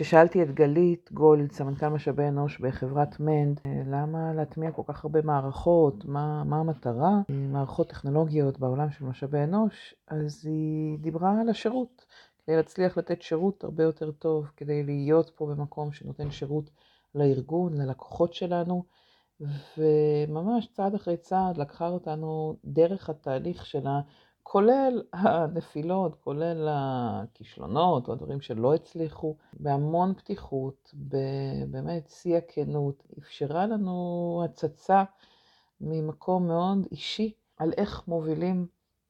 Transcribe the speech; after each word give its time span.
כששאלתי 0.00 0.42
את 0.42 0.50
גלית 0.54 1.12
גולד, 1.12 1.52
סמנכ"ל 1.52 1.88
משאבי 1.88 2.28
אנוש 2.28 2.60
בחברת 2.60 3.20
מנד, 3.20 3.60
למה 3.86 4.32
להטמיע 4.32 4.72
כל 4.72 4.82
כך 4.86 5.04
הרבה 5.04 5.22
מערכות, 5.22 6.04
מה, 6.04 6.44
מה 6.44 6.60
המטרה, 6.60 7.20
מערכות 7.28 7.88
טכנולוגיות 7.88 8.58
בעולם 8.58 8.90
של 8.90 9.04
משאבי 9.04 9.38
אנוש, 9.38 9.94
אז 10.08 10.46
היא 10.46 10.98
דיברה 10.98 11.40
על 11.40 11.48
השירות, 11.48 12.04
כדי 12.38 12.56
להצליח 12.56 12.98
לתת 12.98 13.22
שירות 13.22 13.64
הרבה 13.64 13.82
יותר 13.84 14.10
טוב, 14.10 14.50
כדי 14.56 14.82
להיות 14.82 15.30
פה 15.34 15.46
במקום 15.46 15.92
שנותן 15.92 16.30
שירות 16.30 16.70
לארגון, 17.14 17.74
ללקוחות 17.74 18.34
שלנו, 18.34 18.84
וממש 19.78 20.68
צעד 20.72 20.94
אחרי 20.94 21.16
צעד 21.16 21.56
לקחה 21.56 21.88
אותנו 21.88 22.56
דרך 22.64 23.10
התהליך 23.10 23.66
שלה, 23.66 24.00
כולל 24.42 25.02
הנפילות, 25.12 26.14
כולל 26.14 26.68
הכישלונות 26.70 28.08
או 28.08 28.12
הדברים 28.12 28.40
שלא 28.40 28.74
הצליחו, 28.74 29.36
בהמון 29.52 30.14
פתיחות, 30.14 30.94
באמת 31.70 32.10
שיא 32.10 32.36
הכנות, 32.36 33.06
אפשרה 33.18 33.66
לנו 33.66 34.42
הצצה 34.44 35.04
ממקום 35.80 36.46
מאוד 36.46 36.86
אישי 36.90 37.32
על 37.56 37.72
איך 37.76 38.08
מובילים 38.08 38.66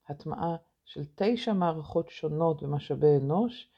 הטמעה 0.09 0.57
של 0.85 1.05
תשע 1.15 1.53
מערכות 1.53 2.09
שונות 2.09 2.63
במשאבי 2.63 3.17
אנוש 3.17 3.69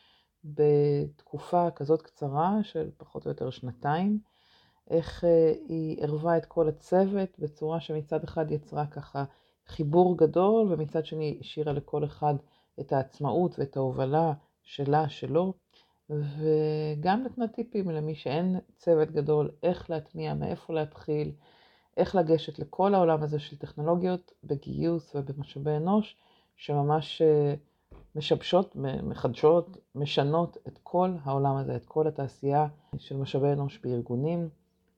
בתקופה 0.45 1.71
כזאת 1.71 2.03
קצרה 2.03 2.59
של 2.63 2.91
פחות 2.97 3.27
או 3.27 3.31
יותר 3.31 3.51
שנתיים. 3.51 4.19
איך 4.91 5.25
אה, 5.25 5.53
היא 5.69 6.03
ערבה 6.03 6.37
את 6.37 6.47
כל 6.47 6.69
הצוות 6.69 7.39
בצורה 7.39 7.81
שמצד 7.81 8.25
אחד 8.25 8.51
יצרה 8.51 8.87
ככה 8.87 9.25
חיבור 9.67 10.17
גדול, 10.17 10.73
ומצד 10.73 11.07
שני 11.07 11.39
השאירה 11.41 11.73
לכל 11.73 12.05
אחד 12.05 12.35
את 12.81 12.93
העצמאות 12.93 13.59
ואת 13.59 13.77
ההובלה 13.77 14.33
שלה, 14.63 15.09
שלו, 15.09 15.55
וגם 16.11 17.23
נתנה 17.25 17.49
טיפים 17.49 17.91
למי 17.91 18.15
שאין 18.15 18.59
צוות 18.77 19.11
גדול, 19.11 19.51
איך 19.63 19.91
להטמיע, 19.91 20.35
מאיפה 20.35 20.75
להתחיל, 20.75 21.33
איך 21.97 22.15
לגשת 22.15 22.59
לכל 22.59 22.95
העולם 22.95 23.23
הזה 23.23 23.39
של 23.39 23.57
טכנולוגיות 23.57 24.33
בגיוס 24.45 25.15
ובמשאבי 25.15 25.77
אנוש, 25.77 26.17
שממש 26.57 27.23
אה, 27.23 27.55
משבשות, 28.17 28.77
מחדשות, 29.03 29.77
משנות 29.95 30.57
את 30.69 30.79
כל 30.83 31.11
העולם 31.25 31.57
הזה, 31.57 31.77
את 31.77 31.87
כל 31.87 32.07
התעשייה 32.07 32.67
של 32.97 33.17
משאבי 33.17 33.53
אנוש 33.53 33.79
בארגונים. 33.79 34.49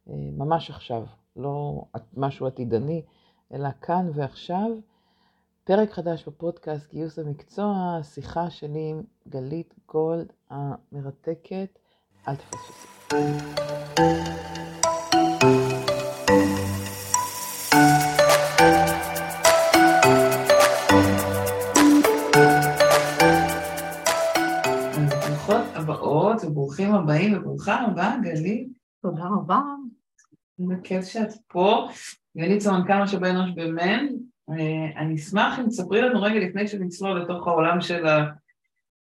אה, 0.08 0.14
ממש 0.32 0.70
עכשיו, 0.70 1.04
לא 1.36 1.84
משהו 2.16 2.46
עתידני, 2.46 3.02
אלא 3.52 3.68
כאן 3.82 4.10
ועכשיו. 4.14 4.70
פרק 5.64 5.92
חדש 5.92 6.28
בפודקאסט 6.28 6.90
גיוס 6.90 7.18
המקצוע, 7.18 7.98
שיחה 8.02 8.50
שלי 8.50 8.90
עם 8.90 9.02
גלית 9.28 9.74
גולד 9.88 10.32
המרתקת. 10.50 11.78
אל 12.28 12.34
הבאות 25.74 26.44
וברוכים 26.44 26.94
הבאים 26.94 27.38
וברוכה 27.38 27.74
הבאה, 27.74 28.16
גלית. 28.22 28.68
תודה 29.02 29.24
רבה. 29.24 29.60
בכיף 30.58 31.04
שאת 31.04 31.32
פה. 31.48 31.88
גלית 32.36 32.60
סמנכ"ל 32.60 33.02
משאבי 33.02 33.30
אנוש 33.30 33.50
במן. 33.50 34.06
אה, 34.50 35.00
אני 35.00 35.14
אשמח 35.14 35.58
אם 35.58 35.66
תספרי 35.66 36.02
לנו 36.02 36.22
רגע 36.22 36.40
לפני 36.40 36.68
שנצלול 36.68 37.20
לתוך 37.20 37.46
העולם 37.46 37.80
של 37.80 38.06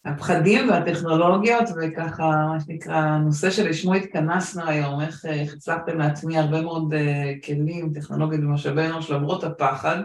הפחדים 0.05 0.69
והטכנולוגיות, 0.69 1.65
וככה, 1.77 2.25
מה 2.25 2.61
שנקרא, 2.61 2.97
הנושא 2.97 3.51
שלשמו 3.51 3.95
התכנסנו 3.95 4.63
היום, 4.67 5.01
איך, 5.01 5.27
איך 5.27 5.55
הצלחתם 5.55 5.99
להטמיע 5.99 6.41
הרבה 6.41 6.63
מאוד 6.63 6.95
uh, 6.95 7.47
כלים, 7.47 7.93
טכנולוגיות 7.95 8.45
ומשאבי 8.45 8.87
אנוש 8.87 9.11
למרות 9.11 9.45
הפחד. 9.45 10.03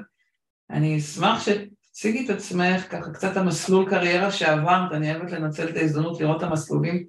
אני 0.70 0.98
אשמח 0.98 1.44
שתציגי 1.44 2.26
את 2.26 2.30
עצמך, 2.30 2.86
ככה 2.90 3.12
קצת 3.12 3.38
המסלול 3.38 3.90
קריירה 3.90 4.32
שעברת, 4.32 4.92
אני 4.92 5.16
אוהבת 5.16 5.32
לנצל 5.32 5.70
את 5.70 5.76
ההזדמנות 5.76 6.22
לראות 6.22 6.38
את 6.38 6.44
המסלולים 6.44 7.06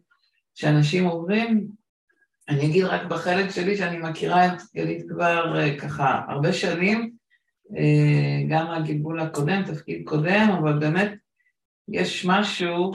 שאנשים 0.54 1.04
עוברים, 1.04 1.66
אני 2.50 2.66
אגיד 2.66 2.84
רק 2.84 3.05
בחלק 3.05 3.50
שלי 3.50 3.77
שאני 3.77 3.99
מכירה 3.99 4.47
את 4.47 4.61
גלית 4.75 5.03
כבר 5.09 5.59
אה, 5.59 5.78
ככה 5.78 6.21
הרבה 6.28 6.53
שנים, 6.53 7.11
אה, 7.77 8.43
גם 8.49 8.66
מהגלגול 8.66 9.21
הקודם, 9.21 9.62
תפקיד 9.66 10.03
קודם, 10.05 10.49
אבל 10.59 10.78
באמת 10.78 11.12
יש 11.89 12.27
משהו, 12.27 12.93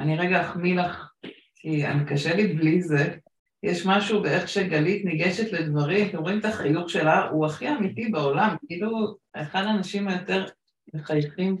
אני 0.00 0.16
רגע 0.16 0.40
אחמיא 0.40 0.74
לך, 0.74 1.10
כי 1.54 1.86
אני 1.86 2.04
קשה 2.04 2.36
לי 2.36 2.46
בלי 2.46 2.82
זה, 2.82 3.16
יש 3.62 3.86
משהו 3.86 4.22
באיך 4.22 4.48
שגלית 4.48 5.04
ניגשת 5.04 5.52
לדברים, 5.52 6.08
אתם 6.08 6.18
רואים 6.18 6.38
את 6.38 6.44
החיוך 6.44 6.90
שלה, 6.90 7.28
הוא 7.28 7.46
הכי 7.46 7.68
אמיתי 7.68 8.08
בעולם, 8.08 8.56
כאילו 8.66 9.16
אחד 9.34 9.62
האנשים 9.62 10.08
היותר 10.08 10.46
מחייכים 10.94 11.56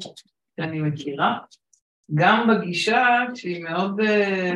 שאני 0.60 0.78
מכירה, 0.78 1.38
גם 2.14 2.48
בגישה 2.48 3.18
שהיא 3.34 3.64
מאוד 3.64 4.00
אה, 4.00 4.52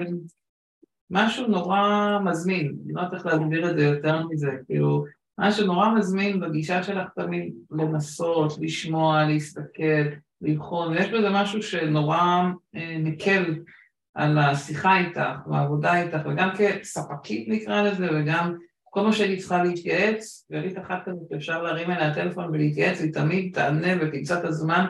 משהו 1.10 1.46
נורא 1.46 2.18
מזמין, 2.24 2.74
אני 2.84 2.92
לא 2.92 3.00
יודעת 3.00 3.14
איך 3.14 3.26
להסביר 3.26 3.70
את 3.70 3.76
זה 3.76 3.84
יותר 3.84 4.26
מזה, 4.26 4.50
כאילו, 4.66 5.04
משהו 5.40 5.66
נורא 5.66 5.94
מזמין 5.94 6.40
בגישה 6.40 6.82
שלך 6.82 7.08
תמיד 7.14 7.52
לנסות, 7.70 8.52
לשמוע, 8.60 9.24
להסתכל, 9.24 10.02
לבחון, 10.42 10.92
ויש 10.92 11.10
בזה 11.10 11.30
משהו 11.30 11.62
שנורא 11.62 12.42
אה, 12.76 12.96
מקל 12.98 13.54
על 14.14 14.38
השיחה 14.38 14.98
איתך, 14.98 15.48
והעבודה 15.50 16.02
איתך, 16.02 16.18
וגם 16.26 16.48
כספקית 16.56 17.48
נקרא 17.48 17.82
לזה, 17.82 18.08
וגם 18.12 18.54
כל 18.84 19.02
מה 19.02 19.12
שהייתי 19.12 19.36
צריכה 19.36 19.64
להתייעץ, 19.64 20.46
והייתי 20.50 20.80
אחת 20.80 21.02
כזאת 21.04 21.28
שאפשר 21.30 21.62
להרים 21.62 21.90
אליה 21.90 22.14
טלפון 22.14 22.44
ולהתייעץ, 22.44 23.00
היא 23.00 23.12
תמיד 23.12 23.54
תענה 23.54 23.88
ותמצא 24.00 24.38
את 24.38 24.44
הזמן, 24.44 24.86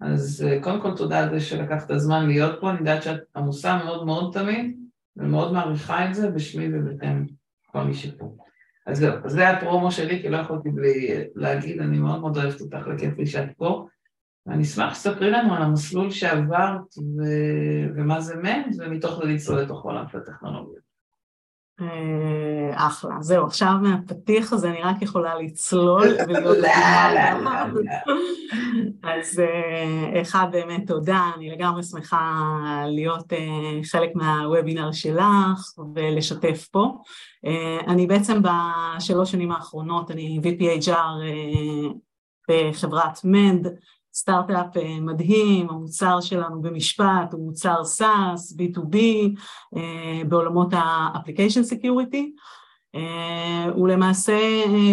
אז 0.00 0.46
אה, 0.48 0.62
קודם 0.62 0.80
כל 0.80 0.96
תודה 0.96 1.18
על 1.18 1.30
זה 1.30 1.40
שלקחת 1.40 1.90
זמן 1.96 2.26
להיות 2.26 2.60
פה, 2.60 2.70
אני 2.70 2.78
יודעת 2.78 3.02
שאת 3.02 3.20
עמוסה 3.36 3.84
מאוד 3.84 4.06
מאוד 4.06 4.32
תמיד, 4.32 4.79
ומאוד 5.20 5.52
מעריכה 5.52 6.08
את 6.08 6.14
זה 6.14 6.30
בשמי 6.30 6.68
ובתם 6.72 7.24
כל 7.66 7.82
מי 7.82 7.94
שפה. 7.94 8.36
אז 8.86 8.98
זהו, 8.98 9.12
זה 9.26 9.48
הפרומו 9.48 9.90
שלי, 9.90 10.22
כי 10.22 10.28
לא 10.28 10.36
יכולתי 10.36 10.70
בלי 10.70 11.24
להגיד, 11.34 11.80
אני 11.80 11.98
מאוד 11.98 12.20
מאוד 12.20 12.36
אוהבת 12.36 12.60
אותך 12.60 12.86
לכיף 12.86 13.18
לי 13.18 13.26
שאת 13.26 13.48
פה. 13.56 13.86
ואני 14.46 14.62
אשמח 14.62 14.94
שתספרי 14.94 15.30
לנו 15.30 15.54
על 15.54 15.62
המסלול 15.62 16.10
שעברת 16.10 16.98
ו... 16.98 17.22
ומה 17.96 18.20
זה 18.20 18.36
מנט, 18.36 18.76
ומתוך 18.78 19.20
זה 19.22 19.24
לצלול 19.24 19.60
לתוך 19.60 19.84
עולם 19.84 20.08
של 20.08 20.18
הטכנולוגיות. 20.18 20.89
אה, 21.82 22.86
אחלה. 22.86 23.14
זהו, 23.20 23.46
עכשיו 23.46 23.72
מהפתיח 23.82 24.52
הזה 24.52 24.70
אני 24.70 24.82
רק 24.82 25.02
יכולה 25.02 25.34
לצלול 25.38 26.08
ולהיות... 26.28 26.56
אז 29.02 29.40
אה, 29.40 30.22
אחד, 30.22 30.46
באמת 30.52 30.86
תודה, 30.86 31.30
אני 31.36 31.50
לגמרי 31.50 31.82
שמחה 31.82 32.42
להיות 32.86 33.32
אה, 33.32 33.38
חלק 33.84 34.10
מהוובינר 34.14 34.92
שלך 34.92 35.78
ולשתף 35.94 36.68
פה. 36.72 36.94
אני 37.86 38.06
בעצם 38.06 38.42
בשלוש 38.42 39.30
שנים 39.30 39.52
האחרונות, 39.52 40.10
אני 40.10 40.40
VPHR 40.42 41.24
בחברת 42.50 43.24
מנד, 43.24 43.66
סטארט-אפ 44.14 44.76
אה, 44.76 45.00
מדהים, 45.00 45.70
המוצר 45.70 46.20
שלנו 46.20 46.62
במשפט 46.62 47.32
הוא 47.32 47.46
מוצר 47.46 47.82
SaaS, 47.98 48.56
B2B, 48.56 48.96
אה, 49.76 50.22
בעולמות 50.28 50.74
ה-Application 50.74 51.72
Security. 51.72 52.24
אה, 52.94 53.66
הוא 53.74 53.88
למעשה 53.88 54.38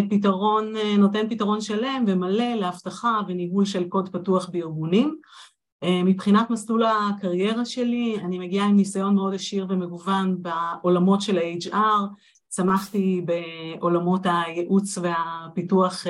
פתרון, 0.10 0.74
נותן 0.98 1.30
פתרון 1.30 1.62
שלם 1.62 2.04
ומלא 2.08 2.54
לאבטחה 2.56 3.20
וניהול 3.28 3.66
של 3.66 3.90
קוד 3.90 4.10
פתוח 4.10 4.50
בארגונים. 4.50 5.18
מבחינת 6.06 6.50
מסלול 6.50 6.84
הקריירה 6.86 7.66
שלי, 7.66 8.18
אני 8.20 8.40
מגיעה 8.40 8.68
עם 8.68 8.76
ניסיון 8.76 9.16
מאוד 9.16 9.34
עשיר 9.34 9.66
ומגוון 9.70 10.38
בעולמות 10.42 11.22
של 11.22 11.38
ה-HR, 11.38 12.02
צמחתי 12.58 13.22
בעולמות 13.26 14.22
הייעוץ 14.24 14.98
והפיתוח 14.98 16.04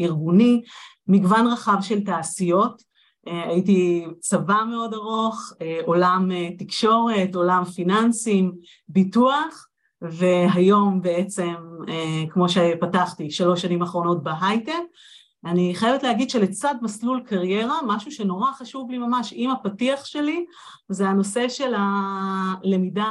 ארגוני, 0.00 0.62
מגוון 1.08 1.46
רחב 1.46 1.76
של 1.80 2.04
תעשיות, 2.04 2.82
אה, 3.28 3.48
הייתי 3.48 4.06
צבא 4.20 4.62
מאוד 4.70 4.94
ארוך, 4.94 5.52
אה, 5.62 5.80
עולם 5.86 6.32
אה, 6.32 6.48
תקשורת, 6.58 7.34
עולם 7.34 7.64
פיננסים, 7.64 8.52
ביטוח, 8.88 9.66
והיום 10.02 11.02
בעצם, 11.02 11.54
כמו 12.30 12.48
שפתחתי, 12.48 13.30
שלוש 13.30 13.62
שנים 13.62 13.82
אחרונות 13.82 14.22
בהייטק, 14.22 14.72
אני 15.44 15.74
חייבת 15.74 16.02
להגיד 16.02 16.30
שלצד 16.30 16.74
מסלול 16.82 17.22
קריירה, 17.26 17.78
משהו 17.86 18.12
שנורא 18.12 18.52
חשוב 18.52 18.90
לי 18.90 18.98
ממש 18.98 19.32
עם 19.36 19.50
הפתיח 19.50 20.04
שלי, 20.04 20.44
זה 20.88 21.08
הנושא 21.08 21.48
של 21.48 21.74
הלמידה 21.76 23.10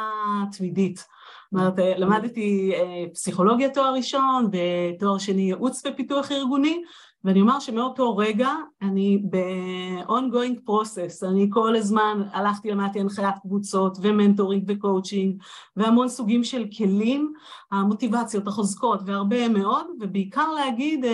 תמידית. 0.58 1.06
אומרת, 1.54 1.80
אה, 1.80 1.98
למדתי 1.98 2.72
אה, 2.76 3.04
פסיכולוגיה 3.14 3.70
תואר 3.70 3.94
ראשון 3.94 4.50
ותואר 4.52 5.18
שני 5.18 5.42
ייעוץ 5.42 5.82
ופיתוח 5.86 6.32
ארגוני, 6.32 6.82
ואני 7.24 7.42
אומר 7.42 7.60
שמאותו 7.60 8.18
רגע 8.18 8.50
אני 8.82 9.24
ב-ongoing 9.30 10.70
process, 10.70 11.28
אני 11.30 11.48
כל 11.50 11.76
הזמן 11.76 12.22
הלכתי 12.32 12.72
למדתי 12.72 13.00
הנחיית 13.00 13.36
קבוצות 13.42 13.98
ו 14.02 14.08
mentoring 14.08 14.64
וקואוצ'ינג 14.68 15.42
והמון 15.76 16.10
סוגים 16.10 16.44
של 16.44 16.66
כלים, 16.78 17.34
המוטיבציות, 17.72 18.48
החוזקות 18.48 19.02
והרבה 19.06 19.50
מאוד, 19.50 19.88
ובעיקר 20.00 20.52
להגיד 20.52 21.06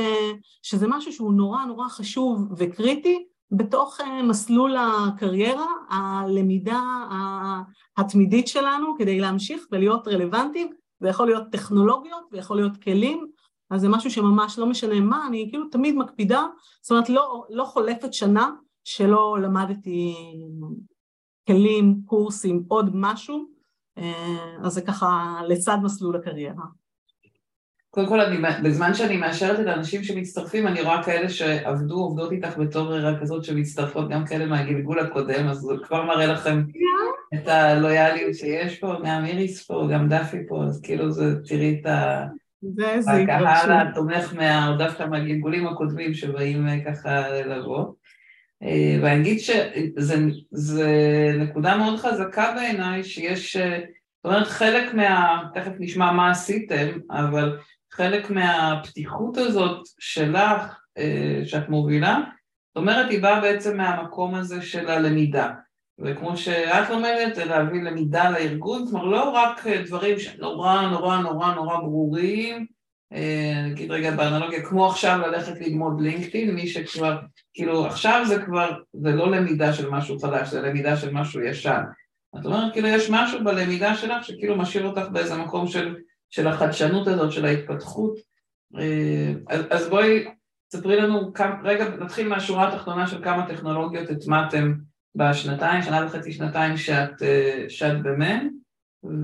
שזה 0.62 0.88
משהו 0.88 1.14
שהוא 1.14 1.34
נורא 1.34 1.66
נורא 1.66 1.88
חשוב 1.90 2.54
וקריטי 2.58 3.26
בתוך 3.52 3.98
מסלול 4.24 4.76
הקריירה, 4.78 5.68
הלמידה 5.90 6.82
התמידית 7.98 8.48
שלנו 8.48 8.96
כדי 8.98 9.20
להמשיך 9.20 9.68
ולהיות 9.72 10.08
רלוונטיים, 10.08 10.74
זה 11.00 11.10
יכול 11.10 11.28
להיות 11.28 11.44
טכנולוגיות 11.52 12.24
ויכול 12.32 12.58
להיות 12.58 12.78
כלים, 12.84 13.28
אז 13.70 13.82
זה 13.82 13.90
משהו 13.90 14.12
שממש 14.12 14.60
לא 14.60 14.66
משנה 14.66 15.00
מה, 15.00 15.28
אני 15.28 15.48
כאילו 15.50 15.70
תמיד 15.70 15.96
מקפידה, 15.96 16.46
זאת 16.82 16.92
אומרת 16.92 17.10
לא, 17.10 17.46
לא 17.50 17.64
חולפת 17.64 18.14
שנה 18.14 18.52
שלא 18.84 19.38
למדתי 19.42 20.16
כלים, 21.48 22.02
קורסים, 22.06 22.64
עוד 22.68 22.90
משהו, 22.94 23.46
אז 24.64 24.74
זה 24.74 24.82
ככה 24.82 25.42
לצד 25.48 25.78
מסלול 25.84 26.16
הקריירה. 26.16 26.64
קודם 27.96 28.08
כל, 28.08 28.22
אני, 28.22 28.38
בזמן 28.64 28.94
שאני 28.94 29.18
מאשרת 29.18 29.60
את 29.60 29.68
האנשים 29.68 30.04
שמצטרפים, 30.04 30.68
אני 30.68 30.82
רואה 30.82 31.04
כאלה 31.04 31.30
שעבדו, 31.30 31.96
עובדות 31.96 32.32
איתך 32.32 32.58
בתור 32.58 32.94
כזאת 33.22 33.44
שמצטרפות, 33.44 34.10
גם 34.10 34.26
כאלה 34.26 34.46
מהגלגול 34.46 35.00
הקודם, 35.00 35.48
אז 35.48 35.58
זה 35.58 35.74
כבר 35.84 36.04
מראה 36.04 36.26
לכם 36.26 36.64
yeah. 36.68 37.38
את 37.38 37.48
הלויאליות 37.48 38.36
שיש 38.36 38.80
פה, 38.80 38.96
גם 39.06 39.26
איריס 39.26 39.68
פה, 39.68 39.88
גם 39.92 40.10
דפי 40.10 40.38
פה, 40.48 40.64
אז 40.64 40.82
כאילו 40.82 41.12
זה, 41.12 41.36
תראי 41.46 41.80
את 41.82 41.86
ה... 41.86 42.26
הקהל 43.08 43.72
התומך 43.72 44.34
מה, 44.34 44.76
דווקא 44.78 45.04
מהגלגולים 45.04 45.68
הקודמים 45.68 46.14
שבאים 46.14 46.68
אה, 46.68 46.80
ככה 46.86 47.30
לבוא. 47.30 47.86
אה, 48.64 48.98
ואני 49.02 49.22
אגיד 49.22 49.40
שזו 49.40 50.16
נקודה 51.40 51.78
מאוד 51.78 52.00
חזקה 52.00 52.54
בעיניי 52.56 53.04
שיש, 53.04 53.58
אה, 53.58 53.80
זאת 54.24 54.26
אומרת 54.26 54.48
חלק 54.48 54.94
מה, 54.94 55.44
תכף 55.54 55.72
נשמע 55.80 56.12
מה 56.12 56.32
עשיתם, 56.32 56.88
אבל 57.12 57.58
חלק 57.92 58.30
מהפתיחות 58.30 59.38
הזאת 59.38 59.82
שלך, 60.00 60.80
שאת 61.46 61.70
מובילה, 61.70 62.20
זאת 62.68 62.82
אומרת 62.82 63.10
היא 63.10 63.22
באה 63.22 63.42
בעצם 63.42 63.78
מהמקום 63.78 64.36
הזה 64.36 64.62
של 64.62 64.90
הלמידה. 64.90 65.52
וכמו 66.00 66.38
שאת 66.38 66.90
לומדת, 66.90 67.38
להביא 67.38 67.82
למידה 67.82 68.30
לארגון, 68.30 68.88
כלומר 68.88 69.06
לא 69.06 69.30
רק 69.30 69.68
דברים 69.68 70.20
שנורא 70.20 70.82
נורא 70.82 71.18
נורא 71.18 71.54
נורא 71.54 71.78
ברורים, 71.78 72.66
אה, 73.14 73.68
נגיד 73.70 73.92
רגע 73.92 74.12
באנלוגיה, 74.12 74.66
כמו 74.66 74.88
עכשיו 74.88 75.20
ללכת 75.28 75.62
ללמוד 75.62 76.02
לינקדאין, 76.02 76.56
מי 76.56 76.68
שכבר, 76.68 77.18
כאילו 77.54 77.86
עכשיו 77.86 78.24
זה 78.28 78.42
כבר, 78.46 78.72
זה 78.94 79.12
לא 79.12 79.32
למידה 79.32 79.74
של 79.74 79.90
משהו 79.90 80.20
חדש, 80.20 80.50
זה 80.50 80.62
למידה 80.62 80.98
של 80.98 81.14
משהו 81.14 81.42
ישן. 81.42 81.82
את 82.40 82.46
אומרת, 82.46 82.74
כאילו 82.74 82.88
יש 82.88 83.10
משהו 83.10 83.44
בלמידה 83.44 83.96
שלך 83.96 84.26
שכאילו 84.26 84.58
משאיר 84.58 84.88
אותך 84.88 85.08
באיזה 85.12 85.36
מקום 85.36 85.68
של, 85.68 85.96
של 86.30 86.48
החדשנות 86.48 87.08
הזאת, 87.08 87.32
של 87.32 87.46
ההתפתחות. 87.46 88.16
אה, 88.78 89.34
אז, 89.50 89.62
אז 89.70 89.90
בואי, 89.90 90.26
תספרי 90.70 91.02
לנו, 91.02 91.34
כמה, 91.34 91.62
רגע, 91.64 91.90
נתחיל 91.90 92.28
מהשורה 92.28 92.68
התחתונה 92.68 93.08
של 93.08 93.24
כמה 93.24 93.48
טכנולוגיות 93.48 94.10
הטמעתם 94.10 94.74
בשנתיים, 95.16 95.82
שנה 95.82 96.06
וחצי, 96.06 96.32
שנתיים 96.32 96.78
שאת, 96.78 97.22
אה, 97.22 97.66
שאת 97.70 98.04
במ"ן, 98.04 98.48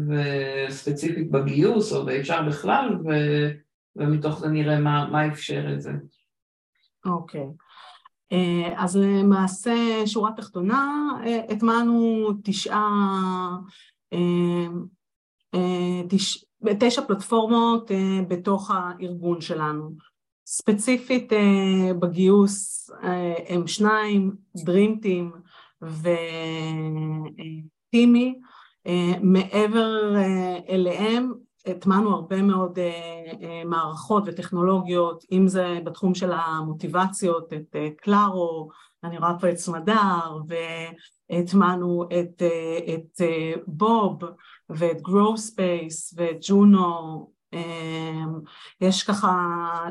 וספציפית 0.09 1.31
בגיוס 1.31 1.93
או 1.93 2.05
ב-HR 2.05 2.41
בכלל, 2.47 2.97
ו, 3.05 3.09
ומתוך 3.95 4.39
זה 4.39 4.47
נראה 4.47 4.79
מה, 4.79 5.07
מה 5.11 5.27
אפשר 5.27 5.73
את 5.73 5.81
זה. 5.81 5.91
אוקיי. 7.05 7.41
Okay. 7.41 7.71
אה, 8.31 8.83
אז 8.83 8.97
למעשה, 8.97 9.73
שורה 10.05 10.31
תחתונה, 10.37 11.09
הטמענו 11.49 12.27
תשעה, 12.43 12.89
תש, 16.09 16.45
תשע 16.79 17.01
פלטפורמות 17.01 17.91
בתוך 18.27 18.71
הארגון 18.73 19.41
שלנו. 19.41 19.91
ספציפית 20.45 21.33
בגיוס 21.99 22.89
הם 23.47 23.67
שניים, 23.67 24.35
דרימטים, 24.55 25.31
וטימי, 27.91 28.39
אה, 28.87 29.13
מעבר 29.21 30.15
אה, 30.15 30.57
אליהם 30.69 31.33
הטמענו 31.65 32.15
הרבה 32.15 32.41
מאוד 32.41 32.79
אה, 32.79 33.63
מערכות 33.65 34.23
וטכנולוגיות, 34.25 35.23
אם 35.31 35.47
זה 35.47 35.79
בתחום 35.83 36.15
של 36.15 36.31
המוטיבציות, 36.33 37.53
את 37.53 37.75
קלארו, 37.97 38.69
אני 39.03 39.17
רואה 39.17 39.39
פה 39.39 39.49
את 39.49 39.57
סמדר, 39.57 40.37
והטמענו 41.31 42.03
את, 42.03 42.41
את 42.93 43.21
Bob 43.67 44.19
ואת 44.75 45.01
Grow 45.01 45.37
Space 45.37 46.13
ואת 46.17 46.37
Juno, 46.41 47.27
יש 48.81 49.03
ככה, 49.03 49.31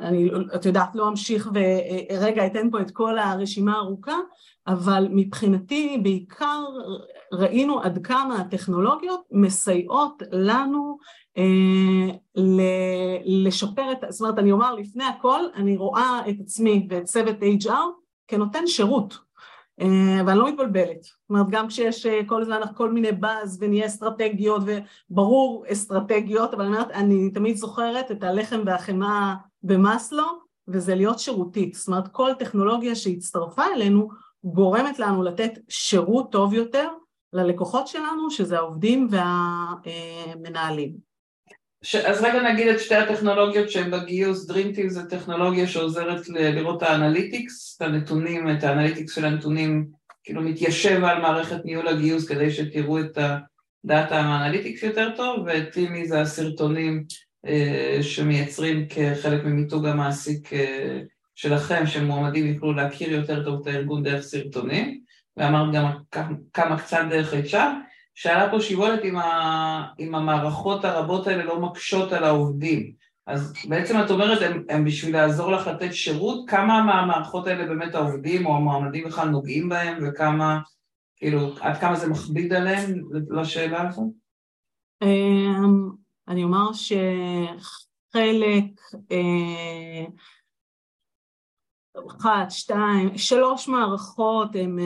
אני, 0.03 0.31
את 0.55 0.65
יודעת, 0.65 0.95
לא 0.95 1.09
אמשיך 1.09 1.51
ורגע 1.55 2.47
אתן 2.47 2.71
פה 2.71 2.81
את 2.81 2.91
כל 2.91 3.19
הרשימה 3.19 3.75
הארוכה, 3.75 4.17
אבל 4.67 5.09
מבחינתי 5.11 5.99
בעיקר 6.03 6.65
ראינו 7.33 7.81
עד 7.81 8.07
כמה 8.07 8.37
הטכנולוגיות 8.37 9.21
מסייעות 9.31 10.23
לנו 10.33 10.99
אה, 11.39 12.15
לשפר 13.25 13.93
את, 13.93 13.99
זאת 14.09 14.21
אומרת 14.21 14.39
אני 14.39 14.53
אומר 14.53 14.75
לפני 14.75 15.05
הכל 15.05 15.41
אני 15.55 15.77
רואה 15.77 16.21
את 16.29 16.35
עצמי 16.41 16.87
ואת 16.91 17.05
צוות 17.05 17.37
HR 17.65 17.71
כנותן 18.29 18.67
שירות. 18.67 19.15
אה, 19.15 19.30
ואני 20.27 20.39
לא 20.39 20.49
מתבלבלת, 20.49 21.03
זאת 21.03 21.31
אומרת 21.31 21.47
גם 21.51 21.69
כשיש 21.69 22.07
אה, 22.07 22.21
כל 22.27 22.43
הזמן 22.43 22.61
כל 22.75 22.93
מיני 22.93 23.13
באז 23.13 23.59
ונהיה 23.61 23.87
אסטרטגיות 23.87 24.63
וברור 24.67 25.65
אסטרטגיות 25.73 26.55
אבל 26.55 26.65
אני 26.65 26.75
אומרת 26.75 26.91
אני 26.91 27.31
תמיד 27.31 27.57
זוכרת 27.57 28.11
את 28.11 28.23
הלחם 28.23 28.61
והחמאה 28.67 29.35
במאסלו 29.63 30.25
וזה 30.69 30.95
להיות 30.95 31.19
שירותית, 31.19 31.75
זאת 31.75 31.89
אומרת 31.89 32.09
כל 32.09 32.31
טכנולוגיה 32.39 32.95
שהצטרפה 32.95 33.65
אלינו 33.75 34.09
גורמת 34.45 34.99
לנו 34.99 35.23
לתת 35.23 35.53
שירות 35.69 36.33
טוב 36.33 36.55
יותר 36.55 36.89
ללקוחות 37.33 37.89
שלנו, 37.89 38.31
שזה 38.31 38.59
העובדים 38.59 39.09
והמנהלים. 39.11 41.10
ש... 41.83 41.97
אז 41.97 42.23
רגע 42.23 42.53
נגיד 42.53 42.69
את 42.69 42.81
שתי 42.81 42.95
הטכנולוגיות 42.95 43.71
שהן 43.71 43.91
בגיוס, 43.91 44.51
DreamTeam 44.51 44.89
זה 44.89 45.05
טכנולוגיה 45.05 45.67
שעוזרת 45.67 46.29
ל... 46.29 46.51
לראות 46.51 46.83
את 46.83 46.89
ה 46.89 46.97
analytics, 46.97 47.77
את 47.77 47.83
הנתונים, 47.83 48.51
את 48.51 48.65
ה 48.65 48.70
analytics 48.70 49.15
של 49.15 49.25
הנתונים, 49.25 49.87
כאילו 50.25 50.43
מתיישב 50.43 51.05
על 51.05 51.21
מערכת 51.23 51.65
ניהול 51.65 51.89
הגיוס 51.89 52.29
כדי 52.29 52.51
שתראו 52.51 53.01
את 53.01 53.19
הדאטה 53.85 54.21
ה 54.21 54.27
analytics 54.27 54.83
יותר 54.83 55.11
טוב, 55.17 55.47
וטימי 55.47 56.09
זה 56.09 56.21
הסרטונים 56.21 57.05
אה, 57.47 57.99
שמייצרים 58.03 58.87
כחלק 58.89 59.45
ממיתוג 59.45 59.87
המעסיק 59.87 60.53
אה, 60.53 61.01
שלכם, 61.35 61.87
שמועמדים 61.87 62.47
יוכלו 62.47 62.73
להכיר 62.73 63.13
יותר 63.13 63.45
טוב 63.45 63.61
את 63.61 63.67
הארגון 63.67 64.03
דרך 64.03 64.23
סרטונים, 64.23 65.01
ואמרת 65.37 65.73
גם 65.73 65.87
כמה 66.53 66.79
קצת 66.79 67.01
דרך 67.11 67.35
HR, 67.35 67.57
שאלה 68.15 68.51
פה 68.51 68.61
שיבולת 68.61 69.05
אם, 69.05 69.17
ה... 69.17 69.87
אם 69.99 70.15
המערכות 70.15 70.85
הרבות 70.85 71.27
האלה 71.27 71.45
לא 71.45 71.61
מקשות 71.61 72.13
על 72.13 72.25
העובדים. 72.25 72.93
אז 73.27 73.53
בעצם 73.69 74.01
את 74.05 74.11
אומרת, 74.11 74.43
הם, 74.43 74.65
הם 74.69 74.85
בשביל 74.85 75.13
לעזור 75.13 75.53
לך 75.53 75.67
לתת 75.67 75.95
שירות, 75.95 76.51
כמה 76.51 76.83
מהמערכות 76.83 77.47
האלה 77.47 77.67
באמת 77.67 77.95
העובדים 77.95 78.47
או 78.47 78.57
המועמדים 78.57 79.05
בכלל 79.05 79.29
נוגעים 79.29 79.69
בהם, 79.69 79.99
וכמה, 80.03 80.61
כאילו, 81.17 81.55
עד 81.61 81.77
כמה 81.81 81.97
זה 81.97 82.09
מכביד 82.09 82.53
עליהם 82.53 83.03
לשאלה 83.31 83.89
הזו? 83.89 84.13
אמ, 85.03 85.91
אני 86.29 86.45
אומר 86.45 86.73
שחלק 86.73 87.61
אה, 89.13 90.05
אחת, 92.07 92.51
שתיים, 92.51 93.19
שלוש 93.19 93.69
מערכות 93.69 94.49
הן, 94.55 94.79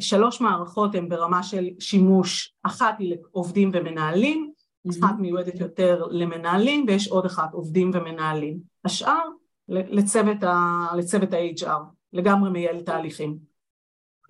שלוש 0.00 0.40
מערכות 0.40 0.94
הן 0.94 1.08
ברמה 1.08 1.42
של 1.42 1.68
שימוש, 1.78 2.54
אחת 2.62 2.94
היא 2.98 3.16
לעובדים 3.16 3.70
ומנהלים, 3.74 4.50
אחת 4.90 5.14
מיועדת 5.18 5.60
יותר 5.60 6.02
למנהלים 6.10 6.84
ויש 6.88 7.08
עוד 7.08 7.26
אחת 7.26 7.52
עובדים 7.52 7.90
ומנהלים. 7.94 8.58
השאר 8.84 9.22
לצוות, 9.68 10.42
ה, 10.42 10.86
לצוות 10.96 11.32
ה-HR, 11.32 11.80
לגמרי 12.12 12.50
מייעל 12.50 12.80
תהליכים. 12.80 13.50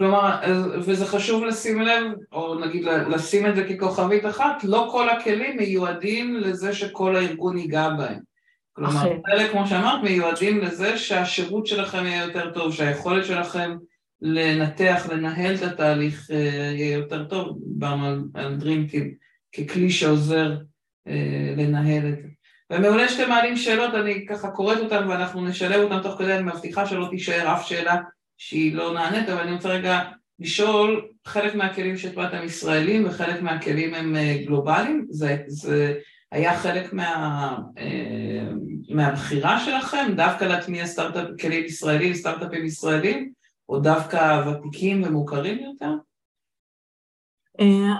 כלומר, 0.00 0.40
וזה 0.78 1.06
חשוב 1.06 1.44
לשים 1.44 1.80
לב, 1.80 2.12
או 2.32 2.54
נגיד 2.54 2.84
לשים 2.84 3.46
את 3.46 3.56
זה 3.56 3.64
ככוכבית 3.64 4.26
אחת, 4.26 4.64
לא 4.64 4.88
כל 4.92 5.08
הכלים 5.08 5.56
מיועדים 5.56 6.36
לזה 6.36 6.72
שכל 6.72 7.16
הארגון 7.16 7.58
ייגע 7.58 7.88
בהם. 7.88 8.29
כלומר, 8.72 9.12
חלק, 9.26 9.50
כמו 9.50 9.66
שאמרת, 9.66 10.02
מיועדים 10.02 10.60
לזה 10.60 10.98
שהשירות 10.98 11.66
שלכם 11.66 12.06
יהיה 12.06 12.24
יותר 12.24 12.50
טוב, 12.50 12.74
שהיכולת 12.74 13.24
שלכם 13.24 13.76
לנתח, 14.22 15.08
לנהל 15.12 15.54
את 15.54 15.62
התהליך 15.62 16.30
אה, 16.30 16.72
יהיה 16.76 16.96
יותר 16.96 17.24
טוב, 17.24 17.58
דיברנו 17.66 18.06
על, 18.06 18.22
על 18.34 18.56
דרימקים 18.56 19.14
ככלי 19.56 19.90
שעוזר 19.90 20.56
אה, 21.08 21.54
לנהל 21.56 22.08
את 22.08 22.22
זה. 22.22 22.28
ומעולה 22.70 23.08
שאתם 23.08 23.28
מעלים 23.28 23.56
שאלות, 23.56 23.94
אני 23.94 24.26
ככה 24.26 24.50
קוראת 24.50 24.78
אותן 24.78 25.08
ואנחנו 25.08 25.44
נשלב 25.44 25.80
אותן 25.80 26.02
תוך 26.02 26.18
כדי, 26.18 26.34
אני 26.34 26.42
מבטיחה 26.42 26.86
שלא 26.86 27.06
תישאר 27.10 27.52
אף 27.52 27.68
שאלה 27.68 27.96
שהיא 28.38 28.74
לא 28.74 28.94
נענית, 28.94 29.28
אבל 29.28 29.40
אני 29.40 29.52
רוצה 29.52 29.68
רגע 29.68 30.00
לשאול, 30.38 31.08
חלק 31.26 31.54
מהכלים 31.54 31.96
שהטבעת 31.96 32.34
הם 32.34 32.44
ישראלים 32.44 33.06
וחלק 33.06 33.42
מהכלים 33.42 33.94
הם 33.94 34.16
אה, 34.16 34.36
גלובליים, 34.46 35.06
זה, 35.10 35.36
זה 35.46 35.94
היה 36.32 36.58
חלק 36.58 36.92
מה, 36.92 37.56
אה, 37.78 38.19
מהבחירה 38.94 39.60
שלכם, 39.60 40.12
דווקא 40.16 40.44
להטמיע 40.44 40.86
סטארט-אפ, 40.86 41.40
כלים 41.40 41.64
ישראלים, 41.64 42.14
סטארט-אפים 42.14 42.64
ישראלים, 42.64 43.32
או 43.68 43.80
דווקא 43.80 44.42
ותיקים 44.48 45.02
ומוכרים 45.04 45.58
יותר? 45.58 45.94
אה, 47.60 47.94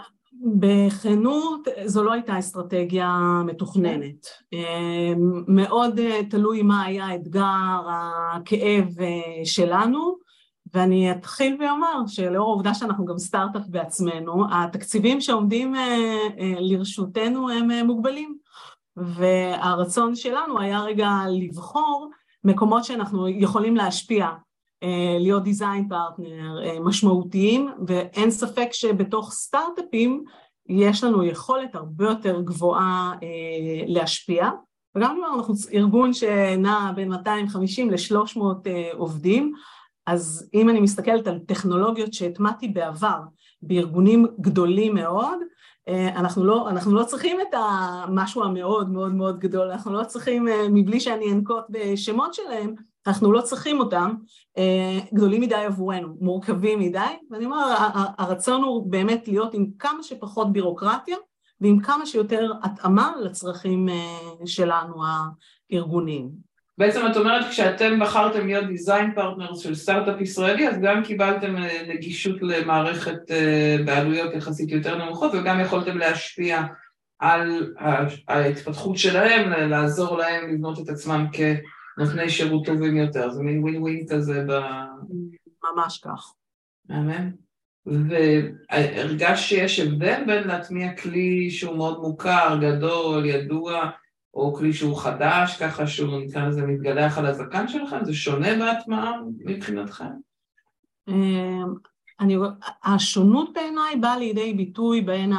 בכנות 0.56 1.68
זו 1.84 2.02
לא 2.04 2.12
הייתה 2.12 2.38
אסטרטגיה 2.38 3.18
מתוכננת. 3.46 4.26
מאוד 5.48 6.00
תלוי 6.30 6.62
מה 6.62 6.84
היה 6.84 7.06
האתגר, 7.06 7.80
הכאב 8.34 8.94
שלנו, 9.44 10.16
ואני 10.74 11.12
אתחיל 11.12 11.56
ואומר 11.60 12.06
שלאור 12.06 12.48
העובדה 12.48 12.74
שאנחנו 12.74 13.04
גם 13.04 13.18
סטארט-אפ 13.18 13.66
בעצמנו, 13.66 14.44
התקציבים 14.52 15.20
שעומדים 15.20 15.74
אה, 15.74 15.80
אה, 16.38 16.54
לרשותנו 16.58 17.50
הם 17.50 17.70
אה, 17.70 17.84
מוגבלים, 17.84 18.36
והרצון 19.00 20.16
שלנו 20.16 20.60
היה 20.60 20.80
רגע 20.80 21.10
לבחור 21.28 22.10
מקומות 22.44 22.84
שאנחנו 22.84 23.28
יכולים 23.28 23.76
להשפיע, 23.76 24.28
להיות 25.18 25.42
דיזיין 25.42 25.88
פרטנר 25.88 26.80
משמעותיים, 26.80 27.70
ואין 27.86 28.30
ספק 28.30 28.68
שבתוך 28.72 29.32
סטארט-אפים 29.32 30.24
יש 30.68 31.04
לנו 31.04 31.24
יכולת 31.24 31.74
הרבה 31.74 32.04
יותר 32.04 32.40
גבוהה 32.40 33.14
להשפיע. 33.86 34.50
וגם 34.94 35.16
אם 35.16 35.24
אנחנו 35.24 35.54
ארגון 35.72 36.12
שנע 36.12 36.92
בין 36.94 37.08
250 37.08 37.90
ל-300 37.90 38.40
עובדים, 38.92 39.52
אז 40.06 40.48
אם 40.54 40.68
אני 40.68 40.80
מסתכלת 40.80 41.26
על 41.26 41.38
טכנולוגיות 41.38 42.14
שהטמעתי 42.14 42.68
בעבר 42.68 43.20
בארגונים 43.62 44.26
גדולים 44.40 44.94
מאוד, 44.94 45.38
אה, 45.42 45.46
אנחנו 46.16 46.44
לא, 46.44 46.70
אנחנו 46.70 46.94
לא 46.94 47.04
צריכים 47.04 47.40
את 47.40 47.54
המשהו 47.54 48.44
המאוד 48.44 48.90
מאוד 48.90 49.14
מאוד 49.14 49.38
גדול, 49.38 49.70
אנחנו 49.70 49.92
לא 49.92 50.04
צריכים, 50.04 50.48
אה, 50.48 50.68
מבלי 50.70 51.00
שאני 51.00 51.32
אנקוט 51.32 51.64
בשמות 51.70 52.34
שלהם, 52.34 52.74
אנחנו 53.06 53.32
לא 53.32 53.40
צריכים 53.40 53.80
אותם, 53.80 54.14
אה, 54.58 54.98
גדולים 55.14 55.40
מדי 55.40 55.54
עבורנו, 55.54 56.16
מורכבים 56.20 56.78
מדי, 56.78 57.16
ואני 57.30 57.44
אומר, 57.44 57.74
הרצון 58.18 58.62
הוא 58.62 58.90
באמת 58.90 59.28
להיות 59.28 59.54
עם 59.54 59.66
כמה 59.78 60.02
שפחות 60.02 60.52
בירוקרטיה 60.52 61.16
ועם 61.60 61.80
כמה 61.80 62.06
שיותר 62.06 62.52
התאמה 62.62 63.12
לצרכים 63.20 63.88
שלנו 64.46 64.94
הארגוניים. 65.72 66.49
בעצם 66.80 67.00
את 67.10 67.16
אומרת 67.16 67.48
כשאתם 67.50 68.00
בחרתם 68.00 68.46
להיות 68.46 68.66
דיזיין 68.66 69.14
פרטנר 69.14 69.54
של 69.54 69.74
סטארט-אפ 69.74 70.20
ישראלי 70.20 70.68
אז 70.68 70.80
גם 70.82 71.02
קיבלתם 71.04 71.56
אה, 71.56 71.82
נגישות 71.88 72.36
למערכת 72.42 73.30
אה, 73.30 73.76
בעלויות 73.84 74.34
יחסית 74.34 74.70
יותר 74.70 75.04
נמוכות 75.04 75.32
וגם 75.34 75.60
יכולתם 75.60 75.98
להשפיע 75.98 76.62
על 77.18 77.74
ההתפתחות 78.28 78.98
שלהם, 78.98 79.70
לעזור 79.70 80.18
להם 80.18 80.54
לבנות 80.54 80.78
את 80.78 80.88
עצמם 80.88 81.26
כנותני 81.32 82.30
שירות 82.30 82.66
טובים 82.66 82.96
יותר, 82.96 83.30
זה 83.30 83.42
מין 83.42 83.62
ווין 83.62 83.82
ווין 83.82 84.06
כזה 84.10 84.44
ב... 84.48 84.60
ממש 85.64 86.00
כך. 86.04 86.32
מהמם. 86.88 87.30
והרגשת 87.86 89.48
שיש 89.48 89.80
הבדל 89.80 90.22
בין 90.26 90.48
להטמיע 90.48 90.96
כלי 90.96 91.50
שהוא 91.50 91.76
מאוד 91.76 92.00
מוכר, 92.00 92.58
גדול, 92.60 93.26
ידוע, 93.26 93.90
או 94.34 94.54
כלי 94.54 94.72
שהוא 94.72 94.96
חדש, 94.96 95.56
ככה 95.62 95.86
שהוא 95.86 96.20
נקרא 96.20 96.48
לזה 96.48 96.62
מתגלח 96.62 97.18
על 97.18 97.26
הזקן 97.26 97.68
שלכם? 97.68 98.04
זה 98.04 98.14
שונה 98.14 98.48
בהטמעה 98.58 99.12
מבחינתכם? 99.44 100.10
אמ, 101.08 101.74
אני, 102.20 102.36
השונות 102.84 103.52
בעיניי 103.54 103.96
באה 103.96 104.18
לידי 104.18 104.54
ביטוי 104.54 105.00
בין 105.00 105.32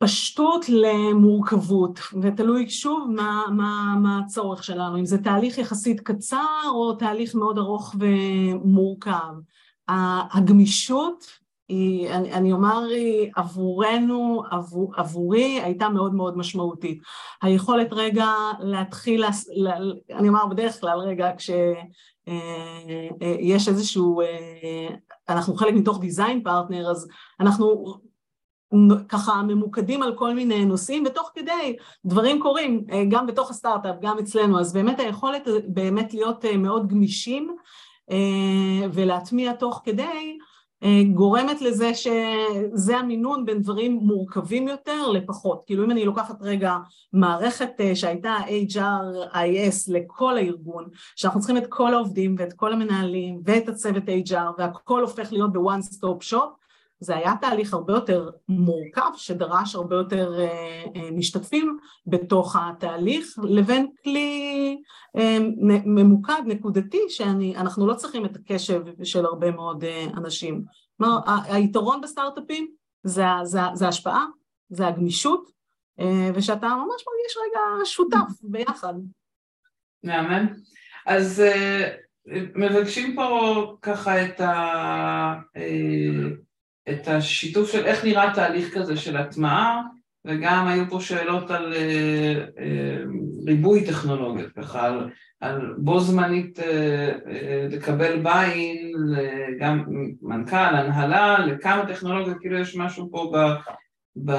הפשטות 0.00 0.64
למורכבות, 0.68 2.00
ותלוי 2.22 2.70
שוב 2.70 3.10
מה, 3.10 3.44
מה, 3.56 3.94
מה 4.02 4.18
הצורך 4.18 4.64
שלנו, 4.64 4.98
אם 4.98 5.04
זה 5.04 5.18
תהליך 5.22 5.58
יחסית 5.58 6.00
קצר 6.00 6.68
או 6.70 6.94
תהליך 6.94 7.34
מאוד 7.34 7.58
ארוך 7.58 7.94
ומורכב. 7.98 9.34
הגמישות 10.32 11.38
היא, 11.68 12.10
אני, 12.10 12.32
אני 12.32 12.52
אומר 12.52 12.86
עבורנו, 13.36 14.42
עבור, 14.50 14.92
עבורי 14.96 15.60
הייתה 15.62 15.88
מאוד 15.88 16.14
מאוד 16.14 16.38
משמעותית. 16.38 17.02
היכולת 17.42 17.92
רגע 17.92 18.26
להתחיל, 18.60 19.24
לה, 19.50 19.76
אני 20.10 20.28
אומר 20.28 20.46
בדרך 20.46 20.80
כלל 20.80 20.98
רגע 20.98 21.30
כשיש 21.36 21.58
אה, 22.28 23.72
אה, 23.72 23.72
איזשהו, 23.72 24.20
אה, 24.20 24.88
אנחנו 25.28 25.54
חלק 25.54 25.74
מתוך 25.74 26.00
דיזיין 26.00 26.42
פרטנר 26.42 26.90
אז 26.90 27.08
אנחנו 27.40 27.84
ככה 29.08 29.42
ממוקדים 29.42 30.02
על 30.02 30.14
כל 30.16 30.34
מיני 30.34 30.64
נושאים 30.64 31.04
ותוך 31.06 31.30
כדי 31.34 31.76
דברים 32.04 32.42
קורים 32.42 32.84
גם 33.10 33.26
בתוך 33.26 33.50
הסטארט-אפ 33.50 33.96
גם 34.00 34.18
אצלנו 34.18 34.60
אז 34.60 34.72
באמת 34.72 35.00
היכולת 35.00 35.48
באמת 35.66 36.14
להיות 36.14 36.44
מאוד 36.44 36.88
גמישים 36.88 37.56
ולהטמיע 38.92 39.52
תוך 39.52 39.82
כדי 39.84 40.02
אה, 40.02 40.47
גורמת 41.14 41.60
לזה 41.60 41.94
שזה 41.94 42.96
המינון 42.96 43.44
בין 43.44 43.62
דברים 43.62 43.92
מורכבים 43.92 44.68
יותר 44.68 45.08
לפחות. 45.08 45.62
כאילו 45.66 45.84
אם 45.84 45.90
אני 45.90 46.04
לוקחת 46.04 46.36
רגע 46.40 46.76
מערכת 47.12 47.70
אה, 47.80 47.96
שהייתה 47.96 48.36
HRIS 48.70 49.92
לכל 49.92 50.36
הארגון, 50.36 50.88
שאנחנו 51.16 51.40
צריכים 51.40 51.56
את 51.56 51.66
כל 51.68 51.94
העובדים 51.94 52.34
ואת 52.38 52.52
כל 52.52 52.72
המנהלים 52.72 53.40
ואת 53.44 53.68
הצוות 53.68 54.02
HR 54.26 54.52
והכל 54.58 55.00
הופך 55.02 55.32
להיות 55.32 55.52
ב 55.52 55.60
one 55.60 55.82
stop 55.82 56.22
shop, 56.22 56.50
זה 57.00 57.16
היה 57.16 57.32
תהליך 57.40 57.74
הרבה 57.74 57.92
יותר 57.92 58.30
מורכב 58.48 59.10
שדרש 59.16 59.74
הרבה 59.74 59.96
יותר 59.96 60.40
אה, 60.40 60.84
אה, 60.96 61.10
משתתפים 61.10 61.78
בתוך 62.06 62.56
התהליך 62.56 63.38
לבין 63.42 63.86
כלי 64.04 64.76
אה, 65.16 65.38
ממוקד 65.84 66.42
נקודתי 66.46 67.00
שאנחנו 67.08 67.86
לא 67.86 67.94
צריכים 67.94 68.24
את 68.24 68.36
הקשב 68.36 68.82
של 69.04 69.24
הרבה 69.24 69.50
מאוד 69.50 69.84
אנשים. 70.16 70.64
כלומר 70.96 71.18
היתרון 71.26 72.00
בסטארט-אפים 72.00 72.68
זה, 73.02 73.24
זה, 73.42 73.60
זה 73.74 73.88
השפעה, 73.88 74.24
זה 74.68 74.86
הגמישות 74.86 75.50
ושאתה 76.34 76.66
ממש 76.66 77.04
מרגיש 77.08 77.36
רגע 77.46 77.84
שותף 77.84 78.42
ביחד. 78.42 78.94
מהמם. 80.04 80.46
אז 81.06 81.42
מבקשים 82.54 83.14
פה 83.14 83.76
ככה 83.82 84.24
את 84.24 84.40
ה... 84.40 85.34
את 86.90 87.08
השיתוף 87.08 87.72
של 87.72 87.86
איך 87.86 88.04
נראה 88.04 88.34
תהליך 88.34 88.74
כזה 88.74 88.96
של 88.96 89.16
הטמעה, 89.16 89.82
וגם 90.24 90.66
היו 90.66 90.84
פה 90.90 91.00
שאלות 91.00 91.50
על 91.50 91.72
אה, 91.72 92.44
אה, 92.58 93.02
ריבוי 93.46 93.86
טכנולוגיות, 93.86 94.52
ככה 94.52 94.86
על, 94.86 95.10
על 95.40 95.74
בו 95.78 96.00
זמנית 96.00 96.60
אה, 96.60 97.12
לקבל 97.70 98.22
ביין, 98.22 98.92
גם 99.60 99.84
מנכ"ל, 100.22 100.56
הנהלה, 100.56 101.46
לכמה 101.46 101.86
טכנולוגיות, 101.86 102.36
כאילו 102.40 102.58
יש 102.58 102.76
משהו 102.76 103.08
פה 103.10 103.32
ב... 103.34 103.38
ב 104.24 104.32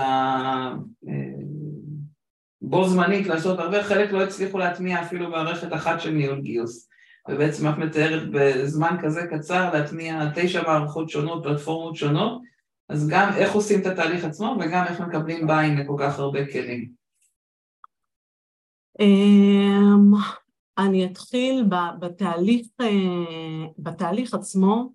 בו 2.62 2.88
זמנית 2.88 3.27
לעשות 3.27 3.60
הרבה, 3.60 3.84
חלק 3.84 4.12
לא 4.12 4.24
הצליחו 4.24 4.58
להטמיע 4.58 5.01
אפילו 5.01 5.29
מערכת 5.29 5.74
אחת 5.74 6.01
של 6.01 6.10
ניהול 6.12 6.41
גיוס. 6.41 6.88
ובעצם 7.29 7.69
את 7.69 7.77
מתארת 7.77 8.29
בזמן 8.31 8.98
כזה 9.03 9.27
קצר 9.31 9.74
להטמיע 9.74 10.29
תשע 10.36 10.63
מערכות 10.63 11.09
שונות, 11.09 11.43
פלטפורמות 11.43 11.95
שונות, 11.95 12.41
אז 12.89 13.07
גם 13.07 13.29
איך 13.38 13.53
עושים 13.53 13.81
את 13.81 13.86
התהליך 13.86 14.25
עצמו 14.25 14.57
וגם 14.59 14.86
איך 14.88 15.01
מקבלים 15.01 15.48
בעין 15.48 15.77
לכל 15.77 15.95
כך 16.00 16.19
הרבה 16.19 16.51
כלים. 16.51 16.89
אמ, 19.00 20.12
אני 20.77 21.05
אתחיל 21.05 21.65
בתהליך, 22.00 22.67
אה, 22.81 23.65
בתהליך 23.77 24.33
עצמו, 24.33 24.91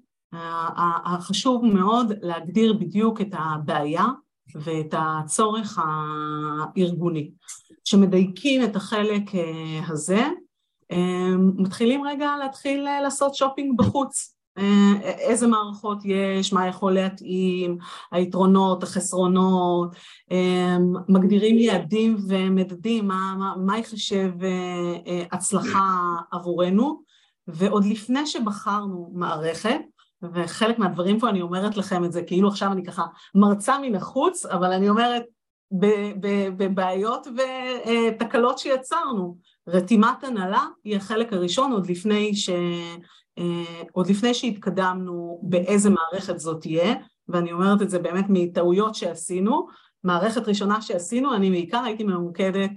החשוב 1.05 1.65
מאוד 1.65 2.13
להגדיר 2.23 2.73
בדיוק 2.73 3.21
את 3.21 3.31
הבעיה 3.33 4.05
ואת 4.55 4.95
הצורך 4.99 5.79
הארגוני. 6.77 7.31
כשמדייקים 7.85 8.65
את 8.65 8.77
החלק 8.77 9.35
אה, 9.35 9.81
הזה, 9.89 10.23
מתחילים 11.57 12.07
רגע 12.07 12.31
להתחיל 12.39 12.87
אה, 12.87 13.01
לעשות 13.01 13.35
שופינג 13.35 13.79
בחוץ. 13.79 14.35
אה, 14.59 14.93
איזה 15.03 15.47
מערכות 15.47 15.99
יש, 16.05 16.53
מה 16.53 16.67
יכול 16.67 16.93
להתאים, 16.95 17.79
היתרונות, 18.13 18.83
החסרונות, 18.83 19.95
אמ, 20.31 20.93
מגדירים 21.09 21.59
יעדים 21.59 22.17
ומדדים, 22.29 23.09
מה, 23.09 23.35
מה, 23.39 23.55
מה 23.57 23.79
יחשב 23.79 24.33
אה, 24.43 25.23
הצלחה 25.33 26.17
עבורנו, 26.33 27.03
ועוד 27.49 27.85
לפני 27.85 28.27
שבחרנו 28.27 29.11
מערכת, 29.15 29.81
וחלק 30.35 30.79
מהדברים 30.79 31.21
פה 31.21 31.29
אני 31.29 31.43
אומרת 31.43 31.77
לכם 31.77 32.05
את 32.05 32.13
זה 32.13 32.23
כאילו 32.23 32.49
עכשיו 32.49 32.73
אני 32.73 32.85
ככה 32.85 33.05
מרצה 33.35 33.79
מן 33.79 33.95
החוץ, 33.95 34.47
אבל 34.47 34.73
אני 34.73 34.89
אומרת 34.89 35.23
בבעיות 36.57 37.27
ותקלות 37.37 38.59
שיצרנו. 38.59 39.37
רתימת 39.69 40.25
הנהלה 40.25 40.67
היא 40.85 40.97
החלק 40.97 41.33
הראשון 41.33 41.73
עוד 41.73 41.91
לפני, 41.91 42.35
ש... 42.35 42.51
עוד 43.93 44.11
לפני 44.11 44.35
שהתקדמנו 44.35 45.41
באיזה 45.43 45.91
מערכת 45.91 46.39
זאת 46.39 46.61
תהיה, 46.61 46.95
ואני 47.29 47.53
אומרת 47.53 47.83
את 47.83 47.91
זה 47.91 47.99
באמת 47.99 48.25
מטעויות 48.29 48.95
שעשינו. 48.95 49.67
מערכת 50.05 50.49
ראשונה 50.49 50.83
שעשינו, 50.83 51.35
אני 51.35 51.51
בעיקר 51.51 51.83
הייתי 51.85 52.05
ממוקדת 52.05 52.71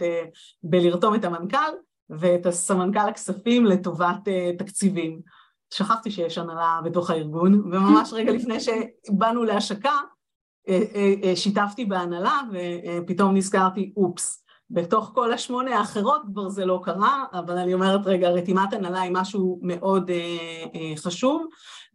בלרתום 0.64 1.16
את 1.16 1.26
המנכ"ל 1.26 1.72
ואת 2.10 2.46
הסמנכ"ל 2.46 3.10
הכספים 3.10 3.66
לטובת 3.66 4.28
תקציבים. 4.58 5.22
שכחתי 5.74 6.12
שיש 6.12 6.38
הנהלה 6.38 6.80
בתוך 6.84 7.10
הארגון, 7.10 7.54
וממש 7.54 8.14
רגע 8.14 8.32
לפני 8.32 8.58
שבאנו 8.60 9.44
להשקה, 9.44 9.98
אה, 10.70 10.84
אה, 10.96 11.14
אה, 11.24 11.36
שיתפתי 11.36 11.86
בהנהלה 11.86 12.42
ופתאום 12.52 13.36
נזכרתי, 13.36 13.94
אופס, 13.98 14.44
בתוך 14.70 15.12
כל 15.16 15.34
השמונה 15.34 15.80
האחרות 15.80 16.22
כבר 16.32 16.50
זה 16.50 16.66
לא 16.66 16.80
קרה, 16.84 17.24
אבל 17.34 17.58
אני 17.58 17.74
אומרת 17.74 18.02
רגע, 18.06 18.30
רתימת 18.30 18.74
הנהלה 18.74 19.02
היא 19.02 19.12
משהו 19.14 19.60
מאוד 19.62 20.12
חשוב, 20.96 21.46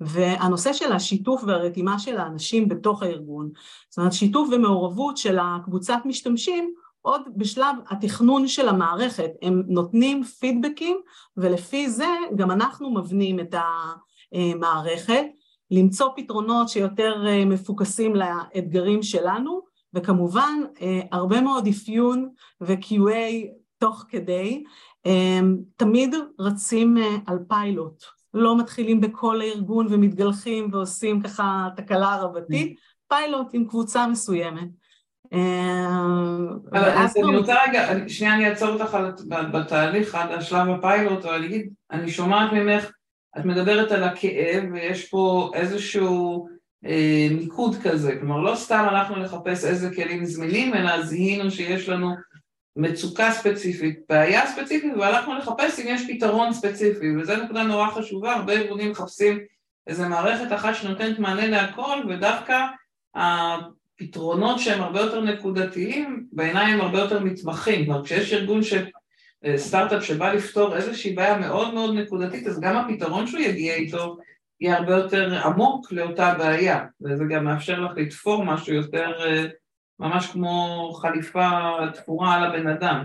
והנושא 0.00 0.72
של 0.72 0.92
השיתוף 0.92 1.44
והרתימה 1.46 1.98
של 1.98 2.18
האנשים 2.18 2.68
בתוך 2.68 3.02
הארגון, 3.02 3.50
זאת 3.90 3.98
אומרת 3.98 4.12
שיתוף 4.12 4.48
ומעורבות 4.52 5.16
של 5.16 5.38
הקבוצת 5.40 5.98
משתמשים 6.04 6.74
עוד 7.02 7.22
בשלב 7.36 7.76
התכנון 7.90 8.48
של 8.48 8.68
המערכת, 8.68 9.30
הם 9.42 9.62
נותנים 9.66 10.24
פידבקים 10.24 11.00
ולפי 11.36 11.90
זה 11.90 12.08
גם 12.36 12.50
אנחנו 12.50 12.90
מבנים 12.90 13.40
את 13.40 13.54
המערכת, 14.32 15.24
למצוא 15.70 16.08
פתרונות 16.16 16.68
שיותר 16.68 17.26
אה, 17.26 17.44
מפוקסים 17.44 18.16
לאתגרים 18.16 19.02
שלנו 19.02 19.60
וכמובן 19.94 20.58
אה, 20.82 21.00
הרבה 21.12 21.40
מאוד 21.40 21.66
אפיון 21.66 22.28
ו-QA 22.60 23.46
תוך 23.78 24.04
כדי, 24.08 24.64
אה, 25.06 25.40
תמיד 25.76 26.14
רצים 26.38 26.96
על 27.26 27.38
פיילוט, 27.48 28.04
לא 28.34 28.58
מתחילים 28.58 29.00
בכל 29.00 29.40
הארגון 29.40 29.86
ומתגלחים 29.90 30.68
ועושים 30.72 31.20
ככה 31.22 31.68
תקלה 31.76 32.16
רבתית, 32.16 32.76
פיילוט 33.08 33.46
עם 33.52 33.68
קבוצה 33.68 34.06
מסוימת. 34.06 34.68
אבל 36.72 36.90
אז 36.90 37.16
אני 37.16 37.36
רוצה 37.36 37.54
רגע, 37.68 38.08
שנייה 38.08 38.34
אני 38.34 38.48
אעצור 38.48 38.68
אותך 38.68 38.98
בתהליך 39.52 40.14
עד 40.14 40.30
השלב 40.30 40.68
הפיילוט, 40.68 41.24
אבל 41.24 41.34
אני 41.34 41.46
אגיד, 41.46 41.72
אני 41.90 42.10
שומעת 42.10 42.52
ממך, 42.52 42.90
את 43.38 43.44
מדברת 43.44 43.92
על 43.92 44.04
הכאב 44.04 44.64
ויש 44.72 45.08
פה 45.08 45.50
איזשהו 45.54 46.46
אה, 46.46 46.51
מיקוד 47.30 47.76
כזה, 47.82 48.16
כלומר 48.20 48.40
לא 48.40 48.54
סתם 48.54 48.86
הלכנו 48.90 49.16
לחפש 49.16 49.64
איזה 49.64 49.94
כלים 49.94 50.24
זמינים, 50.24 50.74
אלא 50.74 51.02
זיהינו 51.02 51.50
שיש 51.50 51.88
לנו 51.88 52.14
מצוקה 52.76 53.30
ספציפית, 53.32 54.00
בעיה 54.08 54.46
ספציפית, 54.46 54.92
והלכנו 54.98 55.34
לחפש 55.34 55.80
אם 55.80 55.86
יש 55.88 56.02
פתרון 56.08 56.52
ספציפי, 56.52 57.16
וזו 57.16 57.36
נקודה 57.44 57.62
נורא 57.62 57.90
חשובה, 57.90 58.34
הרבה 58.34 58.52
ארגונים 58.52 58.90
מחפשים 58.90 59.38
איזה 59.86 60.08
מערכת 60.08 60.52
אחת 60.52 60.74
שנותנת 60.74 61.18
מענה 61.18 61.46
להכל, 61.46 61.98
ודווקא 62.08 62.66
פתרונות 63.96 64.58
שהם 64.60 64.82
הרבה 64.82 65.00
יותר 65.00 65.20
נקודתיים, 65.20 66.26
בעיניי 66.32 66.72
הם 66.72 66.80
הרבה 66.80 66.98
יותר 66.98 67.20
מתמחים. 67.20 67.84
כלומר, 67.84 68.04
כשיש 68.04 68.32
ארגון 68.32 68.62
של 68.62 68.86
אה, 69.44 69.58
סטארט-אפ 69.58 70.04
שבא 70.04 70.32
לפתור 70.32 70.76
איזושהי 70.76 71.12
בעיה 71.12 71.38
מאוד 71.38 71.74
מאוד 71.74 71.94
נקודתית, 71.94 72.46
אז 72.46 72.60
גם 72.60 72.76
הפתרון 72.76 73.26
שהוא 73.26 73.40
יגיע 73.40 73.74
איתו 73.74 74.16
יהיה 74.62 74.78
הרבה 74.78 74.92
יותר 74.92 75.44
עמוק 75.44 75.92
לאותה 75.92 76.34
בעיה, 76.38 76.84
וזה 77.00 77.24
גם 77.30 77.44
מאפשר 77.44 77.80
לך 77.80 77.92
לתפור 77.96 78.44
משהו 78.44 78.74
יותר 78.74 79.10
אה, 79.24 79.44
ממש 79.98 80.26
כמו 80.26 80.90
חליפה 81.02 81.48
תפורה 81.94 82.34
על 82.34 82.44
הבן 82.44 82.68
אדם. 82.68 83.04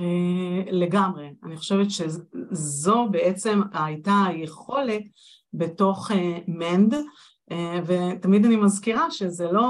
אה, 0.00 0.72
לגמרי, 0.72 1.30
אני 1.44 1.56
חושבת 1.56 1.86
שזו 1.90 3.08
בעצם 3.10 3.60
הייתה 3.72 4.24
היכולת 4.28 5.02
בתוך 5.52 6.10
מנד 6.48 6.94
אה, 7.50 7.80
ותמיד 7.86 8.44
אני 8.44 8.56
מזכירה 8.56 9.10
שזה 9.10 9.52
לא 9.52 9.68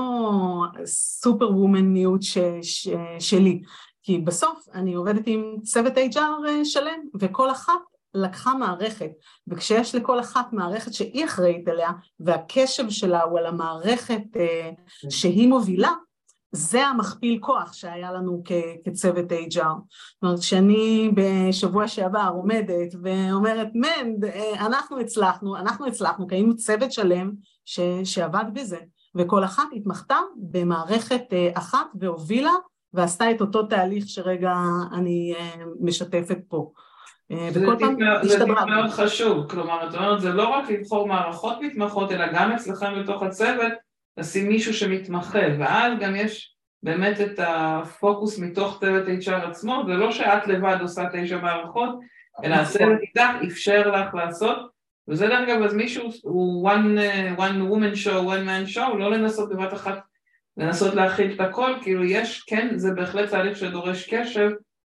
סופר 0.84 1.50
וומניות 1.50 2.22
ש, 2.22 2.38
ש, 2.62 2.88
שלי, 3.18 3.62
כי 4.02 4.18
בסוף 4.18 4.68
אני 4.74 4.94
עובדת 4.94 5.22
עם 5.26 5.56
צוות 5.62 5.92
HR 5.96 6.64
שלם, 6.64 7.00
וכל 7.20 7.50
אחת 7.50 7.80
לקחה 8.14 8.54
מערכת, 8.54 9.10
וכשיש 9.48 9.94
לכל 9.94 10.20
אחת 10.20 10.52
מערכת 10.52 10.92
שהיא 10.92 11.24
אחראית 11.24 11.68
עליה, 11.68 11.90
והקשב 12.20 12.90
שלה 12.90 13.22
הוא 13.22 13.38
על 13.38 13.46
המערכת 13.46 14.22
אה, 14.36 14.70
שהיא 15.10 15.48
מובילה, 15.48 15.92
זה 16.52 16.86
המכפיל 16.86 17.38
כוח 17.40 17.72
שהיה 17.72 18.12
לנו 18.12 18.42
כצוות 18.84 19.32
HR. 19.32 19.54
זאת 19.54 20.22
אומרת, 20.22 20.38
כשאני 20.38 21.10
בשבוע 21.14 21.88
שעבר 21.88 22.30
עומדת 22.34 22.94
ואומרת, 23.02 23.68
מנד, 23.74 24.24
אנחנו 24.60 25.00
הצלחנו, 25.00 25.56
אנחנו 25.56 25.86
הצלחנו, 25.86 26.28
כי 26.28 26.34
היינו 26.34 26.56
צוות 26.56 26.92
שלם 26.92 27.32
ש, 27.64 27.80
שעבד 28.04 28.44
בזה, 28.52 28.78
וכל 29.14 29.44
אחת 29.44 29.68
התמחתה 29.76 30.16
במערכת 30.36 31.22
אה, 31.32 31.50
אחת 31.54 31.86
והובילה 32.00 32.52
ועשתה 32.92 33.30
את 33.30 33.40
אותו 33.40 33.62
תהליך 33.62 34.08
שרגע 34.08 34.54
אני 34.92 35.34
אה, 35.36 35.54
משתפת 35.80 36.38
פה. 36.48 36.70
אה, 37.32 37.48
וכל 37.52 37.76
פעם 37.78 37.96
השתדרגנו. 38.00 38.28
זה 38.28 38.38
טיפ 38.38 38.48
מאוד 38.48 38.90
חשוב, 38.90 39.50
כלומר, 39.50 39.88
את 39.88 39.94
אומרת, 39.94 40.20
זה 40.20 40.32
לא 40.32 40.48
רק 40.48 40.70
לבחור 40.70 41.08
מערכות 41.08 41.58
מתמחות, 41.60 42.12
אלא 42.12 42.32
גם 42.32 42.52
אצלכם 42.52 43.02
בתוך 43.02 43.22
הצוות, 43.22 43.72
לשים 44.16 44.48
מישהו 44.48 44.74
שמתמחה, 44.74 45.42
ואז 45.58 45.92
גם 46.00 46.16
יש 46.16 46.54
באמת 46.82 47.20
את 47.20 47.38
הפוקוס 47.38 48.38
מתוך 48.38 48.80
צוות 48.80 49.04
HR 49.06 49.48
עצמו, 49.50 49.82
זה 49.86 49.94
לא 49.94 50.12
שאת 50.12 50.46
לבד 50.46 50.76
עושה 50.80 51.04
תשע 51.12 51.38
מערכות, 51.38 51.98
אלא 52.44 52.54
נכון. 52.54 52.64
הצוות 52.64 53.00
איתך 53.02 53.46
אפשר 53.46 53.90
לך 53.90 54.14
לעשות, 54.14 54.58
וזה 55.08 55.26
דרך 55.26 55.48
אגב, 55.48 55.62
אז 55.62 55.74
מישהו 55.74 56.10
הוא 56.22 56.70
one, 56.70 56.98
uh, 56.98 57.40
one 57.40 57.72
woman 57.72 57.96
show, 58.04 58.22
one 58.26 58.46
man 58.46 58.74
show, 58.74 58.96
לא 58.96 59.10
לנסות 59.10 59.48
בבת 59.48 59.72
אחת, 59.72 59.98
לנסות 60.56 60.94
להכיל 60.94 61.32
את 61.34 61.40
הכל, 61.40 61.72
כאילו 61.82 62.04
יש, 62.04 62.42
כן, 62.42 62.68
זה 62.76 62.90
בהחלט 62.90 63.30
תהליך 63.30 63.56
שדורש 63.56 64.14
קשב, 64.14 64.50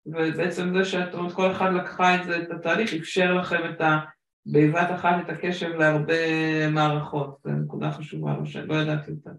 ובעצם 0.06 0.78
זה 0.78 0.84
שאת 0.84 1.14
אומרת, 1.14 1.32
כל 1.32 1.50
אחד 1.50 1.72
לקחה 1.72 2.14
את 2.14 2.24
זה, 2.24 2.42
את 2.42 2.50
התהליך, 2.50 2.94
אפשר 2.94 3.34
לכם 3.34 3.60
את 3.70 3.80
ה... 3.80 3.98
בבת 4.46 4.88
אחת 4.94 5.14
את 5.24 5.30
הקשב 5.30 5.68
להרבה 5.68 6.68
מערכות, 6.70 7.36
זו 7.44 7.50
נקודה 7.50 7.90
חשובה, 7.90 8.32
לא, 8.32 8.62
לא 8.66 8.74
ידעתי 8.74 9.10
אותה. 9.10 9.30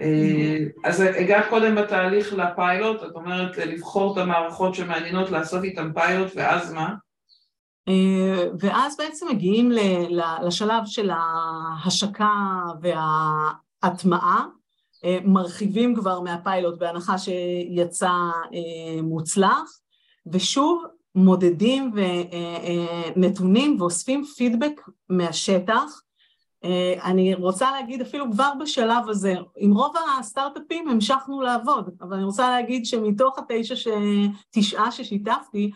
אה, 0.00 0.58
אז 0.84 1.00
הגעת 1.00 1.44
קודם 1.48 1.74
בתהליך 1.74 2.32
לפיילוט, 2.32 3.02
את 3.02 3.14
אומרת 3.14 3.56
לבחור 3.56 4.12
את 4.12 4.18
המערכות 4.22 4.74
שמעניינות, 4.74 5.30
לעשות 5.30 5.64
איתן 5.64 5.92
פיילוט, 5.92 6.32
ואז 6.36 6.72
מה? 6.72 6.94
אה, 7.88 8.44
ואז 8.60 8.96
בעצם 8.96 9.26
מגיעים 9.30 9.70
לשלב 10.42 10.82
של 10.84 11.10
ההשקה 11.10 12.32
וההטמעה, 12.80 14.46
מרחיבים 15.24 15.94
כבר 15.94 16.20
מהפיילוט 16.20 16.78
בהנחה 16.78 17.18
שיצא 17.18 18.10
אה, 18.54 19.02
מוצלח, 19.02 19.80
ושוב 20.26 20.84
מודדים 21.14 21.92
ונתונים 23.16 23.76
ואוספים 23.80 24.24
פידבק 24.24 24.80
מהשטח. 25.08 26.00
אני 27.02 27.34
רוצה 27.34 27.70
להגיד 27.70 28.00
אפילו 28.00 28.32
כבר 28.32 28.52
בשלב 28.60 29.08
הזה, 29.08 29.34
עם 29.56 29.72
רוב 29.72 29.94
הסטארט-אפים 30.18 30.88
המשכנו 30.88 31.40
לעבוד, 31.40 31.90
אבל 32.00 32.16
אני 32.16 32.24
רוצה 32.24 32.50
להגיד 32.50 32.86
שמתוך 32.86 33.38
התשע, 33.38 33.76
ש... 33.76 33.88
תשעה 34.50 34.92
ששיתפתי, 34.92 35.70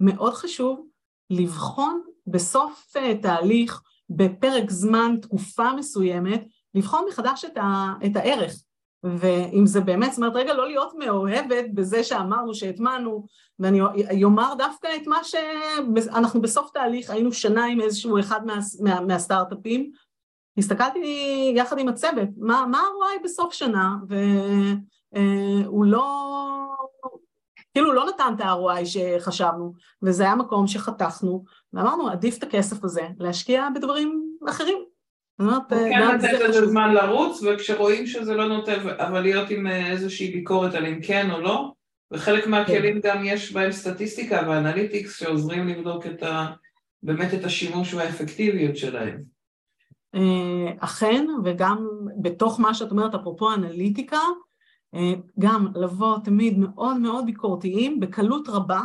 מאוד 0.00 0.34
חשוב 0.34 0.86
לבחון 1.30 2.02
בסוף 2.26 2.96
אה, 2.96 3.14
תהליך, 3.22 3.82
בפרק 4.10 4.70
זמן, 4.70 5.16
תקופה 5.22 5.72
מסוימת, 5.72 6.44
לבחון 6.76 7.04
מחדש 7.08 7.44
את, 7.44 7.56
ה, 7.56 7.92
את 8.06 8.16
הערך. 8.16 8.54
ואם 9.04 9.66
זה 9.66 9.80
באמת, 9.80 10.12
זאת 10.12 10.18
אומרת, 10.18 10.36
רגע, 10.36 10.54
לא 10.54 10.66
להיות 10.66 10.92
מאוהבת 10.98 11.64
בזה 11.74 12.04
שאמרנו, 12.04 12.54
שהטמענו, 12.54 13.26
ואני 13.58 14.24
אומר 14.24 14.54
דווקא 14.58 14.88
את 14.96 15.06
מה 15.06 15.24
שאנחנו 15.24 16.42
בסוף 16.42 16.70
תהליך, 16.70 17.10
היינו 17.10 17.32
שנה 17.32 17.64
עם 17.64 17.80
איזשהו 17.80 18.20
אחד 18.20 18.46
מה, 18.46 18.58
מה, 18.80 19.00
מהסטארט-אפים, 19.00 19.90
הסתכלתי 20.58 21.52
יחד 21.56 21.78
עם 21.78 21.88
הצוות, 21.88 22.28
מה, 22.36 22.66
מה 22.70 22.78
ה-ROI 22.78 23.24
בסוף 23.24 23.52
שנה, 23.52 23.94
והוא 24.08 25.84
אה, 25.84 25.90
לא, 25.90 26.04
כאילו 27.74 27.92
לא 27.92 28.06
נתן 28.06 28.32
את 28.36 28.40
ה-ROI 28.40 28.84
שחשבנו, 28.84 29.72
וזה 30.02 30.22
היה 30.22 30.34
מקום 30.34 30.66
שחתכנו, 30.66 31.44
ואמרנו 31.72 32.08
עדיף 32.08 32.38
את 32.38 32.42
הכסף 32.42 32.84
הזה 32.84 33.08
להשקיע 33.18 33.68
בדברים 33.74 34.22
אחרים. 34.48 34.95
כן 35.68 36.14
לתת 36.14 36.40
לזה 36.48 36.66
זמן 36.66 36.94
לרוץ, 36.94 37.42
וכשרואים 37.42 38.06
שזה 38.06 38.34
לא 38.34 38.48
נותן, 38.48 38.88
אבל 38.98 39.20
להיות 39.20 39.50
עם 39.50 39.66
אה, 39.66 39.90
איזושהי 39.90 40.32
ביקורת 40.32 40.74
על 40.74 40.86
אם 40.86 41.00
כן 41.02 41.30
או 41.30 41.40
לא, 41.40 41.72
וחלק 42.12 42.46
מהכלים 42.46 43.00
כן. 43.00 43.08
גם 43.08 43.24
יש 43.24 43.52
בהם 43.52 43.72
סטטיסטיקה 43.72 44.42
ואנליטיקס 44.48 45.18
שעוזרים 45.18 45.68
לבדוק 45.68 46.06
את 46.06 46.22
ה, 46.22 46.46
באמת 47.02 47.34
את 47.34 47.44
השימוש 47.44 47.94
והאפקטיביות 47.94 48.76
שלהם. 48.76 49.22
אה, 50.14 50.72
אכן, 50.80 51.26
וגם 51.44 51.88
בתוך 52.22 52.60
מה 52.60 52.74
שאת 52.74 52.90
אומרת, 52.90 53.14
אפרופו 53.14 53.54
אנליטיקה, 53.54 54.20
גם 55.38 55.66
לבוא 55.74 56.18
תמיד 56.24 56.58
מאוד 56.58 56.96
מאוד 56.96 57.26
ביקורתיים, 57.26 58.00
בקלות 58.00 58.48
רבה, 58.48 58.80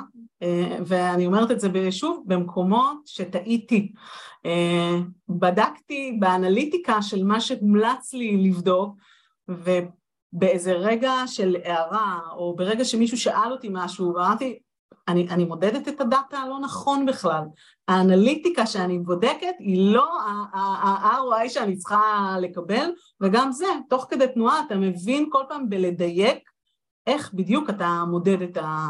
ואני 0.85 1.25
אומרת 1.25 1.51
את 1.51 1.59
זה 1.59 1.91
שוב, 1.91 2.23
במקומות 2.27 2.97
שטעיתי. 3.05 3.91
בדקתי 5.29 6.17
באנליטיקה 6.19 7.01
של 7.01 7.23
מה 7.23 7.41
שהומלץ 7.41 8.13
לי 8.13 8.37
לבדוק, 8.37 8.95
ובאיזה 9.47 10.73
רגע 10.73 11.13
של 11.25 11.55
הערה, 11.63 12.19
או 12.31 12.55
ברגע 12.55 12.85
שמישהו 12.85 13.17
שאל 13.17 13.51
אותי 13.51 13.67
משהו, 13.71 14.13
ואמרתי, 14.13 14.59
אני, 15.07 15.27
אני 15.29 15.45
מודדת 15.45 15.87
את 15.87 16.01
הדאטה 16.01 16.37
הלא 16.37 16.59
נכון 16.59 17.05
בכלל. 17.05 17.43
האנליטיקה 17.87 18.65
שאני 18.65 18.99
בודקת 18.99 19.55
היא 19.59 19.93
לא 19.93 20.07
ה-ROI 20.53 21.49
שאני 21.49 21.77
צריכה 21.77 22.35
לקבל, 22.41 22.91
וגם 23.21 23.51
זה, 23.51 23.65
תוך 23.89 24.05
כדי 24.09 24.27
תנועה 24.33 24.63
אתה 24.67 24.75
מבין 24.75 25.27
כל 25.31 25.43
פעם 25.49 25.69
בלדייק 25.69 26.49
איך 27.07 27.33
בדיוק 27.33 27.69
אתה 27.69 28.03
מודד 28.07 28.41
את 28.41 28.57
ה... 28.57 28.87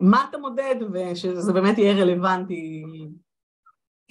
מה 0.00 0.26
אתה 0.30 0.38
מודד, 0.38 0.74
ושזה 0.92 1.52
באמת 1.52 1.78
יהיה 1.78 2.02
רלוונטי. 2.02 2.84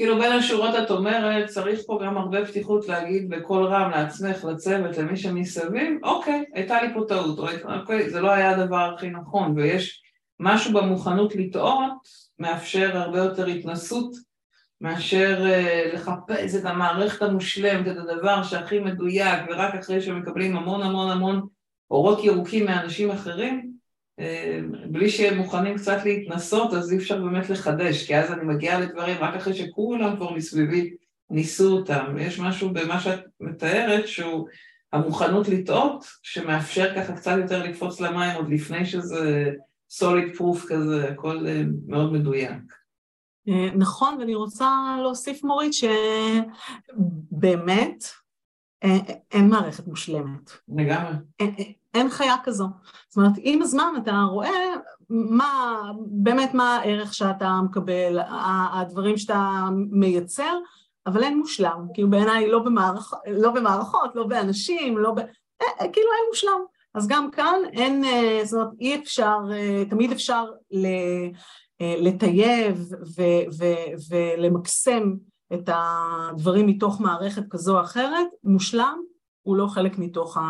כאילו 0.02 0.20
בין 0.20 0.32
השורות 0.32 0.76
את 0.84 0.92
אומרת, 0.92 1.50
צריך 1.50 1.80
פה 1.86 2.00
גם 2.04 2.18
הרבה 2.18 2.46
פתיחות 2.46 2.88
להגיד 2.88 3.30
בקול 3.30 3.66
רם 3.66 3.92
לעצמך, 3.92 4.44
לצוות, 4.46 4.98
למי 4.98 5.18
שמסביב, 5.18 6.00
אוקיי, 6.04 6.44
הייתה 6.54 6.82
לי 6.82 6.94
פה 6.94 7.06
טעות, 7.08 7.40
אוקיי, 7.80 8.10
זה 8.10 8.22
לא 8.22 8.32
היה 8.32 8.50
הדבר 8.50 8.94
הכי 8.96 9.10
נכון, 9.10 9.54
ויש 9.56 10.02
משהו 10.40 10.74
במוכנות 10.74 11.36
לטעות 11.36 11.92
מאפשר 12.40 12.98
הרבה 12.98 13.18
יותר 13.18 13.46
התנסות 13.46 14.16
מאשר 14.82 15.46
uh, 15.46 15.96
לחפש 15.96 16.56
את 16.56 16.66
המערכת 16.66 17.22
המושלמת, 17.22 17.88
את 17.88 17.98
הדבר 17.98 18.44
שהכי 18.44 18.80
מדויק, 18.80 19.40
ורק 19.50 19.76
אחרי 19.76 20.02
שמקבלים 20.02 20.58
המון 20.58 20.82
המון 20.84 21.12
המון 21.12 21.48
אורות 21.92 22.24
ירוקים 22.24 22.66
מאנשים 22.66 23.12
אחרים, 23.12 23.72
בלי 24.92 25.10
שהם 25.10 25.38
מוכנים 25.38 25.78
קצת 25.78 25.98
להתנסות, 26.06 26.74
אז 26.74 26.92
אי 26.92 26.98
אפשר 26.98 27.22
באמת 27.22 27.50
לחדש, 27.50 28.08
כי 28.08 28.18
אז 28.18 28.32
אני 28.32 28.44
מגיעה 28.44 28.80
לדברים 28.80 29.18
רק 29.18 29.36
אחרי 29.36 29.54
שכולם 29.54 30.16
כבר 30.16 30.34
מסביבי 30.34 30.94
ניסו 31.30 31.78
אותם, 31.78 32.06
ויש 32.16 32.40
משהו 32.40 32.70
במה 32.70 33.00
שאת 33.00 33.20
מתארת 33.40 34.08
שהוא 34.08 34.48
המוכנות 34.94 35.50
לטעות, 35.50 36.06
שמאפשר 36.24 36.96
ככה 36.96 37.14
קצת 37.14 37.38
יותר 37.42 37.64
לקפוץ 37.64 38.02
למים 38.02 38.36
עוד 38.36 38.50
לפני 38.50 38.86
שזה... 38.86 39.52
סוליד 39.92 40.36
פרוף 40.36 40.66
כזה, 40.70 41.10
הכל 41.10 41.48
אה, 41.48 41.64
מאוד 41.88 42.14
מדויק. 42.14 42.62
אה, 43.50 43.70
נכון, 43.76 44.18
ואני 44.20 44.36
רוצה 44.36 44.98
להוסיף 45.02 45.44
מורית 45.44 45.74
שבאמת 47.34 48.04
אה, 48.84 48.98
אין 49.32 49.50
מערכת 49.50 49.88
מושלמת. 49.88 50.52
לגמרי. 50.68 51.14
אין, 51.94 52.10
חיה 52.10 52.36
כזו. 52.44 52.68
זאת 53.10 53.18
אומרת, 53.18 53.34
עם 53.38 53.62
הזמן 53.62 53.94
אתה 54.04 54.22
רואה 54.30 54.74
מה, 55.10 55.82
באמת 56.08 56.54
מה 56.54 56.76
הערך 56.76 57.14
שאתה 57.14 57.60
מקבל, 57.64 58.20
הדברים 58.74 59.18
שאתה 59.18 59.68
מייצר, 59.92 60.58
אבל 61.08 61.24
אין 61.24 61.38
מושלם. 61.38 61.88
כאילו 61.94 62.10
בעיניי 62.10 62.52
לא, 62.52 62.60
במערכ, 62.60 63.14
לא 63.28 63.52
במערכות, 63.52 64.16
לא 64.16 64.28
באנשים, 64.28 64.98
לא 64.98 65.12
ב... 65.12 65.20
כאילו 65.94 66.08
אין 66.18 66.26
מושלם. 66.30 66.62
אז 66.94 67.08
גם 67.08 67.32
כאן 67.32 67.60
אין, 67.74 68.06
אה, 68.06 68.42
זאת 68.44 68.54
אומרת, 68.54 68.70
אי 68.80 68.96
אפשר, 68.96 69.38
אה, 69.52 69.84
תמיד 69.90 70.12
אפשר 70.12 70.46
אה, 70.74 71.96
לטייב 72.02 72.90
ולמקסם 74.10 75.14
את 75.54 75.70
הדברים 75.74 76.68
מתוך 76.68 77.02
מערכת 77.02 77.44
כזו 77.50 77.78
או 77.78 77.82
אחרת, 77.84 78.28
מושלם 78.44 79.02
הוא 79.42 79.56
לא 79.56 79.68
חלק 79.68 79.98
מתוך 79.98 80.38
ה... 80.38 80.42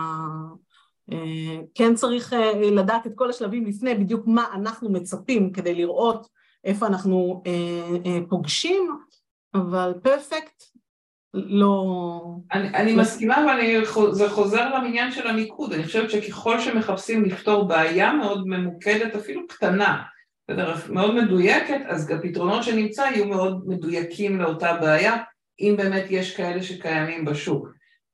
כן 1.76 1.96
צריך 1.96 2.34
לדעת 2.72 3.08
את 3.08 3.12
כל 3.16 3.30
השלבים 3.30 3.66
לפני 3.66 3.96
בדיוק 3.96 4.28
מה 4.28 4.46
אנחנו 4.54 4.92
מצפים 4.92 5.52
כדי 5.52 5.76
לראות 5.76 6.28
איפה 6.64 6.88
אנחנו 6.88 7.44
פוגשים, 8.30 8.98
אבל 9.54 9.94
פרפקט 10.04 10.64
לא... 11.34 12.22
אני, 12.54 12.70
אני 12.70 12.96
מסכימה, 12.96 13.44
אבל 13.44 13.86
זה 14.12 14.30
חוזר 14.30 14.76
למניין 14.76 15.12
של 15.12 15.28
המיקוד. 15.28 15.74
אני 15.74 15.84
חושבת 15.84 16.10
שככל 16.10 16.60
שמחפשים 16.60 17.26
לפתור 17.26 17.64
בעיה 17.68 18.14
מאוד 18.14 18.48
ממוקדת, 18.48 19.16
אפילו 19.16 19.48
קטנה, 19.48 20.02
בדרך 20.50 20.90
מאוד 20.90 21.16
מדויקת, 21.16 21.82
אז 21.88 22.12
הפתרונות 22.12 22.64
שנמצא 22.64 23.02
יהיו 23.02 23.28
מאוד 23.28 23.68
מדויקים 23.68 24.42
לאותה 24.42 24.74
בעיה, 24.74 25.18
אם 25.60 25.76
באמת 25.78 26.06
יש 26.10 26.36
כאלה 26.36 26.64
שקיימים 26.64 27.26
בשוק. 27.26 27.68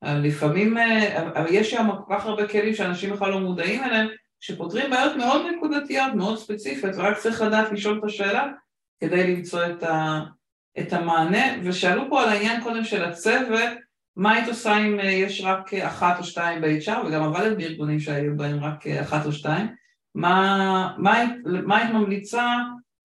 לפעמים, 0.04 0.78
אבל 1.36 1.48
יש 1.50 1.72
שם 1.72 1.90
כל 2.08 2.16
כך 2.16 2.26
הרבה 2.26 2.48
כלים 2.48 2.74
שאנשים 2.74 3.14
בכלל 3.14 3.32
לא 3.32 3.40
מודעים 3.40 3.84
אליהם, 3.84 4.08
שפותרים 4.40 4.90
בעיות 4.90 5.16
מאוד 5.16 5.42
נקודתיות, 5.56 6.14
מאוד 6.14 6.38
ספציפיות, 6.38 6.96
ורק 6.98 7.18
צריך 7.18 7.42
לדעת 7.42 7.72
לשאול 7.72 8.00
את 8.00 8.04
השאלה 8.04 8.48
כדי 9.00 9.36
למצוא 9.36 9.66
את 9.66 9.84
ה... 9.84 10.20
את 10.80 10.94
המענה, 10.94 11.46
ושאלו 11.64 12.04
פה 12.10 12.24
על 12.24 12.30
העניין 12.30 12.64
קודם 12.64 12.84
של 12.84 13.04
הצוות, 13.04 13.70
מה 14.16 14.34
היית 14.34 14.48
עושה 14.48 14.78
אם 14.78 15.00
אה, 15.00 15.12
יש 15.12 15.42
רק 15.44 15.74
אחת 15.74 16.20
או 16.20 16.24
שתיים 16.24 16.62
ב-HR, 16.62 17.06
וגם 17.06 17.24
עבדת 17.24 17.58
בארגונים 17.58 18.00
שהיו 18.00 18.38
בהם 18.38 18.64
רק 18.64 18.88
אה, 18.88 19.02
אחת 19.02 19.26
או 19.26 19.32
שתיים, 19.32 19.68
מה, 20.16 20.96
מה, 20.98 21.78
היית 21.78 21.92
ממליצה 21.94 22.46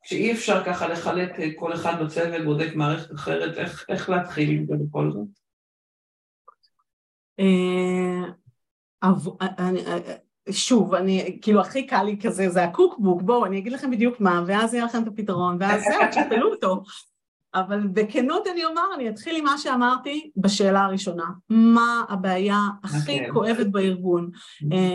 שאי 0.05 0.33
אפשר 0.33 0.65
ככה 0.65 0.89
לחלק 0.89 1.41
אה, 1.41 1.49
כל 1.57 1.75
אחד 1.75 2.03
בצוות, 2.03 2.45
בודק 2.45 2.75
מערכת 2.75 3.15
אחרת, 3.15 3.59
איך, 3.59 3.87
איך 3.89 4.11
להתחיל 4.11 4.51
עם 4.51 4.67
זה 4.67 4.75
בכל 4.79 5.11
זאת? 5.11 5.42
שוב, 10.51 10.95
אני, 10.95 11.39
כאילו 11.43 11.61
הכי 11.61 11.87
קל 11.87 12.03
לי 12.03 12.17
כזה, 12.23 12.49
זה 12.49 12.65
הקוקבוק, 12.65 13.23
בואו 13.23 13.47
אני 13.47 13.59
אגיד 13.59 13.73
לכם 13.73 13.91
בדיוק 13.91 14.21
מה, 14.21 14.45
ואז 14.47 14.75
יהיה 14.75 14.85
לכם 14.85 15.03
את 15.03 15.09
הפתרון, 15.09 15.57
ואז 15.61 15.83
זהו, 15.83 16.01
תשפלו 16.11 16.51
אותו. 16.51 16.83
אבל 17.55 17.87
בכנות 17.87 18.47
אני 18.47 18.65
אומר, 18.65 18.83
אני 18.95 19.09
אתחיל 19.09 19.37
עם 19.37 19.45
מה 19.45 19.59
שאמרתי 19.59 20.31
בשאלה 20.37 20.85
הראשונה. 20.85 21.25
מה 21.51 22.05
הבעיה 22.09 22.61
הכי 22.85 22.97
okay. 22.97 23.01
אוקיי. 23.01 23.33
כואבת 23.33 23.67
בארגון? 23.67 24.31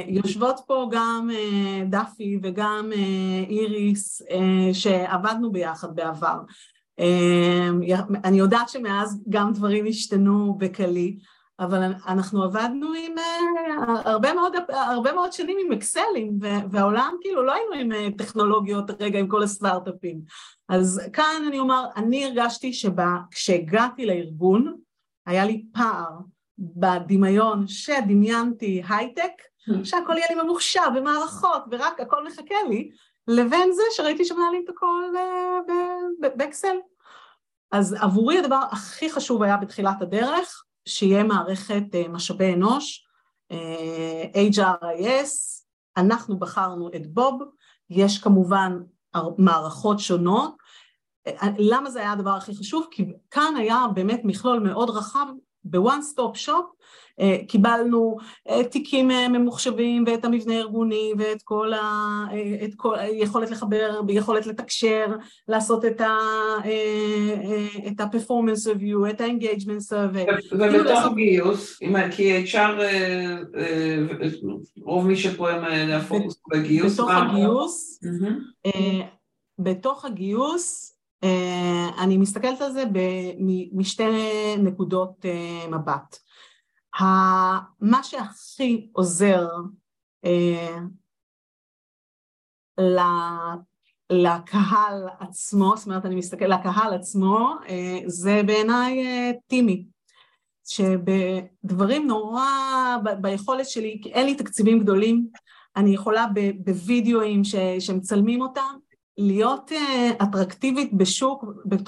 יושבות 0.08 0.60
פה 0.68 0.90
גם 0.92 1.30
אה, 1.34 1.84
דפי 1.90 2.40
וגם 2.44 2.90
אה, 2.96 3.44
איריס 3.50 4.22
שעבדנו 4.74 5.52
ביחד 5.52 5.96
בעבר. 5.96 6.38
אני 8.24 8.38
יודעת 8.38 8.70
שמאז 8.70 9.24
גם 9.30 9.54
דברים 9.54 9.86
השתנו 9.88 10.56
בקלי, 10.58 11.18
אבל 11.60 11.84
אנחנו 12.08 12.44
עבדנו 12.44 12.94
עם 12.94 13.16
הרבה 14.06 14.34
מאוד, 14.34 14.54
הרבה 14.70 15.14
מאוד 15.14 15.34
שנים 15.34 15.58
עם 15.66 15.72
אקסלים, 15.72 16.40
והעולם 16.72 17.16
כאילו 17.22 17.44
לא 17.44 17.54
היינו 17.54 17.96
עם 17.96 18.12
טכנולוגיות 18.12 19.02
רגע 19.02 19.20
עם 19.20 19.28
כל 19.28 19.44
הסטארט-אפים. 19.44 20.22
אז 20.70 21.02
כאן 21.14 21.44
אני 21.48 21.60
אומר, 21.60 21.86
אני 21.96 22.26
הרגשתי 22.26 22.74
שכשהגעתי 22.74 24.06
לארגון, 24.06 24.76
היה 25.26 25.46
לי 25.46 25.66
פער 25.74 26.10
בדמיון 26.60 27.68
שדמיינתי 27.68 28.84
הייטק, 28.90 29.32
hmm. 29.70 29.74
שהכל 29.84 30.14
יהיה 30.18 30.28
לי 30.30 30.44
ממוחשב 30.44 30.90
ומערכות 30.96 31.64
ורק 31.72 32.00
הכל 32.00 32.28
מחכה 32.28 32.56
לי, 32.70 32.90
לבין 33.28 33.72
זה 33.72 33.82
שראיתי 33.92 34.26
שמנהלים 34.26 34.62
את 34.64 34.70
הכל 34.70 35.04
אה, 35.18 35.60
באקסל. 36.36 36.78
אז 37.72 37.94
עבורי 37.94 38.40
הדבר 38.40 38.60
הכי 38.72 39.10
חשוב 39.10 39.44
היה 39.44 39.58
בתחילת 39.58 40.02
הדרך, 40.02 40.64
שיהיה 40.88 41.24
מערכת 41.24 41.84
אה, 41.94 42.08
משאבי 42.08 42.54
אנוש, 42.54 43.08
אה, 43.52 44.24
HRIS, 44.52 45.64
אנחנו 45.98 46.40
בחרנו 46.40 46.90
את 46.96 47.08
Bob, 47.08 47.42
יש 47.90 48.18
כמובן 48.18 48.78
מערכות 49.38 50.00
שונות. 50.00 50.56
למה 51.58 51.90
זה 51.90 52.00
היה 52.00 52.12
הדבר 52.12 52.30
הכי 52.30 52.56
חשוב? 52.56 52.88
כי 52.92 53.06
כאן 53.32 53.54
היה 53.58 53.86
באמת 53.94 54.22
מכלול 54.24 54.60
מאוד 54.60 54.90
רחב 54.90 55.26
ב 55.70 55.78
one 55.78 56.02
stop 56.02 56.38
shop 56.38 56.66
אה, 57.20 57.38
קיבלנו 57.48 58.18
אה, 58.50 58.64
תיקים 58.64 59.12
אה, 59.12 59.30
ממוחשבים 59.30 60.04
ואת 60.08 60.26
המבנה 60.26 60.54
הארגוני 60.54 61.14
ואת 61.18 61.42
כל 61.42 61.72
היכולת 62.96 63.52
לחבר, 63.52 64.02
יכולת 64.10 64.48
לתקשר, 64.48 65.06
לעשות 65.48 65.86
את 65.86 66.02
ה-performance 68.02 68.68
review, 68.68 69.10
את 69.10 69.22
ה-engagement 69.22 69.92
survey. 69.92 70.32
ובתוך 70.52 71.06
הגיוס, 71.06 71.80
כי 72.12 72.46
HR, 72.46 72.82
רוב 74.82 75.08
מי 75.08 75.16
שפה 75.16 75.52
הם 75.52 75.92
הפוקוס 75.92 76.42
בגיוס. 76.52 76.94
בתוך 76.94 77.10
הגיוס, 77.12 78.00
בתוך 79.60 80.06
הגיוס 80.06 80.97
אני 81.98 82.18
מסתכלת 82.18 82.62
על 82.62 82.72
זה 82.72 82.84
משתי 83.74 84.04
נקודות 84.58 85.26
מבט. 85.70 86.18
מה 87.82 88.04
שהכי 88.04 88.90
עוזר 88.94 89.48
אה, 90.26 90.78
לקהל 94.10 95.08
עצמו, 95.20 95.74
זאת 95.78 95.88
אומרת 95.88 96.06
אני 96.06 96.16
מסתכל 96.16 96.46
לקהל 96.46 96.94
עצמו, 96.94 97.54
אה, 97.70 98.00
זה 98.06 98.42
בעיניי 98.46 99.06
אה, 99.06 99.32
טימי. 99.48 99.86
שבדברים 100.70 102.08
נורא, 102.08 102.48
ב- 103.04 103.22
ביכולת 103.22 103.70
שלי, 103.70 104.00
כי 104.04 104.14
אין 104.14 104.26
לי 104.26 104.36
תקציבים 104.36 104.80
גדולים, 104.80 105.28
אני 105.76 105.94
יכולה 105.94 106.26
בווידאוים 106.64 107.42
שמצלמים 107.80 108.42
אותם, 108.42 108.76
להיות 109.18 109.72
uh, 109.72 110.24
אטרקטיבית 110.24 110.94
בשוק, 110.94 111.46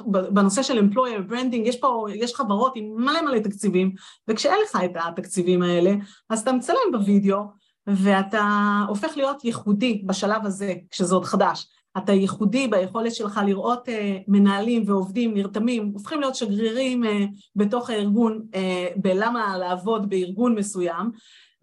בנושא 0.07 0.63
של 0.63 0.79
employer 0.79 1.31
branding, 1.31 1.67
יש 1.67 1.79
פה, 1.79 2.05
יש 2.15 2.35
חברות 2.35 2.73
עם 2.75 2.93
מלא 2.97 3.21
מלא 3.21 3.39
תקציבים, 3.39 3.93
וכשאין 4.27 4.55
לך 4.63 4.77
את 4.85 4.91
התקציבים 4.95 5.61
האלה, 5.61 5.91
אז 6.29 6.41
אתה 6.41 6.51
מצלם 6.51 6.77
בווידאו, 6.91 7.39
ואתה 7.87 8.79
הופך 8.87 9.17
להיות 9.17 9.45
ייחודי 9.45 10.03
בשלב 10.05 10.45
הזה, 10.45 10.73
כשזה 10.91 11.15
עוד 11.15 11.25
חדש. 11.25 11.67
אתה 11.97 12.11
ייחודי 12.11 12.67
ביכולת 12.67 13.15
שלך 13.15 13.39
לראות 13.45 13.87
uh, 13.87 13.91
מנהלים 14.27 14.83
ועובדים 14.85 15.33
נרתמים, 15.33 15.91
הופכים 15.93 16.19
להיות 16.19 16.35
שגרירים 16.35 17.03
uh, 17.03 17.07
בתוך 17.55 17.89
הארגון, 17.89 18.41
uh, 18.53 18.57
בלמה 18.95 19.57
לעבוד 19.57 20.09
בארגון 20.09 20.55
מסוים, 20.55 21.11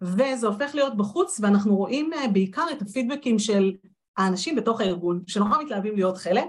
וזה 0.01 0.47
הופך 0.47 0.75
להיות 0.75 0.97
בחוץ, 0.97 1.39
ואנחנו 1.43 1.75
רואים 1.75 2.11
uh, 2.13 2.27
בעיקר 2.27 2.65
את 2.71 2.81
הפידבקים 2.81 3.39
של 3.39 3.71
האנשים 4.17 4.55
בתוך 4.55 4.81
הארגון, 4.81 5.21
שנורא 5.27 5.63
מתלהבים 5.63 5.95
להיות 5.95 6.17
חלק. 6.17 6.43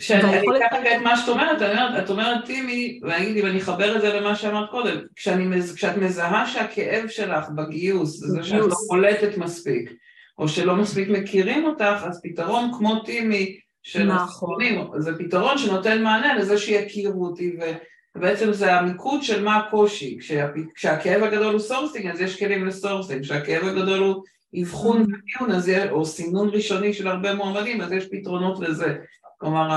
שאני 0.00 0.38
אקח 0.38 0.76
רגע 0.76 0.96
את 0.96 1.02
מה 1.02 1.16
שאת 1.16 1.28
אומרת, 1.28 1.62
אומרת, 1.62 2.04
את 2.04 2.10
אומרת 2.10 2.44
טימי, 2.44 3.00
ואני 3.02 3.42
ואני 3.42 3.58
אחבר 3.58 3.96
את 3.96 4.00
זה 4.00 4.20
למה 4.20 4.36
שאמרת 4.36 4.70
קודם, 4.70 4.96
כשאני, 5.16 5.62
כשאת 5.74 5.96
מזהה 5.96 6.46
שהכאב 6.46 7.08
שלך 7.08 7.48
בגיוס, 7.56 8.18
זה 8.18 8.42
שאת 8.42 8.60
לא 8.60 8.76
קולטת 8.88 9.38
מספיק, 9.38 9.92
או 10.38 10.48
שלא 10.48 10.76
מספיק 10.76 11.08
מכירים 11.08 11.64
אותך, 11.64 12.04
אז 12.06 12.20
פתרון 12.22 12.70
כמו 12.78 12.98
טימי, 13.00 13.58
של 13.82 14.04
נכון. 14.04 14.58
זה 14.98 15.18
פתרון 15.18 15.58
שנותן 15.58 16.02
מענה 16.02 16.34
לזה 16.34 16.58
שיכירו 16.58 17.26
אותי, 17.26 17.56
ובעצם 18.16 18.52
זה 18.52 18.74
המיקוד 18.74 19.22
של 19.22 19.44
מה 19.44 19.56
הקושי, 19.56 20.18
כשה, 20.20 20.48
כשהכאב 20.74 21.22
הגדול 21.22 21.52
הוא 21.52 21.60
sourcing, 21.60 22.06
אז 22.06 22.20
יש 22.20 22.38
כלים 22.38 22.66
ל 22.66 22.72
sourcing, 22.72 23.22
כשהכאב 23.22 23.64
הגדול 23.64 23.98
הוא 23.98 24.22
אבחון 24.62 25.02
ודיון, 25.02 25.50
אז 25.50 25.72
או 25.90 26.04
סינון 26.04 26.48
ראשוני 26.48 26.92
של 26.92 27.08
הרבה 27.08 27.34
מועמדים, 27.34 27.80
אז 27.80 27.92
יש 27.92 28.08
פתרונות 28.10 28.60
לזה. 28.60 28.96
כלומר, 29.38 29.68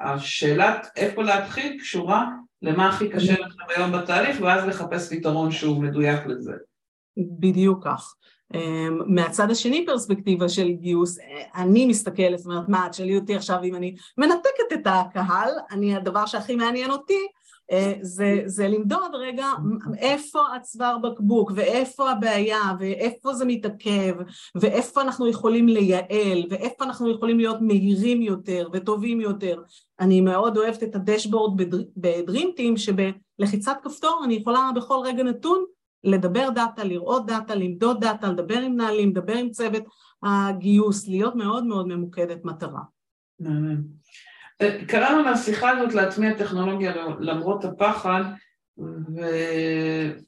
השאלת 0.00 0.86
איפה 0.96 1.22
להתחיל 1.22 1.78
קשורה 1.80 2.26
למה 2.62 2.88
הכי 2.88 3.08
קשה 3.08 3.32
לכם 3.32 3.62
היום 3.76 3.92
בתהליך, 3.92 4.36
ואז 4.40 4.64
לחפש 4.66 5.12
פתרון 5.12 5.50
שהוא 5.50 5.82
מדויק 5.82 6.26
לזה. 6.26 6.52
בדיוק 7.16 7.84
כך. 7.84 8.14
אמ, 8.54 8.98
מהצד 9.06 9.50
השני 9.50 9.86
פרספקטיבה 9.86 10.48
של 10.48 10.68
גיוס, 10.68 11.18
אני 11.54 11.86
מסתכלת, 11.86 12.38
זאת 12.38 12.46
אומרת, 12.46 12.68
מה, 12.68 12.88
תשאלי 12.90 13.16
אותי 13.16 13.36
עכשיו 13.36 13.62
אם 13.64 13.74
אני 13.74 13.94
מנתקת 14.18 14.72
את 14.72 14.86
הקהל, 14.86 15.50
אני, 15.70 15.96
הדבר 15.96 16.26
שהכי 16.26 16.56
מעניין 16.56 16.90
אותי 16.90 17.14
אה, 17.14 17.26
זה, 18.00 18.42
זה 18.46 18.68
למדוד 18.68 19.14
רגע 19.14 19.46
איפה 19.98 20.40
הצוואר 20.56 20.98
בקבוק 20.98 21.52
ואיפה 21.54 22.10
הבעיה 22.10 22.60
ואיפה 22.78 23.34
זה 23.34 23.44
מתעכב 23.44 24.14
ואיפה 24.54 25.02
אנחנו 25.02 25.28
יכולים 25.28 25.68
לייעל 25.68 26.46
ואיפה 26.50 26.84
אנחנו 26.84 27.10
יכולים 27.10 27.38
להיות 27.38 27.60
מהירים 27.60 28.22
יותר 28.22 28.68
וטובים 28.72 29.20
יותר. 29.20 29.62
אני 30.00 30.20
מאוד 30.20 30.56
אוהבת 30.56 30.82
את 30.82 30.94
ה 30.94 31.01
dashboard 31.01 31.62
ב 31.96 32.04
DreamTeam 32.04 32.74
שבלחיצת 32.76 33.76
כפתור 33.82 34.22
אני 34.24 34.34
יכולה 34.34 34.70
בכל 34.76 34.98
רגע 35.04 35.22
נתון 35.22 35.64
לדבר 36.04 36.48
דאטה, 36.54 36.84
לראות 36.84 37.26
דאטה, 37.26 37.54
למדוד 37.54 38.00
דאטה, 38.00 38.32
לדבר 38.32 38.58
עם 38.58 38.72
מנהלים, 38.72 39.10
לדבר 39.10 39.34
עם 39.36 39.50
צוות 39.50 39.82
הגיוס, 40.22 41.08
להיות 41.08 41.34
מאוד 41.34 41.64
מאוד 41.66 41.86
ממוקדת 41.86 42.44
מטרה. 42.44 42.80
קראנו 44.86 45.24
מהשיחה 45.24 45.70
הזאת 45.70 45.94
להטמיע 45.94 46.34
טכנולוגיה 46.34 46.92
למרות 47.20 47.64
הפחד, 47.64 48.22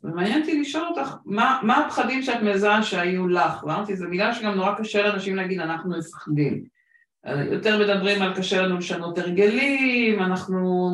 ומעניין 0.02 0.40
אותי 0.40 0.60
לשאול 0.60 0.84
אותך, 0.86 1.14
מה, 1.24 1.60
מה 1.62 1.86
הפחדים 1.86 2.22
שאת 2.22 2.42
מזהה 2.42 2.82
שהיו 2.82 3.28
לך? 3.28 3.64
ואמרתי, 3.64 3.96
זו 3.96 4.08
מילה 4.08 4.34
שגם 4.34 4.54
נורא 4.54 4.74
קשה 4.74 5.02
לאנשים 5.02 5.36
להגיד, 5.36 5.60
אנחנו 5.60 5.98
מפחדים. 5.98 6.64
יותר 7.50 7.78
מדברים 7.78 8.22
על 8.22 8.34
קשה 8.36 8.62
לנו 8.62 8.78
לשנות 8.78 9.18
הרגלים, 9.18 10.22
אנחנו, 10.22 10.90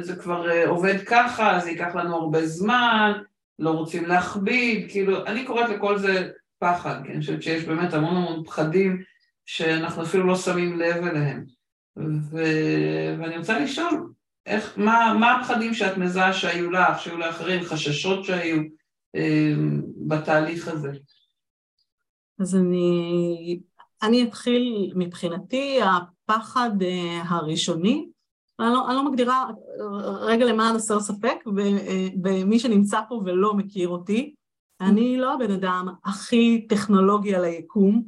זה 0.00 0.16
כבר 0.16 0.46
עובד 0.66 0.96
ככה, 1.06 1.58
זה 1.58 1.70
ייקח 1.70 1.94
לנו 1.94 2.16
הרבה 2.16 2.46
זמן, 2.46 3.12
לא 3.58 3.70
רוצים 3.70 4.06
להכביד, 4.06 4.90
כאילו, 4.90 5.26
אני 5.26 5.44
קוראת 5.44 5.70
לכל 5.70 5.98
זה 5.98 6.30
פחד, 6.58 7.00
כי 7.04 7.12
אני 7.12 7.20
חושבת 7.20 7.42
שיש 7.42 7.64
באמת 7.64 7.94
המון 7.94 8.16
המון 8.16 8.44
פחדים 8.44 9.02
שאנחנו 9.46 10.02
אפילו 10.02 10.26
לא 10.26 10.36
שמים 10.36 10.78
לב 10.78 11.04
אליהם. 11.06 11.44
ו... 11.98 12.36
ואני 13.18 13.38
רוצה 13.38 13.58
לשאול, 13.58 14.12
איך, 14.46 14.78
מה, 14.78 15.16
מה 15.20 15.36
הפחדים 15.36 15.74
שאת 15.74 15.96
מזהה 15.96 16.32
שהיו 16.32 16.70
לך, 16.70 17.00
שהיו 17.00 17.18
לאחרים, 17.18 17.64
חששות 17.64 18.24
שהיו 18.24 18.62
אה, 19.16 19.54
בתהליך 20.06 20.68
הזה? 20.68 20.92
אז 22.40 22.56
אני, 22.56 23.60
אני 24.02 24.24
אתחיל 24.24 24.92
מבחינתי, 24.96 25.78
הפחד 25.82 26.70
אה, 26.82 27.22
הראשוני, 27.28 28.08
אני 28.60 28.68
לא, 28.72 28.88
אני 28.88 28.96
לא 28.96 29.10
מגדירה, 29.10 29.46
רגע 30.20 30.44
למען 30.44 30.76
הסר 30.76 31.00
ספק, 31.00 31.36
במי 32.16 32.58
שנמצא 32.58 33.00
פה 33.08 33.22
ולא 33.24 33.54
מכיר 33.54 33.88
אותי, 33.88 34.34
אני 34.80 35.16
לא 35.16 35.34
הבן 35.34 35.50
אדם 35.50 35.88
הכי 36.04 36.66
טכנולוגי 36.68 37.34
על 37.34 37.44
היקום, 37.44 38.04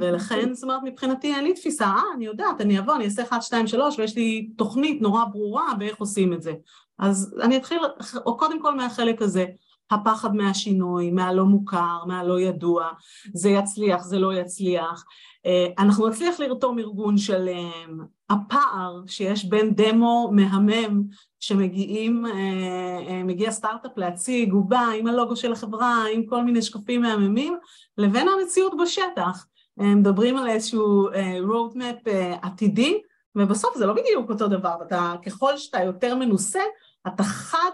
ולכן, 0.00 0.54
זאת 0.54 0.62
אומרת, 0.62 0.80
מבחינתי 0.84 1.34
אין 1.34 1.44
לי 1.44 1.54
תפיסה, 1.54 1.86
אה, 1.86 2.02
אני 2.14 2.26
יודעת, 2.26 2.60
אני 2.60 2.78
אבוא, 2.78 2.94
אני 2.94 3.04
אעשה 3.04 3.22
1, 3.22 3.42
2, 3.42 3.66
3, 3.66 3.98
ויש 3.98 4.16
לי 4.16 4.48
תוכנית 4.56 5.02
נורא 5.02 5.24
ברורה 5.24 5.74
באיך 5.78 5.96
עושים 5.98 6.32
את 6.32 6.42
זה. 6.42 6.52
אז 6.98 7.36
אני 7.42 7.56
אתחיל, 7.56 7.78
או 8.26 8.36
קודם 8.36 8.62
כל 8.62 8.74
מהחלק 8.74 9.22
הזה, 9.22 9.46
הפחד 9.90 10.36
מהשינוי, 10.36 11.10
מהלא 11.10 11.44
מוכר, 11.44 12.04
מהלא 12.06 12.40
ידוע, 12.40 12.88
זה 13.34 13.48
יצליח, 13.48 14.02
זה 14.02 14.18
לא 14.18 14.34
יצליח. 14.34 15.04
אה, 15.46 15.66
אנחנו 15.78 16.08
נצליח 16.08 16.40
לרתום 16.40 16.78
ארגון 16.78 17.18
שלם, 17.18 18.00
הפער 18.30 19.02
שיש 19.06 19.44
בין 19.44 19.74
דמו 19.74 20.30
מהמם 20.32 21.02
שמגיעים, 21.40 22.26
אה, 22.26 23.22
מגיע 23.24 23.50
סטארט-אפ 23.50 23.92
להציג, 23.96 24.52
הוא 24.52 24.64
בא 24.64 24.86
עם 24.98 25.06
הלוגו 25.06 25.36
של 25.36 25.52
החברה, 25.52 26.04
עם 26.14 26.26
כל 26.26 26.44
מיני 26.44 26.62
שקפים 26.62 27.02
מהממים, 27.02 27.58
לבין 27.98 28.28
המציאות 28.28 28.72
בשטח. 28.82 29.46
מדברים 29.78 30.36
על 30.36 30.48
איזשהו 30.48 31.08
אה, 31.08 31.38
road 31.38 31.74
map 31.74 32.10
אה, 32.10 32.36
עתידי, 32.42 33.00
ובסוף 33.36 33.76
זה 33.76 33.86
לא 33.86 33.92
בדיוק 33.92 34.30
אותו 34.30 34.48
דבר, 34.48 34.74
אתה, 34.86 35.14
ככל 35.26 35.56
שאתה 35.56 35.82
יותר 35.82 36.14
מנוסה, 36.14 36.62
אתה 37.06 37.22
חד 37.22 37.70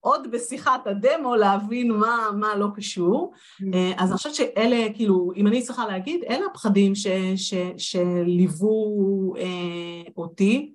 עוד 0.00 0.30
בשיחת 0.30 0.86
הדמו 0.86 1.36
להבין 1.36 1.90
מה, 1.90 2.28
מה 2.40 2.56
לא 2.56 2.66
קשור. 2.76 3.32
אה, 3.74 3.92
אז 3.96 4.10
אני 4.10 4.16
חושבת 4.16 4.34
שאלה, 4.34 4.86
כאילו, 4.94 5.32
אם 5.36 5.46
אני 5.46 5.62
צריכה 5.62 5.86
להגיד, 5.86 6.24
אלה 6.24 6.46
הפחדים 6.50 6.94
ש, 6.94 7.06
ש, 7.36 7.54
שליוו 7.76 9.34
אה, 9.36 10.10
אותי. 10.16 10.74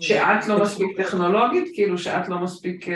שאת 0.00 0.48
לא 0.48 0.62
מספיק 0.62 1.00
טכנולוגית? 1.00 1.70
כאילו 1.74 1.98
שאת 1.98 2.28
לא 2.28 2.38
מספיק... 2.38 2.86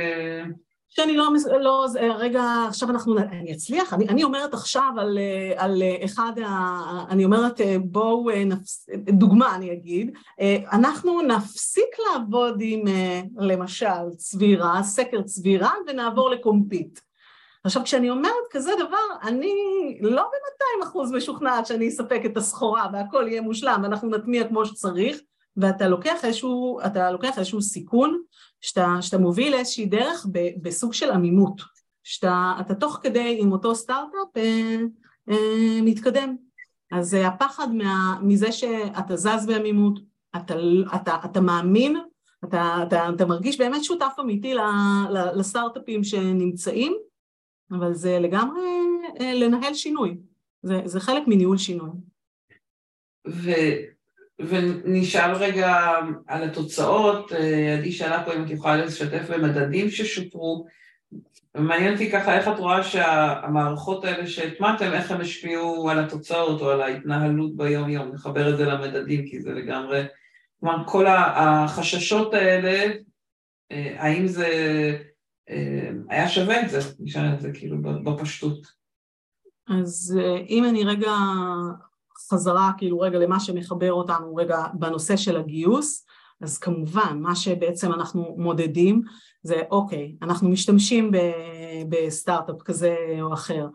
אה... 0.98 1.04
שאני 1.04 1.16
לא, 1.16 1.28
לא, 1.60 1.86
רגע, 2.16 2.42
עכשיו 2.68 2.90
אנחנו, 2.90 3.18
אני 3.18 3.52
אצליח? 3.52 3.92
אני, 3.92 4.08
אני 4.08 4.24
אומרת 4.24 4.54
עכשיו 4.54 4.92
על, 4.98 5.18
על 5.56 5.82
אחד, 6.04 6.32
ה, 6.46 6.80
אני 7.08 7.24
אומרת 7.24 7.60
בואו, 7.84 8.26
נפס, 8.46 8.88
דוגמה 8.98 9.54
אני 9.54 9.72
אגיד, 9.72 10.10
אנחנו 10.72 11.22
נפסיק 11.22 11.96
לעבוד 12.06 12.56
עם 12.60 12.84
למשל 13.38 14.10
צבירה, 14.16 14.82
סקר 14.82 15.22
צבירה, 15.22 15.70
ונעבור 15.86 16.30
לקומפיט. 16.30 17.00
עכשיו 17.64 17.82
כשאני 17.84 18.10
אומרת 18.10 18.46
כזה 18.50 18.72
דבר, 18.78 19.28
אני 19.28 19.54
לא 20.00 20.22
ב-200 20.22 20.88
אחוז 20.88 21.12
משוכנעת 21.12 21.66
שאני 21.66 21.88
אספק 21.88 22.20
את 22.24 22.36
הסחורה 22.36 22.86
והכל 22.92 23.24
יהיה 23.28 23.40
מושלם 23.40 23.80
ואנחנו 23.82 24.10
נטמיע 24.10 24.48
כמו 24.48 24.66
שצריך, 24.66 25.16
ואתה 25.56 25.88
לוקח 25.88 26.24
איזשהו, 26.24 26.78
לוקח 27.12 27.38
איזשהו 27.38 27.62
סיכון 27.62 28.22
שאתה, 28.62 28.96
שאתה 29.00 29.18
מוביל 29.18 29.54
איזושהי 29.54 29.86
דרך 29.86 30.26
ב, 30.32 30.38
בסוג 30.62 30.92
של 30.92 31.10
עמימות, 31.10 31.62
שאתה 32.04 32.74
תוך 32.80 32.98
כדי 33.02 33.36
עם 33.40 33.52
אותו 33.52 33.74
סטארט-אפ 33.74 34.36
אה, 34.36 34.76
אה, 35.30 35.82
מתקדם. 35.82 36.36
אז 36.92 37.14
אה, 37.14 37.28
הפחד 37.28 37.68
מה, 37.74 38.18
מזה 38.22 38.52
שאתה 38.52 39.16
זז 39.16 39.46
בעמימות, 39.46 39.98
אתה, 40.36 40.54
אתה, 40.96 41.16
אתה 41.24 41.40
מאמין, 41.40 41.96
אתה, 42.44 42.84
אתה, 42.86 43.08
אתה 43.14 43.26
מרגיש 43.26 43.58
באמת 43.58 43.84
שותף 43.84 44.12
אמיתי 44.20 44.54
לסטארט-אפים 45.34 46.04
שנמצאים, 46.04 46.96
אבל 47.70 47.94
זה 47.94 48.18
לגמרי 48.18 48.60
אה, 49.20 49.34
לנהל 49.34 49.74
שינוי, 49.74 50.16
זה, 50.62 50.80
זה 50.84 51.00
חלק 51.00 51.22
מניהול 51.26 51.58
שינוי. 51.58 51.90
ו... 53.28 53.50
ונשאל 54.48 55.34
רגע 55.34 55.76
על 56.26 56.44
התוצאות, 56.44 57.32
אה, 57.32 57.74
עדי 57.78 57.92
שאלה 57.92 58.24
פה 58.24 58.34
אם 58.34 58.44
את 58.44 58.50
יכולה 58.50 58.76
לשתף 58.76 59.30
במדדים 59.30 59.90
ששופרו, 59.90 60.66
ומעניין 61.54 61.92
אותי 61.92 62.10
ככה 62.10 62.38
איך 62.38 62.48
את 62.48 62.58
רואה 62.58 62.82
שהמערכות 62.82 64.04
האלה 64.04 64.26
שהטמעתם, 64.26 64.92
איך 64.92 65.10
הם 65.10 65.20
השפיעו 65.20 65.90
על 65.90 65.98
התוצאות 65.98 66.60
או 66.60 66.70
על 66.70 66.80
ההתנהלות 66.80 67.56
ביום 67.56 67.88
יום, 67.88 68.08
נחבר 68.12 68.52
את 68.52 68.56
זה 68.56 68.64
למדדים 68.64 69.26
כי 69.26 69.40
זה 69.40 69.52
לגמרי, 69.52 70.04
כלומר 70.60 70.86
כל 70.86 71.06
החששות 71.06 72.34
האלה, 72.34 72.92
אה, 73.72 73.94
האם 73.98 74.26
זה 74.26 74.48
היה 76.08 76.28
שווה 76.28 76.62
את 76.62 76.70
זה, 76.70 76.78
נשאר 77.00 77.34
את 77.34 77.40
זה 77.40 77.50
כאילו 77.54 77.76
בפשטות. 77.82 78.66
אז 79.68 80.18
אם 80.48 80.64
אני 80.64 80.84
רגע 80.84 81.10
חזרה 82.30 82.70
כאילו 82.78 83.00
רגע 83.00 83.18
למה 83.18 83.40
שמחבר 83.40 83.92
אותנו 83.92 84.34
רגע 84.34 84.66
בנושא 84.74 85.16
של 85.16 85.36
הגיוס, 85.36 86.06
אז 86.40 86.58
כמובן 86.58 87.18
מה 87.20 87.36
שבעצם 87.36 87.92
אנחנו 87.92 88.34
מודדים 88.38 89.02
זה 89.42 89.62
אוקיי, 89.70 90.16
אנחנו 90.22 90.48
משתמשים 90.48 91.10
בסטארט-אפ 91.88 92.62
כזה 92.62 92.96
או 93.20 93.32
אחר, 93.32 93.66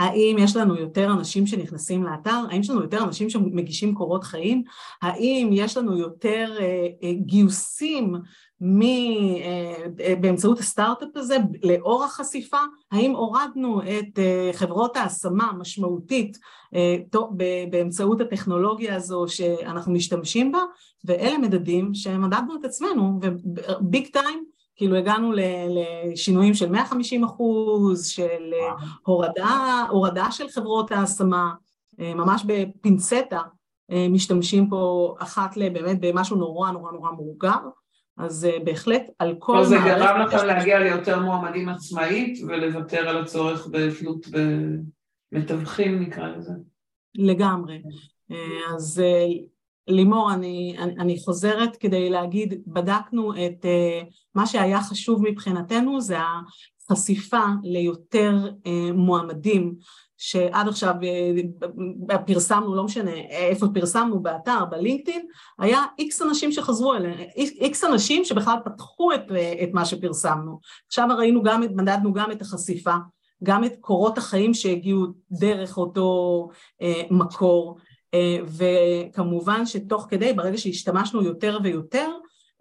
האם 0.00 0.36
יש 0.38 0.56
לנו 0.56 0.76
יותר 0.76 1.12
אנשים 1.12 1.46
שנכנסים 1.46 2.04
לאתר? 2.04 2.44
האם 2.50 2.60
יש 2.60 2.70
לנו 2.70 2.80
יותר 2.80 3.04
אנשים 3.04 3.30
שמגישים 3.30 3.94
קורות 3.94 4.24
חיים? 4.24 4.62
האם 5.02 5.50
יש 5.52 5.76
לנו 5.76 5.98
יותר 5.98 6.56
אה, 6.60 6.86
אה, 7.02 7.12
גיוסים 7.12 8.14
מ, 8.60 8.82
אה, 8.82 9.74
אה, 10.00 10.14
באמצעות 10.20 10.58
הסטארט-אפ 10.58 11.08
הזה 11.16 11.36
לאור 11.62 12.04
החשיפה? 12.04 12.58
האם 12.92 13.10
הורדנו 13.10 13.82
את 13.82 14.18
אה, 14.18 14.50
חברות 14.52 14.96
ההשמה 14.96 15.52
משמעותית 15.58 16.38
אה, 16.74 16.96
באמצעות 17.70 18.20
הטכנולוגיה 18.20 18.96
הזו 18.96 19.24
שאנחנו 19.28 19.92
משתמשים 19.92 20.52
בה? 20.52 20.60
ואלה 21.04 21.38
מדדים 21.38 21.94
שמדדנו 21.94 22.56
את 22.60 22.64
עצמנו, 22.64 23.20
וביג 23.22 24.06
טיים 24.06 24.44
כאילו 24.80 24.96
הגענו 24.96 25.32
לשינויים 25.68 26.54
של 26.54 26.70
150 26.70 27.24
אחוז, 27.24 28.06
של 28.06 28.52
אה, 28.52 28.86
הורדה, 29.02 29.84
הורדה 29.90 30.30
של 30.30 30.48
חברות 30.48 30.92
ההשמה, 30.92 31.52
אה, 32.00 32.14
ממש 32.14 32.44
בפינצטה 32.46 33.40
אה, 33.90 34.06
משתמשים 34.10 34.68
פה 34.68 35.14
אחת 35.18 35.56
לבאמת 35.56 36.00
במשהו 36.00 36.36
נורא 36.36 36.70
נורא 36.70 36.92
נורא 36.92 37.10
מורגר, 37.10 37.58
אז 38.18 38.48
בהחלט 38.64 39.02
על 39.18 39.34
כל 39.38 39.52
מערכת... 39.52 39.68
זה 39.68 39.76
גרם 39.76 40.20
לכם 40.20 40.46
להגיע 40.46 40.78
ליותר 40.78 41.20
מועמדים 41.20 41.68
עצמאית 41.68 42.38
ולוותר 42.48 43.08
על 43.08 43.22
הצורך 43.22 43.68
בתלות 43.70 44.26
במתווכים 45.32 46.02
נקרא 46.02 46.28
לזה. 46.28 46.52
לגמרי. 47.14 47.82
אז 48.74 49.02
לימור, 49.90 50.32
אני, 50.32 50.76
אני, 50.78 50.94
אני 50.98 51.18
חוזרת 51.18 51.76
כדי 51.76 52.10
להגיד, 52.10 52.62
בדקנו 52.66 53.32
את 53.32 53.64
uh, 53.64 54.14
מה 54.34 54.46
שהיה 54.46 54.82
חשוב 54.82 55.22
מבחינתנו, 55.22 56.00
זה 56.00 56.16
החשיפה 56.90 57.44
ליותר 57.62 58.48
uh, 58.48 58.92
מועמדים 58.94 59.74
שעד 60.16 60.68
עכשיו 60.68 60.94
uh, 60.94 62.18
פרסמנו, 62.26 62.74
לא 62.74 62.84
משנה 62.84 63.14
איפה 63.30 63.66
פרסמנו, 63.74 64.22
באתר, 64.22 64.64
בלינקדאין, 64.64 65.26
היה 65.58 65.84
איקס 65.98 66.22
אנשים 66.22 66.52
שחזרו 66.52 66.94
אליהם, 66.94 67.18
איקס 67.36 67.84
אנשים 67.84 68.24
שבכלל 68.24 68.56
פתחו 68.64 69.12
את, 69.12 69.30
uh, 69.30 69.62
את 69.62 69.68
מה 69.72 69.84
שפרסמנו. 69.84 70.60
עכשיו 70.86 71.08
ראינו 71.18 71.42
גם, 71.42 71.60
מדדנו 71.60 72.12
גם 72.12 72.32
את 72.32 72.42
החשיפה, 72.42 72.94
גם 73.44 73.64
את 73.64 73.72
קורות 73.80 74.18
החיים 74.18 74.54
שהגיעו 74.54 75.06
דרך 75.30 75.78
אותו 75.78 76.48
uh, 76.82 76.84
מקור, 77.10 77.78
אה, 77.78 77.89
וכמובן 78.46 79.66
שתוך 79.66 80.06
כדי, 80.10 80.32
ברגע 80.32 80.58
שהשתמשנו 80.58 81.22
יותר 81.22 81.58
ויותר, 81.62 82.08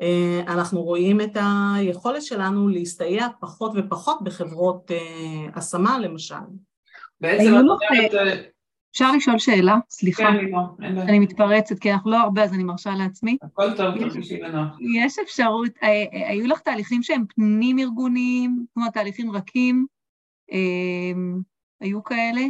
אה, 0.02 0.42
אנחנו 0.48 0.82
רואים 0.82 1.22
את 1.22 1.38
היכולת 1.76 2.24
שלנו 2.24 2.68
להסתייע 2.68 3.28
פחות 3.40 3.72
ופחות 3.76 4.24
בחברות 4.24 4.92
אה, 4.92 5.50
השמה 5.56 6.00
למשל. 6.00 6.36
בעצם 7.22 7.54
את 7.56 7.62
אומרת... 7.62 8.40
אפשר 8.92 9.12
לשאול 9.12 9.40
שאלה? 9.40 9.78
סליחה. 9.90 10.24
כן, 10.24 10.96
לא, 10.96 11.02
אני 11.02 11.20
מתפרצת, 11.20 11.80
כי 11.80 11.94
אנחנו 11.94 12.12
לא 12.12 12.18
הרבה, 12.18 12.44
אז 12.44 12.54
אני 12.54 12.64
מרשה 12.64 12.90
לעצמי. 12.98 13.38
הכל 13.42 13.78
טוב, 13.78 13.98
תרגישי 14.00 14.38
בנוח. 14.38 14.78
יש 14.96 15.20
אפשרות, 15.20 15.72
היו 16.12 16.48
לך 16.48 16.60
תהליכים 16.60 17.04
שהם 17.04 17.26
פנים-ארגוניים, 17.36 18.66
כמו 18.74 18.86
תהליכים 18.94 19.32
רכים? 19.32 19.86
היו 21.82 22.04
כאלה? 22.04 22.42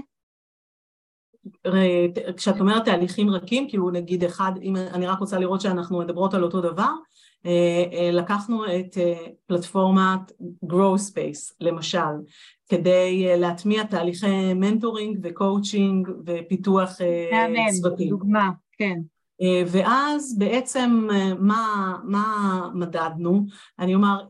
כשאת 2.38 2.60
אומרת 2.60 2.86
תהליכים 2.86 3.30
רכים, 3.30 3.70
כאילו 3.70 3.90
נגיד 3.90 4.24
אחד, 4.24 4.52
אם 4.62 4.76
אני 4.76 5.08
רק 5.08 5.20
רוצה 5.20 5.40
לראות 5.40 5.62
שאנחנו 5.62 6.00
מדברות 6.00 6.34
על 6.34 6.44
אותו 6.44 6.62
דבר, 6.62 6.92
אה, 7.46 7.84
אה, 7.94 8.12
לקחנו 8.12 8.66
את 8.66 8.98
אה, 8.98 9.26
פלטפורמת 9.48 10.32
Grow 10.66 10.98
Space 11.12 11.54
למשל, 11.60 12.00
כדי 12.70 13.38
להטמיע 13.38 13.84
תהליכי 13.84 14.54
mentoring 14.54 15.20
ו 15.24 15.34
coaching 15.34 16.10
ופיתוח 16.26 16.90
צוותים. 17.70 18.10
דוגמה, 18.10 18.50
כן. 18.78 18.96
ואז 19.68 20.38
בעצם 20.38 21.08
מה, 21.40 21.96
מה 22.04 22.62
מדדנו? 22.74 23.46
אני 23.80 23.96
אומר, 23.96 24.26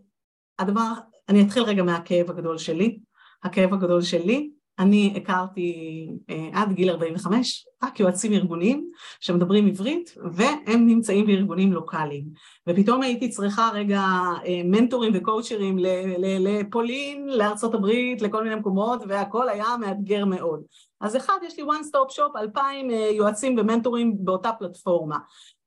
הדבר, 0.60 0.92
אני 1.30 1.42
אתחיל 1.42 1.64
רגע 1.64 1.84
מהכאב 1.84 2.30
הגדול 2.30 2.58
שלי. 2.58 3.00
הכאב 3.44 3.74
הגדול 3.74 4.02
שלי 4.02 4.50
אני 4.80 5.14
הכרתי 5.16 6.08
אה, 6.30 6.50
עד 6.54 6.74
גיל 6.74 6.90
45 6.90 7.68
רק 7.84 8.00
יועצים 8.00 8.34
ארגוניים 8.34 8.90
שמדברים 9.20 9.68
עברית 9.68 10.16
והם 10.34 10.88
נמצאים 10.88 11.26
בארגונים 11.26 11.74
לוקאליים. 11.74 12.26
ופתאום 12.68 13.02
הייתי 13.02 13.30
צריכה 13.30 13.70
רגע 13.74 14.02
אה, 14.46 14.62
מנטורים 14.66 15.12
וקואוצ'רים 15.16 15.78
לפולין, 16.20 17.28
לארצות 17.30 17.74
הברית, 17.74 18.22
לכל 18.22 18.44
מיני 18.44 18.56
מקומות 18.56 19.04
והכל 19.08 19.50
היה 19.50 19.78
מאתגר 19.80 20.26
מאוד. 20.26 20.62
אז 21.02 21.16
אחד 21.16 21.38
יש 21.48 21.58
לי 21.58 21.64
one 21.64 21.86
stop 21.92 22.16
shop, 22.16 22.40
אלפיים 22.40 22.92
אה, 22.92 23.10
יועצים 23.14 23.56
ומנטורים 23.60 24.14
באותה 24.20 24.52
פלטפורמה. 24.60 25.18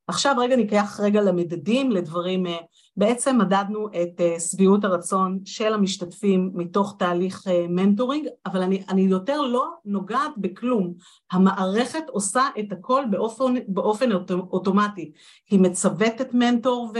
עכשיו 0.06 0.34
רגע 0.38 0.56
ניקח 0.56 1.00
רגע 1.02 1.20
למדדים, 1.20 1.90
לדברים, 1.90 2.46
אה, 2.46 2.58
בעצם 2.96 3.38
מדדנו 3.38 3.88
את 3.88 4.20
אה, 4.20 4.40
שביעות 4.40 4.84
הרצון 4.84 5.38
של 5.44 5.74
המשתתפים 5.74 6.50
מתוך 6.54 6.96
תהליך 6.98 7.46
אה, 7.46 7.66
מנטורינג, 7.68 8.28
אבל 8.46 8.62
אני, 8.62 8.82
אני 8.88 9.02
יותר 9.02 9.40
לא 9.40 9.68
נוגעת 9.84 10.30
בכלום. 10.36 10.94
המערכת 11.32 12.04
עושה 12.08 12.48
את 12.58 12.72
הכל 12.72 13.04
באופן, 13.10 13.54
באופן 13.68 14.12
אוטומטי. 14.30 15.12
היא 15.50 15.60
מצוותת 15.60 16.34
מנטור 16.34 16.92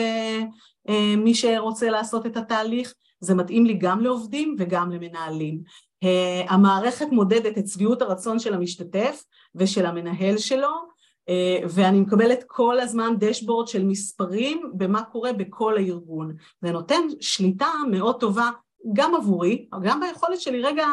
ומי 0.88 1.34
שרוצה 1.34 1.90
לעשות 1.90 2.26
את 2.26 2.36
התהליך, 2.36 2.94
זה 3.20 3.34
מתאים 3.34 3.66
לי 3.66 3.74
גם 3.74 4.00
לעובדים 4.00 4.56
וגם 4.58 4.90
למנהלים. 4.90 5.60
המערכת 6.48 7.06
מודדת 7.12 7.58
את 7.58 7.68
שביעות 7.68 8.02
הרצון 8.02 8.38
של 8.38 8.54
המשתתף 8.54 9.24
ושל 9.54 9.86
המנהל 9.86 10.38
שלו, 10.38 10.68
אה, 10.68 10.91
ואני 11.68 12.00
מקבלת 12.00 12.44
כל 12.46 12.80
הזמן 12.80 13.14
דשבורד 13.18 13.68
של 13.68 13.84
מספרים 13.84 14.70
במה 14.74 15.02
קורה 15.02 15.32
בכל 15.32 15.76
הארגון. 15.76 16.34
זה 16.62 16.72
נותן 16.72 17.00
שליטה 17.20 17.68
מאוד 17.90 18.20
טובה 18.20 18.50
גם 18.92 19.14
עבורי, 19.14 19.68
גם 19.82 20.00
ביכולת 20.00 20.40
שלי 20.40 20.62
רגע 20.62 20.86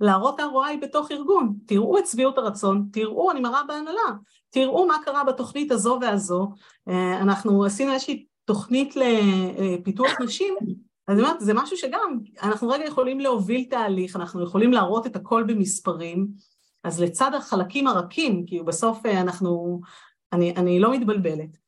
להראות 0.00 0.40
ROI 0.40 0.76
בתוך 0.82 1.10
ארגון. 1.10 1.54
תראו 1.66 1.98
את 1.98 2.06
שביעות 2.06 2.38
הרצון, 2.38 2.86
תראו, 2.92 3.30
אני 3.30 3.40
מראה 3.40 3.64
בהנהלה, 3.68 4.12
תראו 4.50 4.86
מה 4.86 4.96
קרה 5.04 5.24
בתוכנית 5.24 5.72
הזו 5.72 5.98
והזו. 6.00 6.50
אה, 6.88 7.20
אנחנו 7.20 7.64
עשינו 7.64 7.92
איזושהי 7.92 8.26
תוכנית 8.44 8.94
לפיתוח 8.96 10.20
נשים, 10.20 10.54
אז 11.08 11.18
אני 11.18 11.22
אומרת, 11.22 11.40
זה 11.40 11.54
משהו 11.54 11.76
שגם, 11.76 12.18
אנחנו 12.42 12.68
רגע 12.68 12.84
יכולים 12.84 13.20
להוביל 13.20 13.64
תהליך, 13.70 14.16
אנחנו 14.16 14.42
יכולים 14.42 14.72
להראות 14.72 15.06
את 15.06 15.16
הכל 15.16 15.44
במספרים, 15.46 16.28
אז 16.84 17.00
לצד 17.00 17.30
החלקים 17.34 17.86
הרכים, 17.86 18.46
כי 18.46 18.62
בסוף 18.62 19.06
אה, 19.06 19.20
אנחנו, 19.20 19.80
אני, 20.32 20.54
אני 20.56 20.80
לא 20.80 20.92
מתבלבלת, 20.92 21.58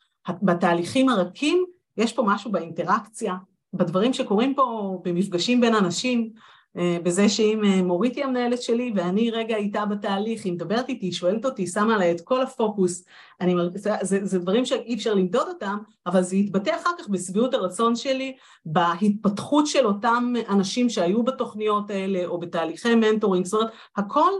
בתהליכים 0.42 1.08
הרכים 1.08 1.64
יש 1.96 2.12
פה 2.12 2.22
משהו 2.26 2.52
באינטראקציה, 2.52 3.34
בדברים 3.72 4.12
שקורים 4.12 4.54
פה 4.54 4.98
במפגשים 5.04 5.60
בין 5.60 5.74
אנשים, 5.74 6.30
אה, 6.78 6.98
בזה 7.02 7.28
שאם 7.28 7.64
אה, 7.64 7.82
מורית 7.82 8.16
היא 8.16 8.24
המנהלת 8.24 8.62
שלי 8.62 8.92
ואני 8.96 9.30
רגע 9.30 9.56
איתה 9.56 9.86
בתהליך, 9.86 10.44
היא 10.44 10.52
מדברת 10.52 10.88
איתי, 10.88 11.12
שואלת 11.12 11.44
אותי, 11.44 11.66
שמה 11.66 11.94
עליי 11.94 12.12
את 12.12 12.20
כל 12.20 12.42
הפוקוס, 12.42 13.04
אני, 13.40 13.54
זה, 13.74 13.96
זה 14.02 14.38
דברים 14.38 14.64
שאי 14.64 14.94
אפשר 14.94 15.14
למדוד 15.14 15.48
אותם, 15.48 15.78
אבל 16.06 16.22
זה 16.22 16.36
יתבטא 16.36 16.70
אחר 16.70 16.90
כך 16.98 17.08
בשביעות 17.08 17.54
הרצון 17.54 17.96
שלי, 17.96 18.36
בהתפתחות 18.66 19.66
של 19.66 19.86
אותם 19.86 20.32
אנשים 20.48 20.90
שהיו 20.90 21.22
בתוכניות 21.22 21.90
האלה 21.90 22.26
או 22.26 22.40
בתהליכי 22.40 22.94
mentoring, 22.94 23.46
זאת 23.46 23.60
אומרת, 23.60 23.72
הכל 23.96 24.30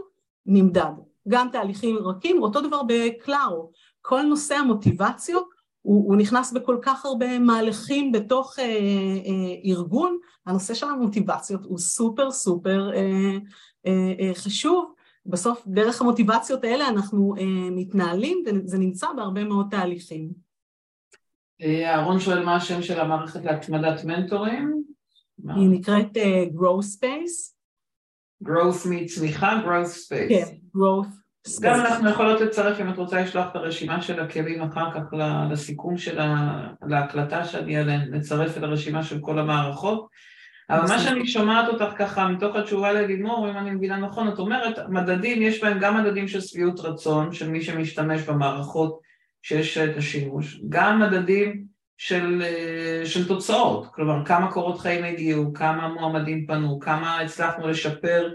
נמדד. 0.47 0.91
גם 1.27 1.47
תהליכים 1.51 1.97
רכים, 1.97 2.41
אותו 2.41 2.61
דבר 2.61 2.81
בקלארו. 2.87 3.71
כל 4.01 4.21
נושא 4.21 4.55
המוטיבציות 4.55 5.49
הוא, 5.81 6.07
הוא 6.07 6.15
נכנס 6.15 6.53
בכל 6.53 6.77
כך 6.81 7.05
הרבה 7.05 7.39
מהלכים 7.39 8.11
בתוך 8.11 8.59
אה, 8.59 8.63
אה, 8.65 9.71
ארגון, 9.71 10.17
הנושא 10.45 10.73
של 10.73 10.85
המוטיבציות 10.85 11.63
הוא 11.63 11.77
סופר 11.77 12.31
סופר 12.31 12.91
אה, 12.93 13.37
אה, 13.87 14.13
אה, 14.19 14.31
חשוב. 14.33 14.93
בסוף 15.25 15.67
דרך 15.67 16.01
המוטיבציות 16.01 16.63
האלה 16.63 16.87
אנחנו 16.87 17.35
אה, 17.37 17.69
מתנהלים 17.71 18.43
וזה 18.45 18.77
נמצא 18.77 19.07
בהרבה 19.15 19.43
מאוד 19.43 19.67
תהליכים. 19.71 20.29
אה, 21.61 21.95
אהרון 21.95 22.19
שואל 22.19 22.45
מה 22.45 22.55
השם 22.55 22.81
של 22.81 22.99
המערכת 22.99 23.45
להתמדת 23.45 24.03
מנטורים? 24.03 24.83
היא 25.55 25.69
נקראת 25.69 26.17
uh, 26.17 26.53
Grow 26.55 26.81
Space. 26.95 27.56
Growth 28.43 28.89
מצמיחה, 28.89 29.61
growth 29.65 29.87
space. 29.87 30.29
כן, 30.29 30.55
growth 30.77 31.07
space. 31.47 31.61
גם 31.61 31.79
אנחנו 31.79 32.09
יכולות 32.09 32.41
לצרף, 32.41 32.79
אם 32.79 32.89
את 32.89 32.97
רוצה 32.97 33.21
לשלוח 33.21 33.47
את 33.51 33.55
הרשימה 33.55 34.01
של 34.01 34.19
הכלים 34.19 34.61
אחר 34.61 34.91
כך 34.93 35.01
לסיכום 35.51 35.97
של 35.97 36.19
ה... 36.19 36.67
להקלטה 36.87 37.43
שאני 37.43 37.77
אעלה, 37.77 37.97
נצרף 37.97 38.57
את 38.57 38.63
הרשימה 38.63 39.03
של 39.03 39.19
כל 39.19 39.39
המערכות. 39.39 40.07
אבל 40.69 40.81
מה 40.81 40.99
שאני 40.99 41.27
שומעת 41.27 41.67
אותך 41.67 41.97
ככה 41.97 42.27
מתוך 42.27 42.55
התשובה 42.55 42.91
ללימור, 42.93 43.49
אם 43.49 43.57
אני 43.57 43.71
מבינה 43.71 43.97
נכון, 43.97 44.27
את 44.27 44.39
אומרת, 44.39 44.79
מדדים, 44.89 45.41
יש 45.41 45.63
בהם 45.63 45.79
גם 45.79 45.97
מדדים 45.97 46.27
של 46.27 46.41
שביעות 46.41 46.79
רצון, 46.79 47.33
של 47.33 47.49
מי 47.49 47.61
שמשתמש 47.61 48.21
במערכות 48.21 48.99
שיש 49.41 49.77
את 49.77 49.97
השימוש, 49.97 50.61
גם 50.69 50.99
מדדים 50.99 51.76
של, 51.97 52.41
אה, 52.45 53.05
של 53.05 53.27
תוצאות, 53.27 53.87
כלומר 53.91 54.25
כמה 54.25 54.51
קורות 54.51 54.79
חיים 54.79 55.03
הגיעו, 55.03 55.53
כמה 55.53 55.87
מועמדים 55.87 56.47
פנו, 56.47 56.79
כמה 56.79 57.19
הצלחנו 57.19 57.67
לשפר 57.67 58.33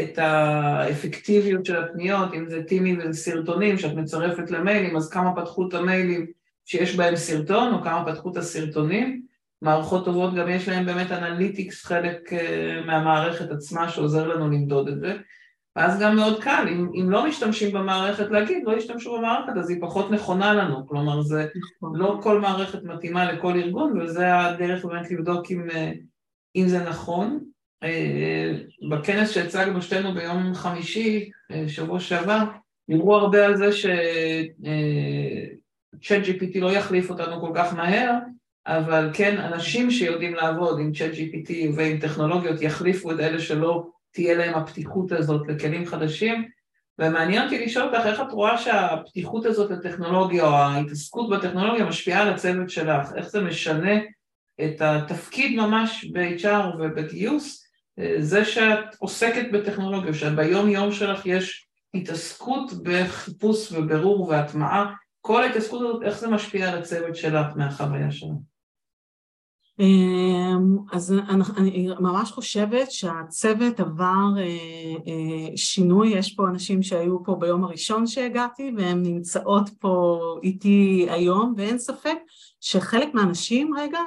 את 0.00 0.18
האפקטיביות 0.18 1.66
של 1.66 1.76
הפניות, 1.84 2.34
אם 2.34 2.48
זה 2.48 2.62
טימים 2.62 2.98
וזה 2.98 3.20
סרטונים 3.20 3.78
שאת 3.78 3.94
מצרפת 3.94 4.50
למיילים, 4.50 4.96
אז 4.96 5.10
כמה 5.10 5.36
פתחו 5.36 5.68
את 5.68 5.74
המיילים 5.74 6.26
שיש 6.64 6.96
בהם 6.96 7.16
סרטון, 7.16 7.74
או 7.74 7.82
כמה 7.82 8.12
פתחו 8.12 8.30
את 8.30 8.36
הסרטונים. 8.36 9.22
מערכות 9.62 10.04
טובות 10.04 10.34
גם 10.34 10.48
יש 10.48 10.68
להם 10.68 10.86
באמת 10.86 11.10
אנליטיקס, 11.12 11.84
חלק 11.84 12.32
אה, 12.32 12.80
מהמערכת 12.86 13.50
עצמה 13.50 13.88
שעוזר 13.88 14.28
לנו 14.28 14.50
למדוד 14.50 14.88
את 14.88 15.00
זה. 15.00 15.16
ואז 15.76 16.00
גם 16.00 16.16
מאוד 16.16 16.42
קל, 16.42 16.66
אם, 16.68 16.90
אם 16.94 17.10
לא 17.10 17.26
משתמשים 17.26 17.72
במערכת 17.72 18.30
להגיד, 18.30 18.64
לא 18.64 18.76
ישתמשו 18.76 19.18
במערכת, 19.18 19.52
אז 19.56 19.70
היא 19.70 19.80
פחות 19.80 20.10
נכונה 20.10 20.54
לנו, 20.54 20.88
כלומר 20.88 21.22
זה 21.22 21.46
נכון. 21.56 21.96
לא 21.96 22.18
כל 22.22 22.40
מערכת 22.40 22.82
מתאימה 22.84 23.32
לכל 23.32 23.52
ארגון, 23.52 24.00
וזה 24.00 24.38
הדרך 24.38 24.84
באמת 24.84 25.10
לבדוק 25.10 25.50
אם, 25.50 25.70
אה, 25.70 25.92
אם 26.56 26.68
זה 26.68 26.84
נכון. 26.84 27.44
אה, 27.82 28.52
בכנס 28.90 29.30
שהצגנו 29.30 29.82
שתינו 29.82 30.14
ביום 30.14 30.54
חמישי, 30.54 31.30
אה, 31.50 31.68
שבוע 31.68 32.00
שעבר, 32.00 32.44
דיברו 32.90 33.16
הרבה 33.16 33.46
על 33.46 33.56
זה 33.56 33.72
ש-Chat 33.72 33.94
GPT 36.26 36.60
לא 36.60 36.72
יחליף 36.72 37.10
אותנו 37.10 37.40
כל 37.40 37.52
כך 37.54 37.74
מהר, 37.74 38.18
אבל 38.66 39.10
כן, 39.14 39.38
אנשים 39.40 39.90
שיודעים 39.90 40.34
לעבוד 40.34 40.78
עם 40.80 40.90
Chat 40.94 41.14
GPT 41.14 41.52
ועם 41.76 41.98
טכנולוגיות 41.98 42.62
יחליפו 42.62 43.12
את 43.12 43.20
אלה 43.20 43.40
שלא 43.40 43.86
תהיה 44.12 44.34
להם 44.34 44.54
הפתיחות 44.54 45.12
הזאת 45.12 45.42
לכלים 45.48 45.86
חדשים, 45.86 46.48
ומעניין 46.98 47.44
אותי 47.44 47.64
לשאול 47.66 47.84
אותך 47.84 48.06
איך 48.06 48.20
את 48.20 48.32
רואה 48.32 48.58
שהפתיחות 48.58 49.46
הזאת 49.46 49.70
לטכנולוגיה 49.70 50.44
או 50.44 50.54
ההתעסקות 50.54 51.30
בטכנולוגיה 51.30 51.84
משפיעה 51.84 52.22
על 52.22 52.28
הצוות 52.28 52.70
שלך, 52.70 53.12
איך 53.16 53.28
זה 53.28 53.40
משנה 53.40 53.92
את 54.64 54.80
התפקיד 54.80 55.56
ממש 55.56 56.04
ב-HR 56.12 56.76
ובגיוס, 56.78 57.66
זה 58.18 58.44
שאת 58.44 58.94
עוסקת 58.98 59.52
בטכנולוגיה, 59.52 60.14
שביום 60.14 60.68
יום 60.68 60.92
שלך 60.92 61.26
יש 61.26 61.66
התעסקות 61.94 62.72
בחיפוש 62.82 63.72
ובירור 63.72 64.28
והטמעה, 64.28 64.92
כל 65.20 65.42
ההתעסקות 65.42 65.80
הזאת, 65.80 66.02
איך 66.02 66.18
זה 66.18 66.28
משפיע 66.28 66.72
על 66.72 66.78
הצוות 66.78 67.16
שלך 67.16 67.46
מהחוויה 67.56 68.10
שלך? 68.10 68.30
אמ, 69.82 70.76
אז 70.92 71.14
אני 71.56 71.88
ממש 72.00 72.30
חושבת 72.30 72.90
שהצוות 72.90 73.80
עבר 73.80 74.28
אה, 74.38 74.42
אה, 75.06 75.56
שינוי, 75.56 76.08
יש 76.08 76.34
פה 76.34 76.48
אנשים 76.48 76.82
שהיו 76.82 77.24
פה 77.24 77.34
ביום 77.34 77.64
הראשון 77.64 78.06
שהגעתי 78.06 78.72
והן 78.76 79.02
נמצאות 79.02 79.70
פה 79.80 80.20
איתי 80.42 81.06
היום 81.10 81.54
ואין 81.56 81.78
ספק 81.78 82.16
שחלק 82.60 83.14
מהאנשים 83.14 83.74
רגע 83.78 84.00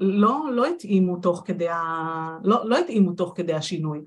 לא, 0.00 0.40
לא 0.52 0.66
התאימו 0.66 1.16
תוך 1.16 1.42
כדי, 1.44 1.68
ה... 1.68 2.38
לא, 2.44 2.68
לא 2.68 2.78
התאימו 2.78 3.12
תוך 3.12 3.32
כדי 3.36 3.52
השינוי. 3.52 4.00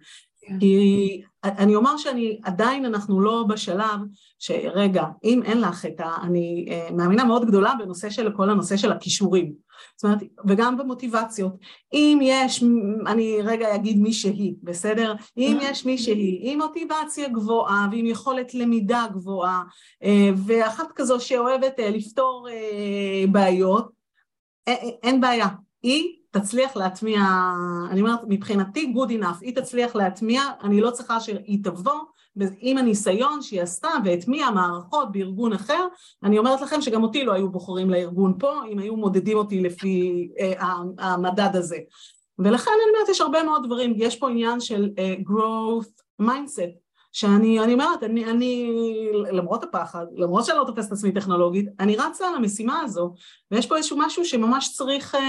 כי 0.60 1.22
אני 1.44 1.76
אומר 1.76 1.98
שאני 1.98 2.40
עדיין 2.44 2.86
אנחנו 2.86 3.22
לא 3.22 3.46
בשלב 3.48 4.00
שרגע 4.40 5.04
אם 5.24 5.44
אין 5.44 5.62
לך 5.62 5.86
את 5.86 6.00
ה... 6.00 6.16
אני 6.24 6.66
אה, 6.70 6.90
מאמינה 6.94 7.24
מאוד 7.24 7.46
גדולה 7.46 7.74
בנושא 7.80 8.10
של 8.10 8.32
כל 8.36 8.50
הנושא 8.50 8.78
של 8.78 8.92
הכישורים. 8.92 9.54
זאת 9.96 10.04
אומרת 10.04 10.20
וגם 10.48 10.78
במוטיבציות. 10.78 11.54
אם 11.94 12.20
יש 12.22 12.64
אני 13.08 13.38
רגע 13.44 13.76
אגיד 13.76 14.00
מי 14.00 14.14
שהיא 14.14 14.54
בסדר? 14.64 15.14
אם 15.38 15.58
יש 15.62 15.86
מי 15.86 15.98
שהיא 15.98 16.52
עם 16.52 16.62
מוטיבציה 16.62 17.30
גבוהה 17.30 17.88
ועם 17.92 18.06
יכולת 18.06 18.54
למידה 18.54 19.06
גבוהה 19.14 19.64
אה, 20.04 20.30
ואחת 20.46 20.88
כזו 20.96 21.20
שאוהבת 21.20 21.80
אה, 21.80 21.90
לפתור 21.90 22.48
בעיות 23.32 23.98
אין 25.04 25.22
בעיה. 25.22 25.48
היא 25.84 26.18
תצליח 26.40 26.76
להטמיע, 26.76 27.22
אני 27.90 28.02
אומרת 28.02 28.20
מבחינתי 28.28 28.94
good 28.96 29.12
enough, 29.12 29.42
היא 29.42 29.56
תצליח 29.56 29.96
להטמיע, 29.96 30.42
אני 30.64 30.82
לא 30.82 30.92
צריכה 30.92 31.20
שהיא 31.20 31.64
תבוא 31.64 32.00
עם 32.60 32.78
הניסיון 32.78 33.42
שהיא 33.42 33.62
עשתה 33.62 33.90
והטמיעה 34.06 34.52
מערכות 34.52 35.12
בארגון 35.12 35.54
אחר, 35.54 35.88
אני 36.24 36.38
אומרת 36.38 36.62
לכם 36.62 36.82
שגם 36.82 37.04
אותי 37.04 37.24
לא 37.24 37.34
היו 37.34 37.50
בוחרים 37.50 37.90
לארגון 37.90 38.34
פה 38.40 38.54
אם 38.72 38.80
היו 38.80 38.96
מודדים 38.96 39.38
אותי 39.38 39.62
לפי 39.62 40.28
אה, 40.40 40.74
המדד 41.00 41.56
הזה. 41.56 41.78
ולכן 42.40 42.72
אני 42.72 42.92
אומרת 42.94 43.10
יש 43.10 43.22
הרבה 43.22 43.44
מאוד 43.44 43.66
דברים, 43.66 43.94
יש 43.98 44.16
פה 44.16 44.30
עניין 44.30 44.60
של 44.60 44.90
uh, 44.96 45.30
growth 45.30 46.22
mindset, 46.22 46.80
שאני 47.12 47.60
אני 47.60 47.74
אומרת, 47.74 48.04
אני, 48.04 48.26
אני 48.26 48.72
למרות 49.32 49.64
הפחד, 49.64 50.06
למרות 50.16 50.46
שאני 50.46 50.58
לא 50.58 50.64
תופסת 50.64 50.92
עצמי 50.92 51.12
טכנולוגית, 51.12 51.66
אני 51.80 51.96
רצה 51.96 52.28
על 52.28 52.36
המשימה 52.36 52.80
הזו, 52.80 53.14
ויש 53.52 53.66
פה 53.66 53.78
איזשהו 53.78 53.98
משהו 54.00 54.26
שממש 54.26 54.74
צריך 54.74 55.16
uh, 55.16 55.20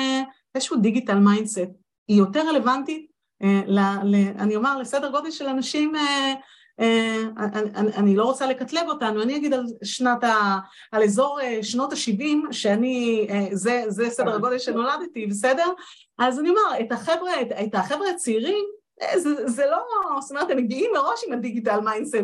איזשהו 0.54 0.76
digital 0.76 1.18
mindset, 1.18 1.70
היא 2.08 2.18
יותר 2.18 2.48
רלוונטית, 2.48 3.08
אה, 3.42 3.60
ל, 3.66 3.78
ל, 4.04 4.16
אני 4.38 4.56
אומר, 4.56 4.78
לסדר 4.78 5.10
גודל 5.10 5.30
של 5.30 5.46
אנשים, 5.46 5.96
אה, 5.96 6.34
אה, 6.80 7.16
אני, 7.54 7.90
אני 7.96 8.16
לא 8.16 8.24
רוצה 8.24 8.46
לקטלג 8.46 8.88
אותנו, 8.88 9.22
אני 9.22 9.36
אגיד 9.36 9.54
על 9.54 9.64
שנת 9.84 10.24
ה... 10.24 10.58
על 10.92 11.02
אזור 11.02 11.38
שנות 11.62 11.92
ה-70, 11.92 12.52
שאני, 12.52 13.26
זה, 13.52 13.84
זה 13.88 14.10
סדר 14.10 14.34
הגודל 14.34 14.58
שנולדתי, 14.58 15.26
בסדר? 15.26 15.66
אז 16.18 16.40
אני 16.40 16.48
אומר, 16.48 16.80
את 16.80 16.92
החבר'ה, 16.92 17.40
את, 17.40 17.52
את 17.52 17.74
החבר'ה 17.74 18.10
הצעירים, 18.10 18.64
זה, 19.16 19.48
זה 19.48 19.66
לא, 19.70 19.78
זאת 20.20 20.30
אומרת, 20.30 20.50
הם 20.50 20.56
מגיעים 20.56 20.90
מראש 20.94 21.24
עם 21.26 21.32
ה 21.32 21.80
digital 21.80 22.16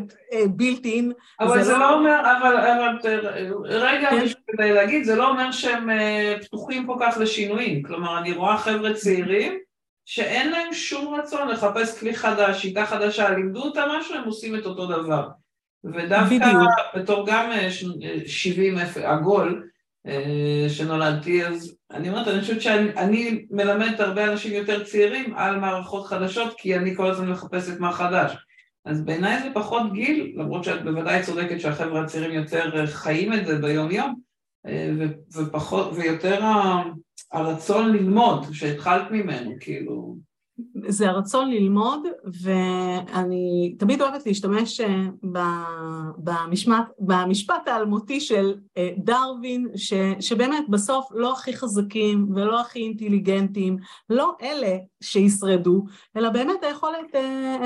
mindset 0.50 0.84
built-in. 0.84 1.12
אבל 1.40 1.58
זה, 1.58 1.64
זה 1.64 1.72
לא... 1.72 1.78
לא 1.78 1.94
אומר, 1.94 2.20
אבל, 2.20 2.56
אבל 2.56 2.96
רגע, 3.64 4.10
כן. 4.10 4.26
כדי 4.56 4.72
להגיד, 4.72 5.04
זה 5.04 5.16
לא 5.16 5.30
אומר 5.30 5.52
שהם 5.52 5.90
אה, 5.90 6.34
פתוחים 6.42 6.86
כל 6.86 6.96
כך 7.00 7.18
לשינויים. 7.20 7.82
כלומר, 7.82 8.18
אני 8.18 8.32
רואה 8.32 8.58
חבר'ה 8.58 8.94
צעירים 8.94 9.58
שאין 10.04 10.50
להם 10.50 10.72
שום 10.72 11.14
רצון 11.14 11.48
לחפש 11.48 11.98
כלי 12.00 12.14
חדש, 12.14 12.62
שיטה 12.62 12.86
חדשה, 12.86 13.30
לימדו 13.30 13.62
אותם 13.62 13.88
משהו, 13.98 14.14
הם 14.14 14.24
עושים 14.24 14.56
את 14.56 14.66
אותו 14.66 14.86
דבר. 14.86 15.28
ודווקא 15.84 16.64
בתור 16.94 17.26
גם 17.26 17.50
70 18.26 18.78
אה, 18.78 19.12
עגול, 19.12 19.68
אה, 20.06 20.66
שנולדתי, 20.68 21.46
אז 21.46 21.76
אני 21.90 22.08
אומרת, 22.08 22.28
אני 22.28 22.40
חושבת 22.40 22.60
שאני 22.60 23.46
מלמדת 23.50 24.00
הרבה 24.00 24.32
אנשים 24.32 24.52
יותר 24.52 24.84
צעירים 24.84 25.34
על 25.36 25.56
מערכות 25.56 26.06
חדשות, 26.06 26.54
כי 26.58 26.76
אני 26.76 26.96
כל 26.96 27.10
הזמן 27.10 27.28
מחפשת 27.28 27.80
מה 27.80 27.92
חדש. 27.92 28.36
אז 28.84 29.04
בעיניי 29.04 29.42
זה 29.42 29.48
פחות 29.54 29.92
גיל, 29.92 30.32
למרות 30.36 30.64
שאת 30.64 30.84
בוודאי 30.84 31.22
צודקת 31.22 31.60
שהחבר'ה 31.60 32.02
הצעירים 32.02 32.32
יותר 32.32 32.86
חיים 32.86 33.32
את 33.32 33.46
זה 33.46 33.58
ביום 33.58 33.90
יום, 33.90 34.08
אה, 34.08 34.33
ופחות, 35.34 35.92
ויותר 35.94 36.40
הרצון 37.32 37.92
ללמוד 37.92 38.46
שהתחלת 38.52 39.10
ממנו, 39.10 39.50
כאילו... 39.60 40.16
זה 40.88 41.08
הרצון 41.08 41.50
ללמוד, 41.50 42.06
ואני 42.42 43.76
תמיד 43.78 44.02
אוהבת 44.02 44.26
להשתמש 44.26 44.80
אה, 44.80 45.04
במשפט, 46.18 46.84
במשפט 46.98 47.68
האלמותי 47.68 48.20
של 48.20 48.54
אה, 48.76 48.90
דרווין, 48.96 49.68
ש, 49.76 49.92
שבאמת 50.20 50.68
בסוף 50.68 51.08
לא 51.10 51.32
הכי 51.32 51.56
חזקים 51.56 52.26
ולא 52.34 52.60
הכי 52.60 52.78
אינטליגנטים, 52.78 53.76
לא 54.10 54.32
אלה 54.42 54.76
שישרדו, 55.02 55.84
אלא 56.16 56.30
באמת 56.30 56.62
היכולת 56.62 57.14
אה, 57.14 57.58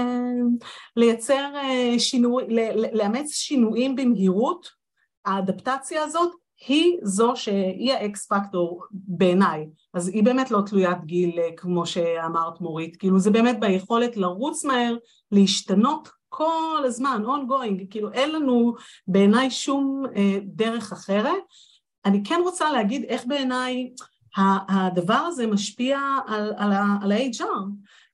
לייצר 0.96 1.52
שינוי, 1.98 2.44
לאמץ 2.92 3.32
שינויים 3.32 3.96
במהירות, 3.96 4.68
האדפטציה 5.24 6.02
הזאת 6.02 6.47
היא 6.66 6.96
זו 7.02 7.32
שהיא 7.36 7.92
האקס 7.92 8.26
פקטור 8.26 8.84
בעיניי, 8.90 9.66
אז 9.94 10.08
היא 10.08 10.24
באמת 10.24 10.50
לא 10.50 10.60
תלוית 10.66 11.04
גיל 11.04 11.38
אה, 11.38 11.48
כמו 11.56 11.86
שאמרת 11.86 12.60
מורית, 12.60 12.96
כאילו 12.96 13.18
זה 13.18 13.30
באמת 13.30 13.60
ביכולת 13.60 14.16
לרוץ 14.16 14.64
מהר, 14.64 14.96
להשתנות 15.32 16.08
כל 16.28 16.82
הזמן, 16.84 17.22
ongoing, 17.26 17.84
כאילו 17.90 18.12
אין 18.12 18.32
לנו 18.32 18.74
בעיניי 19.06 19.50
שום 19.50 20.02
אה, 20.16 20.38
דרך 20.44 20.92
אחרת. 20.92 21.42
אני 22.04 22.24
כן 22.24 22.40
רוצה 22.44 22.72
להגיד 22.72 23.04
איך 23.04 23.26
בעיניי 23.26 23.90
הדבר 24.68 25.14
הזה 25.14 25.46
משפיע 25.46 25.98
על, 26.26 26.52
על, 26.56 26.72
על 27.02 27.12
ה-HR, 27.12 27.68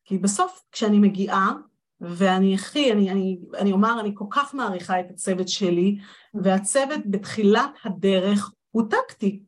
כי 0.05 0.19
בסוף 0.19 0.63
כשאני 0.73 0.99
מגיעה 0.99 1.53
ואני 2.01 2.55
הכי, 2.55 2.93
אני, 2.93 3.11
אני, 3.11 3.39
אני 3.59 3.73
אומר, 3.73 4.01
אני 4.01 4.11
כל 4.15 4.25
כך 4.31 4.55
מעריכה 4.55 5.01
את 5.01 5.11
הצוות 5.11 5.49
שלי, 5.49 5.99
והצוות 6.35 7.01
בתחילת 7.07 7.71
הדרך 7.85 8.53
הוא 8.71 8.83
טקטי. 8.91 9.43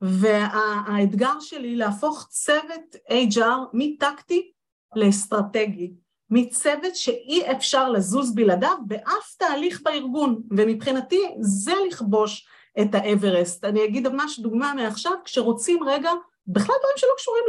והאתגר 0.00 1.40
שלי 1.40 1.76
להפוך 1.76 2.26
צוות 2.30 2.96
HR 3.08 3.68
מטקטי 3.72 4.50
לאסטרטגי, 4.96 5.92
מצוות 6.30 6.96
שאי 6.96 7.52
אפשר 7.52 7.90
לזוז 7.90 8.34
בלעדיו 8.34 8.76
באף 8.86 9.34
תהליך 9.38 9.80
בארגון, 9.84 10.42
ומבחינתי 10.50 11.20
זה 11.40 11.72
לכבוש 11.88 12.48
את 12.80 12.94
האברסט. 12.94 13.64
אני 13.64 13.84
אגיד 13.84 14.08
ממש 14.08 14.40
דוגמה 14.40 14.74
מעכשיו, 14.74 15.12
כשרוצים 15.24 15.84
רגע, 15.84 16.10
בכלל 16.46 16.74
דברים 16.80 16.96
שלא 16.96 17.10
קשורים 17.16 17.44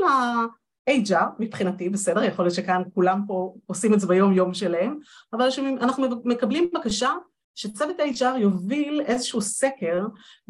HR 0.90 1.26
מבחינתי, 1.40 1.90
בסדר, 1.90 2.24
יכול 2.24 2.46
להיות 2.46 2.56
שכאן 2.56 2.82
כולם 2.94 3.22
פה 3.28 3.56
עושים 3.66 3.94
את 3.94 4.00
זה 4.00 4.08
ביום 4.08 4.34
יום 4.34 4.54
שלהם, 4.54 5.00
אבל 5.34 5.48
אנחנו 5.82 6.08
מקבלים 6.26 6.70
בקשה 6.74 7.12
שצוות 7.56 8.00
ה-HR 8.00 8.38
יוביל 8.38 9.02
איזשהו 9.06 9.42
סקר 9.42 10.06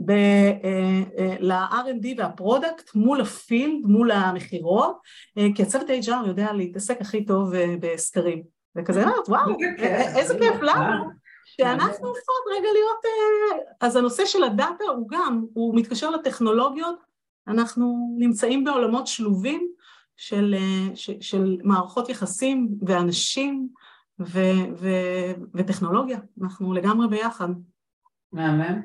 אה, 0.09 0.51
אה, 0.63 1.35
ל-R&D 1.39 2.07
וה 2.17 2.35
product 2.35 2.95
מול 2.95 3.21
ה 3.21 3.31
field, 3.31 3.85
מול 3.85 4.11
המכירות, 4.11 4.99
אה, 5.37 5.47
כי 5.55 5.63
הצוות 5.63 5.89
ה-HR 5.89 6.27
יודע 6.27 6.53
להתעסק 6.53 7.01
הכי 7.01 7.25
טוב 7.25 7.53
בסקרים. 7.79 8.43
וכזה 8.75 9.03
אומרת, 9.03 9.29
וואו, 9.29 9.57
איזה 10.15 10.33
כיף. 10.39 10.61
לנו, 10.61 11.03
שאנחנו 11.45 12.07
הופכות 12.07 12.43
רגע 12.57 12.67
להיות... 12.73 13.01
אז 13.81 13.95
הנושא 13.95 14.25
של 14.25 14.43
הדאטה 14.43 14.83
הוא 14.95 15.07
גם, 15.09 15.45
הוא 15.53 15.75
מתקשר 15.75 16.09
לטכנולוגיות, 16.09 16.95
אנחנו 17.47 18.15
נמצאים 18.17 18.63
בעולמות 18.63 19.07
שלובים 19.07 19.67
של, 20.17 20.55
של 21.21 21.57
מערכות 21.63 22.09
יחסים 22.09 22.69
ואנשים, 22.81 23.67
ו- 24.25 24.73
ו- 24.77 25.33
וטכנולוגיה, 25.53 26.19
אנחנו 26.41 26.73
לגמרי 26.73 27.07
ביחד. 27.07 27.47
מהמם. 28.31 28.81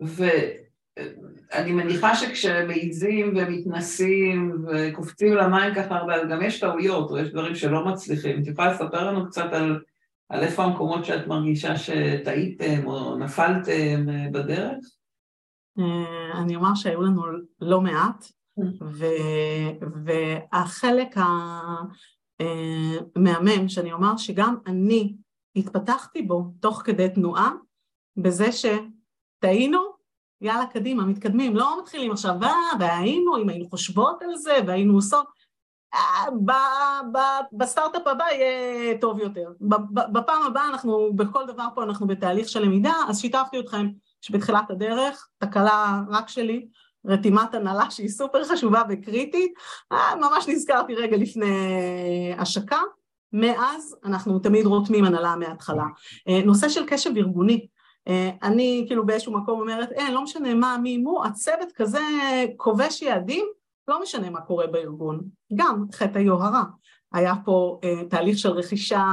ואני 0.00 1.72
מניחה 1.72 2.14
שכשמעיזים 2.14 3.34
ומתנסים 3.36 4.64
וקופצים 4.66 5.34
למים 5.34 5.74
ככה 5.74 5.96
הרבה, 5.96 6.14
אז 6.14 6.28
גם 6.28 6.42
יש 6.42 6.60
טעויות 6.60 7.10
או 7.10 7.18
יש 7.18 7.28
דברים 7.28 7.54
שלא 7.54 7.84
מצליחים. 7.84 8.42
את 8.42 8.46
יכולה 8.46 8.72
לספר 8.72 9.10
לנו 9.10 9.26
קצת 9.26 9.52
על, 9.52 9.80
על 10.28 10.40
איפה 10.40 10.64
המקומות 10.64 11.04
שאת 11.04 11.26
מרגישה 11.26 11.76
שטעיתם 11.76 12.86
או 12.86 13.18
נפלתם 13.18 14.08
אה, 14.08 14.26
בדרך? 14.32 14.78
אה, 15.78 16.40
אני 16.42 16.56
אומר 16.56 16.74
שהיו 16.74 17.02
לנו 17.02 17.22
לא 17.60 17.80
מעט, 17.80 18.24
mm. 18.60 18.84
והחלק 20.04 21.18
ה... 21.18 21.24
אה, 22.40 22.98
מהמם, 23.16 23.68
שאני 23.68 23.92
אומר 23.92 24.16
שגם 24.16 24.56
אני 24.66 25.14
התפתחתי 25.56 26.22
בו 26.22 26.44
תוך 26.60 26.82
כדי 26.84 27.08
תנועה, 27.14 27.50
בזה 28.16 28.46
שטעינו, 28.52 29.80
יאללה 30.40 30.66
קדימה, 30.66 31.04
מתקדמים, 31.04 31.56
לא 31.56 31.80
מתחילים 31.82 32.12
עכשיו, 32.12 32.34
אה, 32.42 32.50
והיינו, 32.80 33.36
אם 33.36 33.48
היינו 33.48 33.70
חושבות 33.70 34.22
על 34.22 34.36
זה, 34.36 34.58
והיינו 34.66 34.94
עושות, 34.94 35.26
אה, 35.94 36.24
בסטארט-אפ 37.52 38.06
הבא 38.06 38.24
יהיה 38.24 38.98
טוב 39.00 39.18
יותר. 39.18 39.52
בפעם 40.12 40.42
הבאה 40.46 40.68
אנחנו, 40.68 41.12
בכל 41.16 41.46
דבר 41.46 41.66
פה 41.74 41.82
אנחנו 41.82 42.06
בתהליך 42.06 42.48
של 42.48 42.62
למידה, 42.62 42.94
אז 43.08 43.20
שיתפתי 43.20 43.60
אתכם 43.60 43.86
שבתחילת 44.20 44.70
הדרך, 44.70 45.28
תקלה 45.38 46.00
רק 46.08 46.28
שלי, 46.28 46.68
רתימת 47.06 47.54
הנהלה 47.54 47.90
שהיא 47.90 48.08
סופר 48.08 48.44
חשובה 48.44 48.82
וקריטית, 48.88 49.52
אה, 49.92 50.16
ממש 50.16 50.48
נזכרתי 50.48 50.94
רגע 50.94 51.16
לפני 51.16 52.34
השקה, 52.38 52.80
מאז 53.32 53.96
אנחנו 54.04 54.38
תמיד 54.38 54.66
רותמים 54.66 55.04
הנהלה 55.04 55.36
מההתחלה. 55.36 55.84
אה, 56.28 56.40
נושא 56.44 56.68
של 56.68 56.86
קשב 56.86 57.10
ארגוני, 57.16 57.66
אה, 58.08 58.30
אני 58.42 58.84
כאילו 58.86 59.06
באיזשהו 59.06 59.32
מקום 59.32 59.60
אומרת, 59.60 59.92
אין, 59.92 60.14
לא 60.14 60.22
משנה 60.22 60.54
מה, 60.54 60.78
מי, 60.82 60.98
מו, 60.98 61.24
הצוות 61.24 61.72
כזה 61.74 62.00
כובש 62.56 63.02
יעדים, 63.02 63.46
לא 63.88 64.02
משנה 64.02 64.30
מה 64.30 64.40
קורה 64.40 64.66
בארגון, 64.66 65.20
גם 65.54 65.84
חטא 65.92 66.18
היוהרה. 66.18 66.62
היה 67.12 67.34
פה 67.44 67.80
תהליך 68.10 68.38
של 68.38 68.50
רכישה 68.50 69.04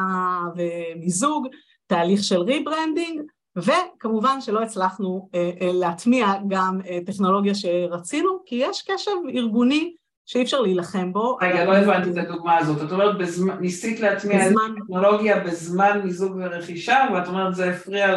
ומיזוג, 0.56 1.48
תהליך 1.88 2.24
של 2.24 2.42
rebranding, 2.42 3.22
וכמובן 3.58 4.42
שלא 4.42 4.64
הצלחנו 4.64 5.30
אה, 5.36 5.52
אה, 5.62 5.70
להטמיע 5.74 6.28
גם 6.48 6.80
אה, 6.90 7.00
טכנולוגיה 7.06 7.56
שרצינו, 7.56 8.40
כי 8.46 8.56
יש 8.56 8.82
קשב 8.92 9.12
ארגוני 9.36 9.96
שאי 10.26 10.44
אפשר 10.44 10.62
להילחם 10.62 11.14
בו. 11.14 11.38
רגע, 11.42 11.66
לא 11.66 11.76
הבנתי 11.76 12.10
את 12.10 12.18
הדוגמה 12.18 12.58
הזאת. 12.58 12.84
את 12.84 12.92
אומרת, 12.92 13.18
בזמן, 13.18 13.58
ניסית 13.60 14.00
להטמיע 14.00 14.48
בזמן... 14.48 14.76
טכנולוגיה 14.80 15.40
בזמן 15.40 16.02
מיזוג 16.04 16.36
ורכישה, 16.36 17.08
ואת 17.14 17.28
אומרת, 17.28 17.56
זה 17.56 17.70
הפריע 17.70 18.16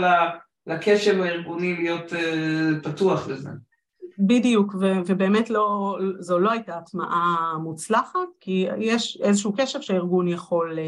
לקשב 0.66 1.20
הארגוני 1.20 1.76
להיות 1.76 2.12
פתוח 2.82 3.28
לזה. 3.28 3.50
בדיוק, 4.18 4.74
ו- 4.74 5.00
ובאמת 5.06 5.50
לא, 5.50 5.98
זו 6.18 6.38
לא 6.38 6.50
הייתה 6.50 6.76
הטמעה 6.76 7.54
מוצלחת, 7.62 8.28
כי 8.40 8.66
יש 8.78 9.18
איזשהו 9.22 9.52
קשב 9.56 9.80
שהארגון 9.80 10.28
יכול 10.28 10.78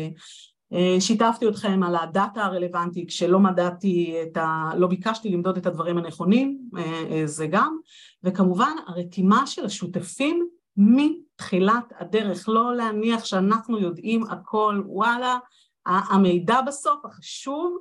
שיתפתי 1.00 1.48
אתכם 1.48 1.82
על 1.82 1.96
הדאטה 1.96 2.44
הרלוונטי 2.44 3.06
כשלא 3.06 3.38
מדעתי 3.38 4.14
את 4.22 4.36
ה... 4.36 4.70
לא 4.76 4.86
ביקשתי 4.86 5.28
למדוד 5.28 5.56
את 5.56 5.66
הדברים 5.66 5.98
הנכונים, 5.98 6.58
אה, 6.76 7.04
אה, 7.10 7.26
זה 7.26 7.46
גם, 7.46 7.76
וכמובן 8.24 8.72
הרתימה 8.86 9.46
של 9.46 9.64
השותפים 9.64 10.48
מתחילת 10.76 11.92
הדרך, 11.98 12.48
לא 12.48 12.76
להניח 12.76 13.24
שאנחנו 13.24 13.78
יודעים 13.78 14.22
הכל, 14.22 14.82
וואלה, 14.86 15.38
המידע 15.86 16.60
בסוף 16.60 17.04
החשוב, 17.04 17.78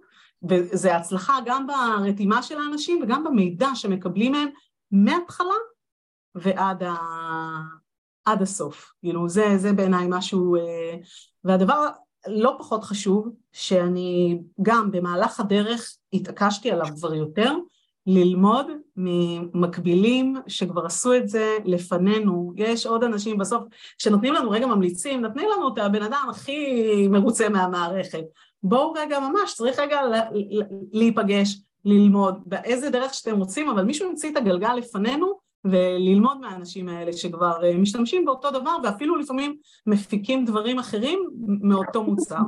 וזה 0.50 0.96
הצלחה 0.96 1.38
גם 1.46 1.68
ברתימה 1.68 2.44
של 2.44 2.58
האנשים 2.58 3.00
וגם 3.04 3.24
במידע 3.24 3.70
שמקבלים 3.76 4.32
מהם 4.32 4.50
מההתחלה 4.92 5.56
ועד 6.36 6.84
ה... 6.84 6.96
עד 8.26 8.42
הסוף, 8.42 8.94
כאילו 9.00 9.30
זה, 9.30 9.58
זה 9.58 9.74
בעיניי 9.74 10.06
משהו, 10.10 10.56
והדבר 11.44 11.88
לא 12.28 12.56
פחות 12.60 12.84
חשוב, 12.84 13.30
שאני 13.54 14.40
גם 14.62 14.92
במהלך 14.92 15.40
הדרך 15.40 15.98
התעקשתי 16.14 16.72
עליו 16.72 16.88
כבר 16.96 17.14
יותר, 17.14 17.54
ללמוד 18.08 18.68
ממקבילים 18.98 20.36
שכבר 20.48 20.86
עשו 20.86 21.14
את 21.16 21.30
זה 21.30 21.58
לפנינו. 21.66 22.54
יש 22.56 22.86
עוד 22.86 23.04
אנשים 23.04 23.38
בסוף, 23.38 23.64
כשנותנים 23.98 24.34
לנו 24.34 24.50
רגע 24.52 24.66
ממליצים, 24.66 25.22
נותנים 25.22 25.50
לנו 25.56 25.74
את 25.74 25.78
הבן 25.78 26.02
אדם 26.02 26.28
הכי 26.30 27.08
מרוצה 27.08 27.50
מהמערכת. 27.50 28.24
בואו 28.64 28.94
רגע 28.94 29.20
ממש, 29.20 29.54
צריך 29.54 29.80
רגע 29.80 30.02
להיפגש, 30.92 31.62
ללמוד, 31.86 32.36
באיזה 32.46 32.90
דרך 32.90 33.14
שאתם 33.14 33.38
רוצים, 33.38 33.70
אבל 33.70 33.84
מישהו 33.84 34.10
המציא 34.10 34.32
את 34.32 34.38
הגלגל 34.38 34.74
לפנינו, 34.74 35.49
וללמוד 35.66 36.40
מהאנשים 36.40 36.90
האלה 36.90 37.14
שכבר 37.14 37.66
אה, 37.66 37.78
משתמשים 37.78 38.26
באותו 38.26 38.52
דבר 38.52 38.78
ואפילו 38.84 39.16
לפעמים 39.16 39.56
מפיקים 39.86 40.46
דברים 40.46 40.80
אחרים 40.80 41.20
מאותו 41.62 42.04
מוצר. 42.04 42.42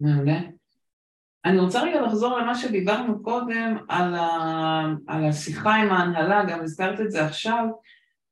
מעולה. 0.00 0.38
אני 1.44 1.60
רוצה 1.60 1.82
רגע 1.82 2.00
לחזור 2.00 2.38
למה 2.38 2.54
שדיברנו 2.54 3.22
קודם 3.22 3.76
על, 3.88 4.14
ה... 4.14 4.84
על 5.06 5.24
השיחה 5.24 5.74
עם 5.74 5.88
ההנהלה, 5.88 6.44
גם 6.44 6.60
הזכרת 6.62 7.00
את 7.00 7.10
זה 7.10 7.24
עכשיו, 7.24 7.64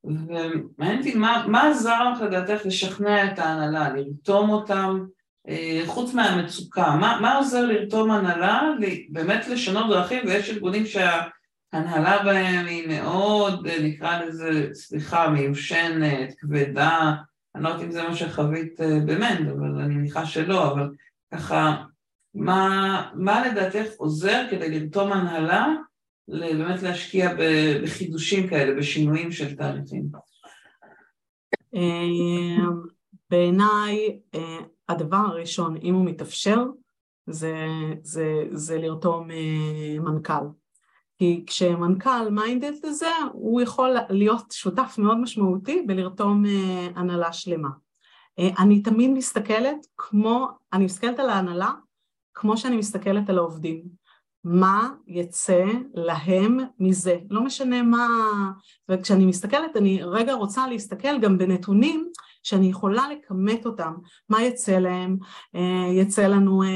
ומעניין 0.04 0.98
אותי 0.98 1.14
מה, 1.14 1.44
מה 1.48 1.70
עזר 1.70 2.10
לך 2.10 2.20
לדעתך 2.20 2.66
לשכנע 2.66 3.32
את 3.32 3.38
ההנהלה, 3.38 3.94
לרתום 3.94 4.50
אותם, 4.50 5.04
אה, 5.48 5.82
חוץ 5.86 6.14
מהמצוקה, 6.14 6.96
מה, 7.00 7.18
מה 7.22 7.36
עוזר 7.36 7.66
לרתום 7.66 8.10
הנהלה, 8.10 8.62
באמת 9.10 9.48
לשנות 9.48 9.90
דרכים, 9.90 10.22
ויש 10.26 10.50
ארגונים 10.50 10.86
שה... 10.86 11.20
הנהלה 11.72 12.24
בהם 12.24 12.66
היא 12.66 12.88
מאוד, 12.88 13.68
נקרא 13.82 14.22
לזה, 14.22 14.68
סליחה, 14.74 15.30
מיושנת, 15.30 16.34
כבדה, 16.38 17.14
אני 17.54 17.62
לא 17.62 17.68
יודעת 17.68 17.84
אם 17.84 17.90
זה 17.90 18.02
מה 18.02 18.16
שחווית 18.16 18.80
אה, 18.80 18.98
במנד, 19.06 19.48
אבל 19.48 19.80
אני 19.80 19.94
מניחה 19.94 20.26
שלא, 20.26 20.72
אבל 20.72 20.90
ככה, 21.34 21.84
מה, 22.34 23.10
מה 23.14 23.46
לדעתך 23.46 23.92
עוזר 23.96 24.46
כדי 24.50 24.80
לרתום 24.80 25.12
הנהלה 25.12 25.66
באמת 26.28 26.82
להשקיע 26.82 27.34
בחידושים 27.82 28.48
כאלה, 28.48 28.78
בשינויים 28.78 29.32
של 29.32 29.56
תהליכים? 29.56 30.08
אה, 31.74 32.66
בעיניי, 33.30 34.18
אה, 34.34 34.58
הדבר 34.88 35.16
הראשון, 35.16 35.76
אם 35.76 35.94
הוא 35.94 36.06
מתאפשר, 36.06 36.64
זה, 37.26 37.54
זה, 38.02 38.44
זה 38.52 38.78
לרתום 38.78 39.28
מנכ"ל. 40.00 40.59
כי 41.20 41.44
כשמנכ"ל 41.46 42.30
מיינדד 42.30 42.72
לזה, 42.84 43.10
הוא 43.32 43.60
יכול 43.60 43.96
להיות 44.10 44.52
שותף 44.52 44.94
מאוד 44.98 45.18
משמעותי 45.18 45.82
בלרתום 45.86 46.46
אה, 46.46 46.88
הנהלה 46.94 47.32
שלמה. 47.32 47.68
אה, 48.38 48.48
אני 48.58 48.82
תמיד 48.82 49.10
מסתכלת 49.10 49.86
כמו, 49.96 50.48
אני 50.72 50.84
מסתכלת 50.84 51.18
על 51.18 51.30
ההנהלה 51.30 51.70
כמו 52.34 52.56
שאני 52.56 52.76
מסתכלת 52.76 53.30
על 53.30 53.38
העובדים. 53.38 53.82
מה 54.44 54.90
יצא 55.06 55.64
להם 55.94 56.58
מזה? 56.78 57.16
לא 57.30 57.44
משנה 57.44 57.82
מה... 57.82 58.06
וכשאני 58.88 59.26
מסתכלת, 59.26 59.76
אני 59.76 60.02
רגע 60.02 60.32
רוצה 60.32 60.68
להסתכל 60.68 61.18
גם 61.18 61.38
בנתונים 61.38 62.10
שאני 62.42 62.66
יכולה 62.66 63.06
לכמת 63.08 63.66
אותם, 63.66 63.94
מה 64.28 64.42
יצא 64.42 64.78
להם, 64.78 65.16
אה, 65.54 65.86
יצא 65.92 66.26
לנו 66.26 66.62
אה, 66.62 66.68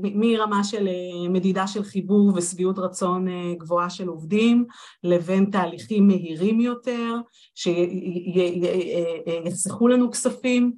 מרמה 0.00 0.64
של 0.64 0.88
אה, 0.88 1.28
מדידה 1.28 1.66
של 1.66 1.82
חיבור 1.82 2.32
ושביעות 2.36 2.78
רצון 2.78 3.26
גבוהה 3.58 3.90
של 3.90 4.08
עובדים, 4.08 4.64
לבין 5.04 5.44
תהליכים 5.44 6.06
מהירים 6.06 6.60
יותר, 6.60 7.16
שיחסכו 9.44 9.88
לנו 9.88 10.10
כספים, 10.10 10.72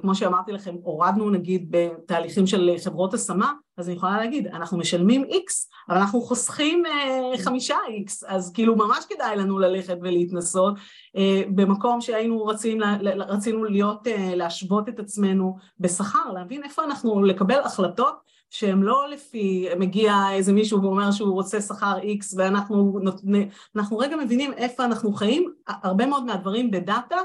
כמו 0.00 0.14
שאמרתי 0.14 0.52
לכם, 0.52 0.74
הורדנו 0.82 1.30
נגיד 1.30 1.66
בתהליכים 1.70 2.46
של 2.46 2.70
חברות 2.84 3.14
השמה, 3.14 3.52
אז 3.76 3.88
אני 3.88 3.96
יכולה 3.96 4.18
להגיד, 4.18 4.46
אנחנו 4.46 4.78
משלמים 4.78 5.24
X, 5.24 5.52
אבל 5.88 5.98
אנחנו 5.98 6.20
חוסכים 6.20 6.86
אה, 6.86 7.38
חמישה 7.38 7.76
X, 8.06 8.12
אז 8.26 8.52
כאילו 8.52 8.76
ממש 8.76 9.04
כדאי 9.08 9.36
לנו 9.36 9.58
ללכת 9.58 9.96
ולהתנסות 10.02 10.74
אה, 11.16 11.42
במקום 11.54 12.00
שהיינו 12.00 12.46
רצים, 12.46 12.80
רצינו 13.28 13.64
להיות, 13.64 14.06
להשוות 14.34 14.88
את 14.88 14.98
עצמנו 14.98 15.56
בשכר, 15.80 16.32
להבין 16.34 16.62
איפה 16.64 16.84
אנחנו, 16.84 17.22
לקבל 17.22 17.60
החלטות 17.64 18.30
שהן 18.50 18.82
לא 18.82 19.08
לפי, 19.08 19.68
מגיע 19.78 20.14
איזה 20.32 20.52
מישהו 20.52 20.82
ואומר 20.82 21.12
שהוא 21.12 21.32
רוצה 21.32 21.60
שכר 21.60 21.98
X 21.98 22.34
ואנחנו 22.36 22.98
אנחנו 23.76 23.98
רגע 23.98 24.16
מבינים 24.16 24.52
איפה 24.52 24.84
אנחנו 24.84 25.12
חיים, 25.12 25.52
הרבה 25.66 26.06
מאוד 26.06 26.24
מהדברים 26.24 26.70
בדאטה 26.70 27.16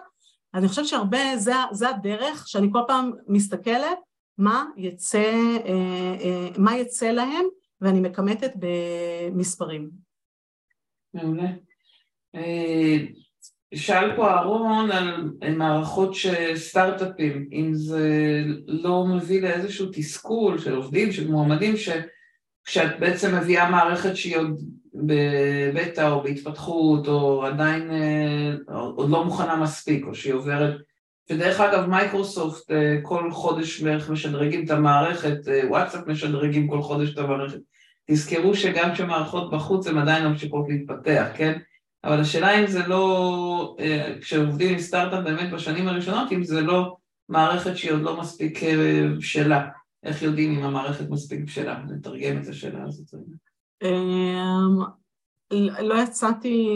אז 0.55 0.59
אני 0.59 0.69
חושבת 0.69 0.87
שהרבה, 0.87 1.37
זה, 1.37 1.53
זה 1.71 1.89
הדרך 1.89 2.47
שאני 2.47 2.67
כל 2.71 2.79
פעם 2.87 3.11
מסתכלת 3.27 3.97
מה 4.37 4.65
יצא, 4.77 5.33
אה, 5.65 6.15
אה, 6.21 6.47
מה 6.57 6.77
יצא 6.77 7.11
להם 7.11 7.45
ואני 7.81 7.99
מכמתת 7.99 8.51
במספרים. 8.55 9.89
מעולה. 11.13 11.47
אה, 12.35 12.97
שאל 13.73 14.15
פה 14.15 14.29
אהרון 14.29 14.91
על 14.91 15.55
מערכות 15.55 16.15
של 16.15 16.55
סטארט-אפים, 16.55 17.49
אם 17.51 17.73
זה 17.73 18.09
לא 18.67 19.05
מביא 19.05 19.41
לאיזשהו 19.41 19.87
תסכול 19.93 20.59
של 20.59 20.75
עובדים, 20.75 21.11
של 21.11 21.31
מועמדים, 21.31 21.73
שכשאת 21.77 22.99
בעצם 22.99 23.35
מביאה 23.35 23.71
מערכת 23.71 24.15
שהיא 24.15 24.37
עוד 24.37 24.61
בבטא 24.95 26.11
או 26.11 26.23
בהתפתחות, 26.23 27.07
או 27.07 27.45
עדיין 27.45 27.91
אה, 27.91 28.53
עוד 28.95 29.09
לא 29.09 29.25
מוכנה 29.25 29.55
מספיק, 29.55 30.05
או 30.05 30.15
שהיא 30.15 30.33
עוברת... 30.33 30.77
ודרך 31.29 31.59
אגב, 31.59 31.85
מייקרוסופט 31.85 32.71
אה, 32.71 32.97
כל 33.01 33.31
חודש 33.31 33.81
בערך 33.81 34.09
משדרגים 34.09 34.65
את 34.65 34.69
המערכת, 34.69 35.47
אה, 35.47 35.61
וואטסאפ 35.69 36.07
משדרגים 36.07 36.67
כל 36.67 36.81
חודש 36.81 37.13
את 37.13 37.17
המערכת. 37.17 37.59
תזכרו 38.11 38.55
שגם 38.55 38.93
כשמערכות 38.93 39.51
בחוץ 39.51 39.87
הן 39.87 39.97
עדיין 39.97 40.27
ממשיכות 40.27 40.65
להתפתח, 40.69 41.27
כן? 41.35 41.57
אבל 42.03 42.19
השאלה 42.19 42.59
אם 42.59 42.67
זה 42.67 42.87
לא, 42.87 43.75
כשעובדים 44.21 44.73
עם 44.73 44.79
סטארט-אפ 44.79 45.23
באמת 45.23 45.51
בשנים 45.51 45.87
הראשונות, 45.87 46.31
אם 46.31 46.43
זה 46.43 46.61
לא 46.61 46.95
מערכת 47.29 47.77
שהיא 47.77 47.91
עוד 47.91 48.01
לא 48.01 48.19
מספיק 48.19 48.59
בשלה. 49.17 49.67
איך 50.03 50.21
יודעים 50.21 50.59
אם 50.59 50.63
המערכת 50.63 51.09
מספיק 51.09 51.39
בשלה? 51.39 51.79
נתרגם 51.89 52.41
את 52.41 52.47
השאלה 52.47 52.83
הזאת. 52.83 53.13
אמ, 53.83 54.79
לא 55.79 55.95
יצאתי 55.95 56.69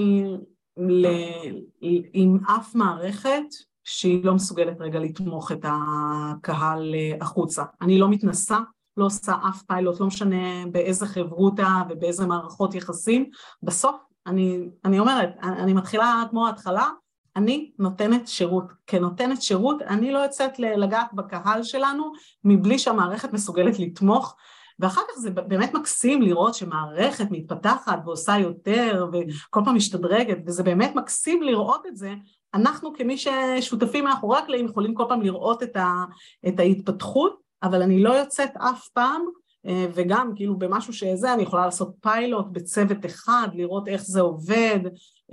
עם 2.13 2.39
אף 2.45 2.75
מערכת 2.75 3.43
שהיא 3.83 4.25
לא 4.25 4.33
מסוגלת 4.33 4.81
רגע 4.81 4.99
לתמוך 4.99 5.51
את 5.51 5.65
הקהל 5.65 6.95
אה, 6.95 7.17
החוצה. 7.21 7.63
אני 7.81 7.99
לא 7.99 8.09
מתנסה, 8.09 8.57
לא 8.97 9.05
עושה 9.05 9.33
אף 9.49 9.61
פיילוט, 9.63 9.99
לא 9.99 10.07
משנה 10.07 10.65
באיזה 10.71 11.05
חברותא 11.05 11.67
ובאיזה 11.89 12.27
מערכות 12.27 12.75
יחסים. 12.75 13.29
בסוף, 13.63 13.95
אני, 14.27 14.69
אני 14.85 14.99
אומרת, 14.99 15.29
אני 15.41 15.73
מתחילה 15.73 16.23
כמו 16.29 16.47
ההתחלה, 16.47 16.87
אני 17.35 17.71
נותנת 17.79 18.27
שירות. 18.27 18.65
כנותנת 18.87 19.41
שירות, 19.41 19.81
אני 19.81 20.11
לא 20.11 20.19
יוצאת 20.19 20.59
לגעת 20.59 21.13
בקהל 21.13 21.63
שלנו 21.63 22.11
מבלי 22.43 22.79
שהמערכת 22.79 23.33
מסוגלת 23.33 23.79
לתמוך 23.79 24.35
ואחר 24.79 25.01
כך 25.09 25.19
זה 25.19 25.31
באמת 25.31 25.73
מקסים 25.73 26.21
לראות 26.21 26.55
שמערכת 26.55 27.25
מתפתחת 27.31 27.99
ועושה 28.05 28.37
יותר 28.37 29.07
וכל 29.11 29.61
פעם 29.65 29.75
משתדרגת, 29.75 30.37
וזה 30.45 30.63
באמת 30.63 30.95
מקסים 30.95 31.43
לראות 31.43 31.85
את 31.87 31.95
זה. 31.95 32.13
אנחנו 32.53 32.93
כמי 32.93 33.17
ששותפים 33.17 34.03
מאחורי 34.03 34.37
הקלעים 34.37 34.65
יכולים 34.65 34.93
כל 34.93 35.05
פעם 35.09 35.21
לראות 35.21 35.63
את, 35.63 35.75
ה, 35.75 36.03
את 36.47 36.59
ההתפתחות, 36.59 37.39
אבל 37.63 37.81
אני 37.81 38.03
לא 38.03 38.09
יוצאת 38.09 38.57
אף 38.57 38.87
פעם, 38.93 39.21
אה, 39.65 39.85
וגם 39.93 40.31
כאילו 40.35 40.57
במשהו 40.57 40.93
שזה, 40.93 41.33
אני 41.33 41.43
יכולה 41.43 41.65
לעשות 41.65 41.95
פיילוט 42.01 42.45
בצוות 42.51 43.05
אחד, 43.05 43.47
לראות 43.53 43.87
איך 43.87 44.01
זה 44.01 44.21
עובד, 44.21 44.79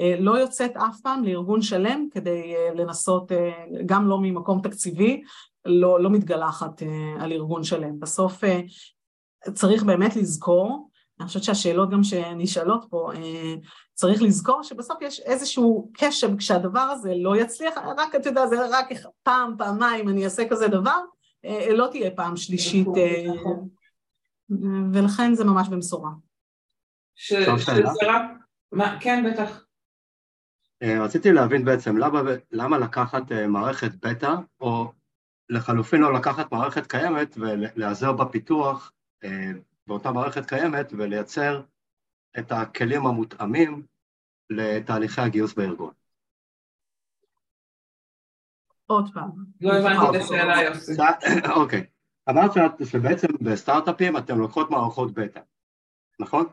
אה, 0.00 0.14
לא 0.18 0.38
יוצאת 0.38 0.76
אף 0.76 1.00
פעם 1.02 1.24
לארגון 1.24 1.62
שלם 1.62 2.06
כדי 2.10 2.54
אה, 2.56 2.74
לנסות, 2.74 3.32
גם 3.86 4.08
לא 4.08 4.18
ממקום 4.18 4.60
תקציבי, 4.62 5.22
לא, 5.66 6.00
לא 6.00 6.10
מתגלחת 6.10 6.82
על 7.20 7.32
ארגון 7.32 7.64
שלם. 7.64 8.00
בסוף 8.00 8.44
צריך 9.54 9.82
באמת 9.82 10.16
לזכור, 10.16 10.90
אני 11.20 11.26
חושבת 11.26 11.42
שהשאלות 11.42 11.90
גם 11.90 12.04
שנשאלות 12.04 12.86
פה, 12.90 13.10
אה, 13.14 13.54
צריך 13.94 14.22
לזכור 14.22 14.62
שבסוף 14.62 15.02
יש 15.02 15.20
איזשהו 15.20 15.90
קשב 15.94 16.36
כשהדבר 16.38 16.80
הזה 16.80 17.12
לא 17.16 17.36
יצליח, 17.36 17.74
רק 17.98 18.14
אתה 18.14 18.28
יודע, 18.28 18.46
זה 18.46 18.56
רק 18.70 18.86
פעם, 19.22 19.54
פעמיים 19.58 20.08
אני 20.08 20.24
אעשה 20.24 20.48
כזה 20.48 20.68
דבר, 20.68 20.98
אה, 21.44 21.74
לא 21.74 21.88
תהיה 21.90 22.10
פעם 22.10 22.36
שלישית, 22.36 22.88
אה. 22.96 23.24
ולכן 24.92 25.34
זה 25.34 25.44
ממש 25.44 25.68
במשורה. 25.68 26.10
כן, 29.00 29.32
בטח. 29.32 29.62
רציתי 30.82 31.32
להבין 31.32 31.64
בעצם 31.64 31.96
למה, 31.96 32.22
למה 32.50 32.78
לקחת 32.78 33.32
מערכת 33.48 33.90
בטא, 34.04 34.34
או 34.60 34.92
לחלופין 35.48 36.00
לא 36.00 36.14
לקחת 36.14 36.52
מערכת 36.52 36.86
קיימת 36.86 37.36
ולהיעזר 37.38 38.12
בפיתוח 38.12 38.92
באותה 39.86 40.12
מערכת 40.12 40.46
קיימת 40.46 40.92
ולייצר 40.92 41.62
את 42.38 42.52
הכלים 42.52 43.06
המותאמים 43.06 43.82
לתהליכי 44.50 45.20
הגיוס 45.20 45.54
בארגון. 45.54 45.92
עוד 48.86 49.10
פעם. 49.14 49.30
לא 49.60 49.72
הבנתי 49.72 50.18
את 50.18 50.22
השאלה 50.22 50.62
יוסי. 50.62 50.92
אוקיי. 51.60 51.86
אמרת 52.30 52.50
שבעצם 52.84 53.28
בסטארט-אפים 53.40 54.16
אתם 54.16 54.38
לוקחות 54.38 54.70
מערכות 54.70 55.14
בטא, 55.14 55.40
נכון? 56.20 56.46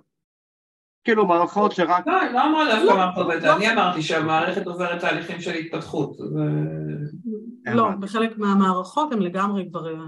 כאילו 1.03 1.27
מערכות 1.27 1.71
שרק... 1.71 2.07
לא, 2.07 2.31
לא 2.33 2.45
אמרה 2.45 2.75
דווקא 2.75 2.97
מערכות 2.97 3.27
בטא, 3.27 3.55
אני 3.55 3.71
אמרתי 3.73 4.01
שהמערכת 4.01 4.67
עוברת 4.67 5.01
תהליכים 5.01 5.41
של 5.41 5.51
התפתחות. 5.51 6.17
לא, 7.65 7.89
בחלק 7.99 8.37
מהמערכות 8.37 9.11
הם 9.11 9.21
לגמרי 9.21 9.69
כבר 9.69 9.87
אה, 9.87 9.99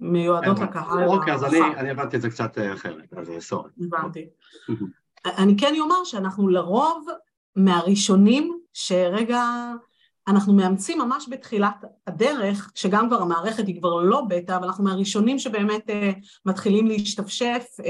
מיועדות 0.00 0.58
לקהל. 0.58 1.04
אוקיי, 1.04 1.34
אז 1.34 1.44
אני 1.44 1.90
הבנתי 1.90 2.16
את 2.16 2.22
זה 2.22 2.30
קצת 2.30 2.58
אה, 2.58 2.72
אחרת, 2.72 3.14
אז 3.16 3.30
סורי. 3.40 3.70
הבנתי. 3.80 4.28
אני 5.24 5.56
כן 5.56 5.74
אומר 5.80 6.04
שאנחנו 6.04 6.48
לרוב 6.48 7.06
מהראשונים 7.56 8.58
שרגע 8.72 9.42
אנחנו 10.28 10.52
מאמצים 10.52 10.98
ממש 10.98 11.28
בתחילת 11.30 11.84
הדרך, 12.06 12.70
שגם 12.74 13.08
כבר 13.08 13.22
המערכת 13.22 13.66
היא 13.66 13.80
כבר 13.80 13.94
לא 13.94 14.20
בטא, 14.28 14.56
אבל 14.56 14.64
אנחנו 14.64 14.84
מהראשונים 14.84 15.38
שבאמת 15.38 15.90
uh, 15.90 15.92
מתחילים 16.46 16.86
להשתפשף 16.86 17.66
uh, 17.80 17.84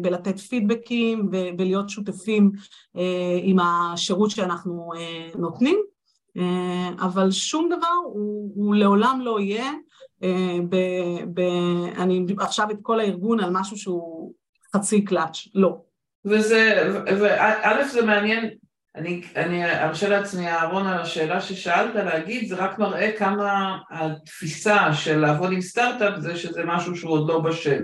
בלתת 0.00 0.38
פידבקים 0.38 1.28
ולהיות 1.58 1.90
שותפים 1.90 2.52
uh, 2.54 2.98
עם 3.42 3.58
השירות 3.58 4.30
שאנחנו 4.30 4.90
uh, 4.94 5.38
נותנים, 5.38 5.82
uh, 6.38 6.40
אבל 7.04 7.30
שום 7.30 7.68
דבר 7.76 7.94
הוא, 8.04 8.52
הוא 8.54 8.74
לעולם 8.74 9.20
לא 9.24 9.40
יהיה 9.40 9.64
אה, 9.66 9.72
ב, 10.68 10.76
ב, 11.34 11.40
אני 11.98 12.26
עכשיו 12.40 12.70
את 12.70 12.76
כל 12.82 13.00
הארגון 13.00 13.40
על 13.40 13.50
משהו 13.52 13.76
שהוא 13.76 14.34
חצי 14.76 15.04
קלאץ', 15.04 15.48
לא. 15.54 15.76
וזה, 16.24 16.90
וא' 17.20 17.84
זה 17.88 18.06
מעניין, 18.06 18.50
אני, 18.96 19.22
אני 19.36 19.64
ארשה 19.64 20.08
לעצמי, 20.08 20.48
אהרון, 20.48 20.86
על 20.86 21.00
השאלה 21.00 21.40
ששאלת 21.40 21.94
להגיד, 21.94 22.48
זה 22.48 22.56
רק 22.56 22.78
מראה 22.78 23.12
כמה 23.18 23.78
התפיסה 23.90 24.94
של 24.94 25.18
לעבוד 25.18 25.52
עם 25.52 25.60
סטארט-אפ 25.60 26.18
זה 26.18 26.36
שזה 26.36 26.62
משהו 26.64 26.96
שהוא 26.96 27.12
עוד 27.12 27.28
לא 27.28 27.40
בשל, 27.40 27.82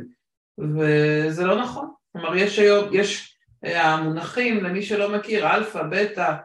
וזה 0.58 1.44
לא 1.44 1.62
נכון. 1.62 1.90
כלומר, 2.12 2.36
יש 2.36 2.58
היום, 2.58 2.88
יש 2.92 3.38
אה, 3.64 3.84
המונחים, 3.94 4.64
למי 4.64 4.82
שלא 4.82 5.16
מכיר, 5.16 5.54
אלפא, 5.54 5.82
בטא, 5.90 6.20
אה, 6.20 6.36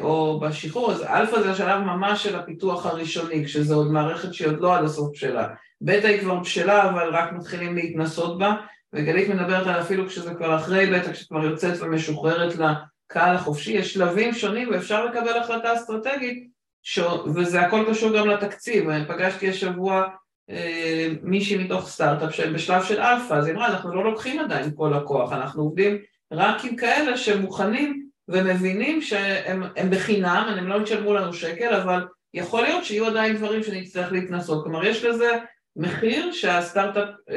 או 0.00 0.40
בשחרור, 0.40 0.92
אז 0.92 1.02
אלפא 1.02 1.42
זה 1.42 1.50
השלב 1.50 1.80
ממש 1.80 2.22
של 2.22 2.36
הפיתוח 2.36 2.86
הראשוני, 2.86 3.44
כשזו 3.44 3.74
עוד 3.74 3.92
מערכת 3.92 4.34
שהיא 4.34 4.48
עוד 4.48 4.60
לא 4.60 4.76
עד 4.76 4.84
הסוף 4.84 5.10
בשלה. 5.12 5.48
בטא 5.80 6.06
היא 6.06 6.20
כבר 6.20 6.34
בשלה, 6.34 6.90
אבל 6.90 7.14
רק 7.14 7.32
מתחילים 7.32 7.74
להתנסות 7.74 8.38
בה, 8.38 8.54
וגלית 8.92 9.28
מדברת 9.28 9.66
על 9.66 9.80
אפילו 9.80 10.06
כשזה 10.06 10.34
כבר 10.34 10.56
אחרי 10.56 10.86
בטא, 10.86 11.12
כשכבר 11.12 11.44
יוצאת 11.44 11.80
ומשוחררת 11.80 12.54
לקהל 12.54 13.36
החופשי, 13.36 13.72
יש 13.72 13.94
שלבים 13.94 14.34
שונים 14.34 14.68
ואפשר 14.70 15.04
לקבל 15.04 15.38
החלטה 15.38 15.74
אסטרטגית, 15.74 16.48
ש... 16.82 17.00
וזה 17.34 17.60
הכל 17.60 17.84
קשור 17.90 18.18
גם 18.18 18.28
לתקציב. 18.28 19.04
פגשתי 19.08 19.48
השבוע 19.48 20.04
אה, 20.50 21.08
מישהי 21.22 21.64
מתוך 21.64 21.88
סטארט-אפ 21.88 22.40
בשלב 22.40 22.84
של 22.84 23.00
אלפא, 23.00 23.34
אז 23.34 23.46
היא 23.46 23.54
אמרה, 23.54 23.66
אנחנו 23.66 23.94
לא 23.94 24.04
לוקחים 24.04 24.40
עדיין 24.40 24.70
כל 24.76 24.94
לקוח, 24.94 25.32
אנחנו 25.32 25.62
עובדים 25.62 25.98
רק 26.32 26.64
עם 26.64 26.76
כאלה 26.76 27.16
שמוכנים 27.16 28.03
ומבינים 28.28 29.02
שהם 29.02 29.90
בחינם, 29.90 30.54
הם 30.58 30.68
לא 30.68 30.82
ישלמו 30.82 31.14
לנו 31.14 31.32
שקל, 31.32 31.74
אבל 31.74 32.04
יכול 32.34 32.62
להיות 32.62 32.84
שיהיו 32.84 33.06
עדיין 33.06 33.36
דברים 33.36 33.62
שנצטרך 33.62 34.12
להתנסות. 34.12 34.64
כלומר, 34.64 34.84
יש 34.84 35.04
לזה 35.04 35.30
מחיר 35.76 36.32
שהסטארט-אפ 36.32 37.08
אה, 37.30 37.36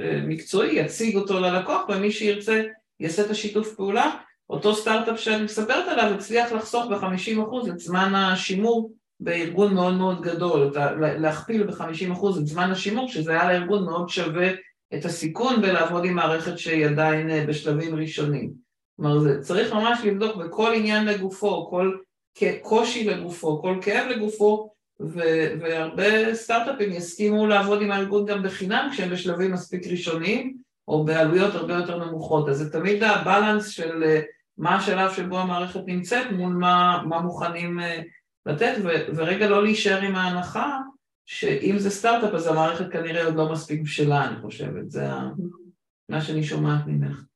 אה, 0.00 0.20
מקצועי 0.26 0.76
יציג 0.76 1.16
אותו 1.16 1.40
ללקוח, 1.40 1.88
ומי 1.88 2.10
שירצה 2.10 2.62
יעשה 3.00 3.22
את 3.24 3.30
השיתוף 3.30 3.74
פעולה. 3.74 4.10
אותו 4.50 4.74
סטארט-אפ 4.74 5.20
שאני 5.20 5.44
מספרת 5.44 5.88
עליו 5.88 6.14
הצליח 6.14 6.52
לחסוך 6.52 6.86
ב-50% 6.86 7.70
את 7.70 7.78
זמן 7.78 8.14
השימור 8.14 8.92
בארגון 9.20 9.74
מאוד 9.74 9.94
מאוד 9.94 10.22
גדול, 10.22 10.70
להכפיל 11.00 11.62
ב-50% 11.62 12.38
את 12.38 12.46
זמן 12.46 12.70
השימור, 12.70 13.08
שזה 13.08 13.32
היה 13.32 13.52
לארגון 13.52 13.84
מאוד 13.84 14.08
שווה 14.08 14.50
את 14.94 15.04
הסיכון 15.04 15.54
ולעבוד 15.62 16.04
עם 16.04 16.14
מערכת 16.14 16.58
שהיא 16.58 16.86
עדיין 16.86 17.30
אה, 17.30 17.44
בשלבים 17.46 17.94
ראשונים. 17.94 18.61
כלומר, 19.02 19.18
זה 19.18 19.42
צריך 19.42 19.72
ממש 19.72 19.98
לבדוק 20.04 20.36
בכל 20.36 20.72
עניין 20.74 21.06
לגופו, 21.06 21.70
כל 21.70 21.96
קושי 22.62 23.04
לגופו, 23.04 23.62
כל 23.62 23.78
כאב 23.82 24.08
לגופו, 24.08 24.72
ו- 25.00 25.52
והרבה 25.60 26.34
סטארט-אפים 26.34 26.92
יסכימו 26.92 27.46
לעבוד 27.46 27.82
עם 27.82 27.90
הארגון 27.90 28.26
גם 28.26 28.42
בחינם 28.42 28.88
כשהם 28.92 29.10
בשלבים 29.10 29.52
מספיק 29.52 29.86
ראשוניים, 29.86 30.56
או 30.88 31.04
בעלויות 31.04 31.54
הרבה 31.54 31.74
יותר 31.74 32.04
נמוכות. 32.04 32.48
אז 32.48 32.58
זה 32.58 32.72
תמיד 32.72 33.02
הבלנס 33.02 33.68
של 33.68 34.02
אה, 34.02 34.20
מה 34.58 34.76
השלב 34.76 35.12
שבו 35.12 35.38
המערכת 35.38 35.80
נמצאת 35.86 36.32
מול 36.32 36.52
מה, 36.52 37.02
מה 37.08 37.20
מוכנים 37.20 37.80
אה, 37.80 38.00
לתת, 38.46 38.74
ו- 38.84 39.16
ורגע 39.16 39.48
לא 39.48 39.62
להישאר 39.62 40.00
עם 40.00 40.14
ההנחה 40.14 40.78
שאם 41.26 41.78
זה 41.78 41.90
סטארט-אפ 41.90 42.34
אז 42.34 42.46
המערכת 42.46 42.92
כנראה 42.92 43.24
עוד 43.24 43.34
לא 43.34 43.52
מספיק 43.52 43.80
בשלה, 43.82 44.28
אני 44.28 44.40
חושבת, 44.40 44.90
זה 44.90 45.06
מה 46.08 46.20
שאני 46.20 46.44
שומעת 46.44 46.80
ממך. 46.86 47.31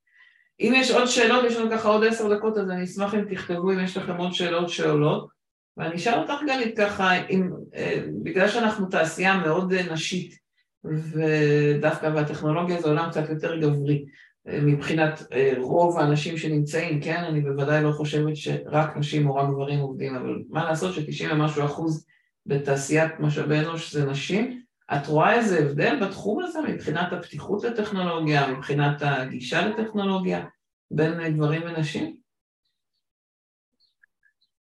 אם 0.60 0.72
יש 0.76 0.90
עוד 0.90 1.06
שאלות, 1.06 1.44
יש 1.44 1.56
לנו 1.56 1.70
ככה 1.70 1.88
עוד 1.88 2.04
עשר 2.04 2.34
דקות, 2.34 2.58
אז 2.58 2.70
אני 2.70 2.84
אשמח 2.84 3.14
אם 3.14 3.24
תכתבו 3.34 3.72
אם 3.72 3.80
יש 3.80 3.96
לכם 3.96 4.16
עוד 4.16 4.32
שאלות 4.32 4.68
שעולות. 4.68 5.36
ואני 5.76 5.94
אשאל 5.94 6.18
אותך 6.18 6.42
גלית 6.46 6.76
ככה, 6.78 7.26
אם, 7.26 7.50
אה, 7.74 8.02
בגלל 8.22 8.48
שאנחנו 8.48 8.86
תעשייה 8.86 9.36
מאוד 9.38 9.72
אה, 9.72 9.92
נשית, 9.92 10.38
ודווקא 10.84 12.10
והטכנולוגיה 12.14 12.80
זה 12.80 12.88
עולם 12.88 13.10
קצת 13.10 13.28
יותר 13.28 13.56
גברי, 13.56 14.04
אה, 14.48 14.58
מבחינת 14.62 15.22
רוב 15.58 15.98
האנשים 15.98 16.38
שנמצאים, 16.38 17.00
כן, 17.00 17.24
אני 17.24 17.40
בוודאי 17.40 17.82
לא 17.82 17.92
חושבת 17.92 18.36
שרק 18.36 18.96
נשים 18.96 19.28
או 19.28 19.34
רק 19.34 19.48
גברים 19.48 19.78
עובדים, 19.78 20.16
אבל 20.16 20.42
מה 20.48 20.64
לעשות 20.64 20.94
ש-90 20.94 21.32
ומשהו 21.32 21.64
אחוז 21.64 22.06
בתעשיית 22.46 23.20
משאבי 23.20 23.58
אנוש 23.58 23.94
זה 23.94 24.06
נשים, 24.06 24.62
את 24.94 25.06
רואה 25.06 25.34
איזה 25.34 25.58
הבדל 25.58 26.06
בתחום 26.06 26.42
הזה 26.42 26.58
מבחינת 26.68 27.12
הפתיחות 27.12 27.64
לטכנולוגיה, 27.64 28.52
מבחינת 28.52 28.96
הגישה 29.00 29.66
לטכנולוגיה, 29.66 30.44
בין 30.90 31.36
גברים 31.36 31.62
ונשים? 31.64 32.16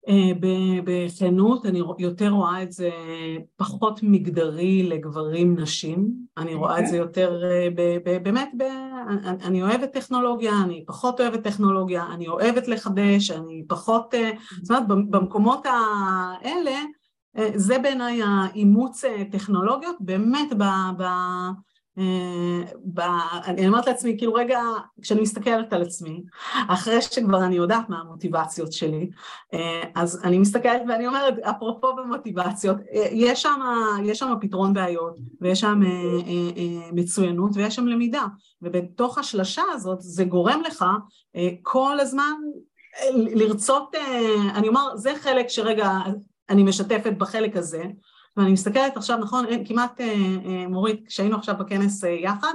אה, 0.10 0.34
בכנות, 0.84 1.66
אני 1.66 1.82
יותר 2.00 2.30
רואה 2.30 2.64
את 2.64 2.72
זה 2.72 2.90
פחות 3.56 4.00
מגדרי 4.04 4.84
לגברים 4.84 5.60
נשים, 5.60 6.14
אני 6.38 6.56
רואה 6.56 6.80
את 6.80 6.88
זה 6.88 6.98
יותר 6.98 7.44
אה, 7.44 7.68
באמת, 8.24 8.50
אני 9.44 9.62
אוהבת 9.62 9.92
טכנולוגיה, 9.94 10.52
אני 10.64 10.84
פחות 10.88 11.22
אוהבת 11.22 11.44
טכנולוגיה, 11.44 12.06
אני 12.14 12.28
אוהבת 12.28 12.68
לחדש, 12.68 13.32
אני 13.32 13.64
פחות, 13.68 14.14
אה, 14.14 14.32
זאת 14.62 14.72
אומרת 14.72 15.08
במקומות 15.10 15.66
האלה 15.66 16.76
זה 17.56 17.80
בעיניי 17.80 18.22
האימוץ 18.24 19.04
טכנולוגיות 19.32 19.96
באמת 20.00 20.54
ב... 20.58 20.64
ב 20.98 21.04
ב... 22.94 23.00
אני 23.46 23.68
אומרת 23.68 23.88
לעצמי, 23.88 24.18
כאילו 24.18 24.34
רגע, 24.34 24.60
כשאני 25.02 25.22
מסתכלת 25.22 25.74
על 25.74 25.82
עצמי, 25.82 26.24
אחרי 26.68 27.02
שכבר 27.02 27.44
אני 27.44 27.56
יודעת 27.56 27.90
מה 27.90 28.00
המוטיבציות 28.00 28.74
שלי, 28.74 29.10
אז 29.96 30.22
אני 30.24 30.38
מסתכלת 30.38 30.82
ואני 30.88 31.08
אומרת, 31.08 31.40
אפרופו 31.40 31.96
במוטיבציות, 31.96 32.78
יש 33.12 33.42
שם, 33.42 33.60
יש 34.04 34.20
שם 34.20 34.34
פתרון 34.42 34.74
בעיות, 34.74 35.20
ויש 35.42 35.60
שם 35.60 35.82
מצוינות, 36.94 37.52
ויש 37.54 37.76
שם 37.76 37.88
למידה, 37.88 38.26
ובתוך 38.62 39.18
השלשה 39.18 39.64
הזאת 39.74 39.98
זה 40.02 40.24
גורם 40.24 40.62
לך 40.62 40.86
כל 41.62 42.00
הזמן 42.00 42.34
לרצות, 43.14 43.96
אני 44.56 44.68
אומר, 44.68 44.96
זה 44.96 45.12
חלק 45.16 45.50
שרגע 45.50 45.92
אני 46.54 46.64
משתפת 46.64 47.14
בחלק 47.18 47.58
הזה, 47.58 47.84
ואני 48.38 48.52
מסתכלת 48.52 48.98
עכשיו, 48.98 49.18
נכון, 49.18 49.46
כמעט 49.66 50.02
אה, 50.02 50.14
אה, 50.46 50.68
מורית, 50.68 51.08
כשהיינו 51.08 51.38
עכשיו 51.38 51.56
בכנס 51.60 52.04
אה, 52.04 52.10
יחד, 52.10 52.54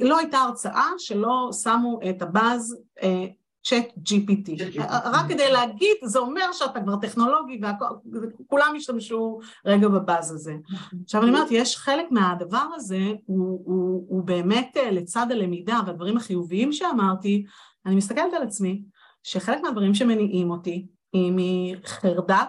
לא 0.00 0.18
הייתה 0.18 0.38
הרצאה 0.38 0.86
שלא 0.98 1.50
שמו 1.62 2.00
את 2.10 2.22
הבאז 2.22 2.76
צ'אט 3.64 3.88
GPT. 4.08 4.50
רק 5.04 5.28
כדי 5.28 5.52
להגיד, 5.52 5.96
זה 6.04 6.18
אומר 6.18 6.52
שאתה 6.52 6.80
כבר 6.80 6.96
טכנולוגי 6.96 7.60
וכולם 8.22 8.74
השתמשו 8.76 9.40
רגע 9.66 9.88
בבאז 9.88 10.32
הזה. 10.32 10.54
עכשיו 11.04 11.22
אני 11.22 11.30
אומרת, 11.30 11.48
יש 11.50 11.76
חלק 11.76 12.06
מהדבר 12.10 12.66
הזה, 12.74 13.00
הוא, 13.26 13.62
הוא, 13.64 14.06
הוא 14.08 14.24
באמת 14.24 14.76
לצד 14.92 15.26
הלמידה 15.30 15.80
והדברים 15.86 16.16
החיוביים 16.16 16.72
שאמרתי, 16.72 17.44
אני 17.86 17.94
מסתכלת 17.94 18.34
על 18.34 18.42
עצמי, 18.42 18.82
שחלק 19.22 19.60
מהדברים 19.62 19.94
שמניעים 19.94 20.50
אותי, 20.50 20.86
היא 21.12 21.32
מחרדת 21.36 22.48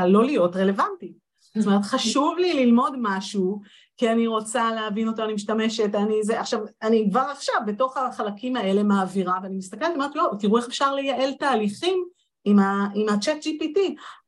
הלא 0.00 0.24
להיות 0.24 0.56
רלוונטי. 0.56 1.12
זאת 1.56 1.66
אומרת, 1.66 1.84
חשוב 1.92 2.38
לי 2.38 2.64
ללמוד 2.64 2.92
משהו, 2.98 3.60
כי 3.96 4.10
אני 4.10 4.26
רוצה 4.26 4.72
להבין 4.74 5.08
אותו, 5.08 5.24
אני 5.24 5.34
משתמשת, 5.34 5.94
אני 5.94 6.22
זה, 6.22 6.40
עכשיו, 6.40 6.60
אני 6.82 7.08
כבר 7.10 7.26
עכשיו 7.32 7.56
בתוך 7.66 7.96
החלקים 7.96 8.56
האלה 8.56 8.82
מעבירה, 8.82 9.38
ואני 9.42 9.56
מסתכלת, 9.56 9.90
אומרת, 9.94 10.16
לא, 10.16 10.30
תראו 10.38 10.58
איך 10.58 10.66
אפשר 10.66 10.94
לייעל 10.94 11.32
תהליכים 11.32 12.04
עם, 12.44 12.58
ה, 12.58 12.86
עם 12.94 13.08
ה-chat 13.08 13.44
GPT, 13.44 13.78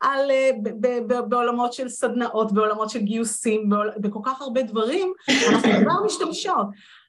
על, 0.00 0.30
ב, 0.62 0.68
ב, 0.86 1.12
ב, 1.12 1.20
בעולמות 1.28 1.72
של 1.72 1.88
סדנאות, 1.88 2.52
בעולמות 2.52 2.90
של 2.90 2.98
גיוסים, 2.98 3.68
בעול, 3.68 3.90
בכל 3.96 4.20
כך 4.24 4.40
הרבה 4.42 4.62
דברים, 4.62 5.12
אנחנו 5.48 5.70
כבר 5.82 6.04
משתמשות. 6.06 6.66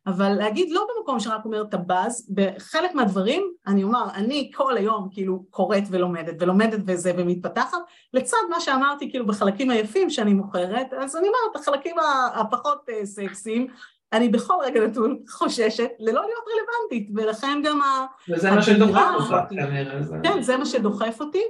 אבל 0.08 0.34
להגיד 0.34 0.72
לא 0.72 0.88
במקום 0.98 1.20
שרק 1.20 1.46
אומר 1.46 1.62
את 1.62 1.74
הבאז, 1.74 2.30
בחלק 2.34 2.96
מהדברים 2.96 3.44
אני 3.68 3.84
אומר, 3.84 4.06
אני 4.14 4.52
כל 4.56 4.78
היום 4.78 5.08
כאילו 5.12 5.44
קוראת 5.50 5.84
ולומדת 5.90 6.36
ולומדת 6.40 6.80
וזה 6.86 7.12
ומתפתחת, 7.18 7.78
לצד 8.14 8.38
מה 8.50 8.60
שאמרתי 8.60 9.10
כאילו 9.10 9.28
בחלקים 9.28 9.70
היפים 9.70 10.10
שאני 10.10 10.34
מוכרת, 10.34 10.94
אז 10.94 11.16
אני 11.16 11.28
אומרת, 11.28 11.56
החלקים 11.56 11.96
הפחות 12.36 12.90
אה, 12.90 13.06
סקסיים, 13.06 13.68
אני 14.14 14.30
בכל 14.30 14.54
רגע 14.64 14.88
נתון 14.88 15.18
חוששת 15.30 15.90
ללא 16.00 16.22
להיות 16.22 16.44
רלוונטית, 16.54 17.10
ולכן 17.16 17.62
גם 17.64 17.82
ה... 17.82 18.06
וזה 18.30 18.52
מה 18.52 18.62
שדוחף 18.62 19.12
אותך 19.16 19.36
כנראה. 19.50 20.00
כן, 20.24 20.42
זה 20.42 20.58
מה 20.58 20.66
שדוחף 20.66 21.18
אותי. 21.20 21.44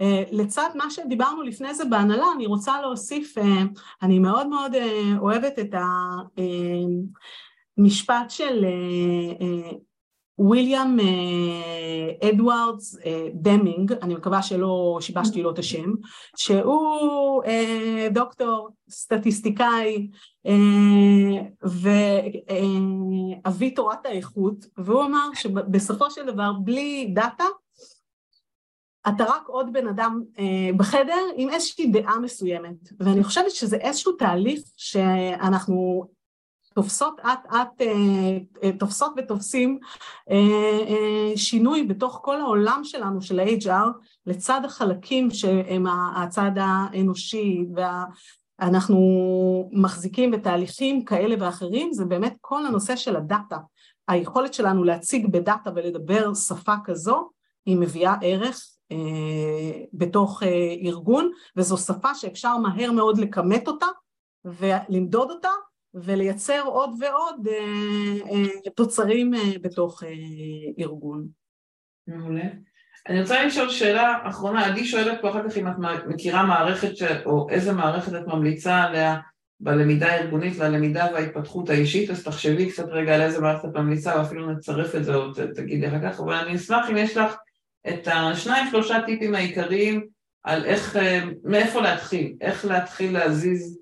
Uh, 0.00 0.02
לצד 0.32 0.68
מה 0.74 0.90
שדיברנו 0.90 1.42
לפני 1.42 1.74
זה 1.74 1.84
בהנהלה, 1.84 2.26
אני 2.34 2.46
רוצה 2.46 2.80
להוסיף, 2.80 3.38
uh, 3.38 3.42
אני 4.02 4.18
מאוד 4.18 4.46
מאוד 4.46 4.72
אוהבת 5.18 5.58
את 5.58 5.74
ה... 5.74 5.84
Uh, 7.78 7.82
משפט 7.82 8.30
של 8.30 8.64
וויליאם 10.38 11.00
אה, 11.00 11.04
אה, 12.22 12.30
אדוארדס 12.30 12.98
אה, 13.04 13.28
דמינג, 13.34 13.92
אני 13.92 14.14
מקווה 14.14 14.42
שלא 14.42 14.98
שיבשתי 15.00 15.42
לו 15.42 15.50
את 15.50 15.58
השם, 15.58 15.90
שהוא 16.36 17.42
דוקטור, 18.10 18.68
סטטיסטיקאי 18.90 20.08
ואבי 21.62 23.70
תורת 23.70 24.06
האיכות, 24.06 24.66
והוא 24.78 25.04
אמר 25.04 25.28
שבסופו 25.34 26.10
של 26.10 26.26
דבר 26.26 26.52
בלי 26.64 27.10
דאטה 27.14 27.44
אתה 29.08 29.24
רק 29.24 29.46
עוד 29.46 29.72
בן 29.72 29.88
אדם 29.88 30.22
בחדר 30.76 31.20
עם 31.36 31.50
איזושהי 31.50 31.86
דעה 31.86 32.18
מסוימת, 32.18 32.92
ואני 33.00 33.24
חושבת 33.24 33.50
שזה 33.50 33.76
איזשהו 33.76 34.12
תהליך 34.12 34.60
שאנחנו 34.76 36.08
תופסות 36.78 37.20
אט 37.20 37.46
אט, 37.46 37.80
אה, 37.80 38.38
אה, 38.62 38.72
תופסות 38.78 39.12
ותופסים 39.16 39.78
אה, 40.30 41.36
שינוי 41.36 41.82
בתוך 41.82 42.20
כל 42.22 42.40
העולם 42.40 42.80
שלנו 42.84 43.22
של 43.22 43.40
ה-HR 43.40 43.88
לצד 44.26 44.60
החלקים 44.64 45.30
שהם 45.30 45.86
הצד 46.16 46.50
האנושי 46.56 47.66
ואנחנו 47.74 48.98
מחזיקים 49.72 50.30
בתהליכים 50.30 51.04
כאלה 51.04 51.36
ואחרים 51.40 51.92
זה 51.92 52.04
באמת 52.04 52.36
כל 52.40 52.66
הנושא 52.66 52.96
של 52.96 53.16
הדאטה. 53.16 53.58
היכולת 54.08 54.54
שלנו 54.54 54.84
להציג 54.84 55.26
בדאטה 55.26 55.70
ולדבר 55.76 56.34
שפה 56.34 56.74
כזו 56.84 57.30
היא 57.66 57.76
מביאה 57.76 58.14
ערך 58.22 58.66
בתוך 59.92 60.42
ארגון 60.84 61.30
וזו 61.56 61.76
שפה 61.76 62.14
שאפשר 62.14 62.56
מהר 62.56 62.92
מאוד 62.92 63.18
לכמת 63.18 63.68
אותה 63.68 63.86
ולמדוד 64.44 65.30
אותה 65.30 65.50
ולייצר 65.94 66.62
עוד 66.64 66.90
ועוד 67.00 67.48
אה, 67.48 68.30
אה, 68.30 68.70
תוצרים 68.70 69.34
אה, 69.34 69.40
בתוך 69.62 70.02
ארגון. 70.78 71.26
מעולה. 72.06 72.44
אני 73.08 73.20
רוצה 73.20 73.44
לשאול 73.44 73.70
שאלה 73.70 74.18
אחרונה, 74.22 74.66
עדי 74.66 74.84
שואלת 74.84 75.18
פה 75.20 75.30
אחר 75.30 75.48
כך 75.48 75.56
אם 75.56 75.68
את 75.68 75.76
מכירה 76.08 76.46
מערכת 76.46 76.96
ש... 76.96 77.02
או 77.26 77.50
איזה 77.50 77.72
מערכת 77.72 78.12
את 78.14 78.26
ממליצה 78.26 78.82
עליה 78.82 79.16
בלמידה 79.60 80.06
הארגונית 80.06 80.52
והלמידה 80.56 81.06
וההתפתחות 81.12 81.70
האישית, 81.70 82.10
אז 82.10 82.24
תחשבי 82.24 82.70
קצת 82.70 82.88
רגע 82.88 83.14
על 83.14 83.20
איזה 83.20 83.40
מערכת 83.40 83.64
את 83.64 83.74
ממליצה 83.74 84.16
ואפילו 84.16 84.52
נצרף 84.52 84.94
את 84.94 85.04
זה 85.04 85.14
או 85.14 85.32
תגידי 85.54 85.88
אחר 85.88 86.02
כך, 86.02 86.20
אבל 86.20 86.34
אני 86.34 86.56
אשמח 86.56 86.90
אם 86.90 86.96
יש 86.96 87.16
לך 87.16 87.36
את 87.88 88.08
השניים 88.12 88.66
שלושה 88.70 88.98
טיפים 89.06 89.34
העיקריים 89.34 90.06
על 90.44 90.64
איך, 90.64 90.96
מאיפה 91.44 91.80
להתחיל, 91.80 92.34
איך 92.40 92.64
להתחיל 92.64 93.12
להזיז 93.12 93.78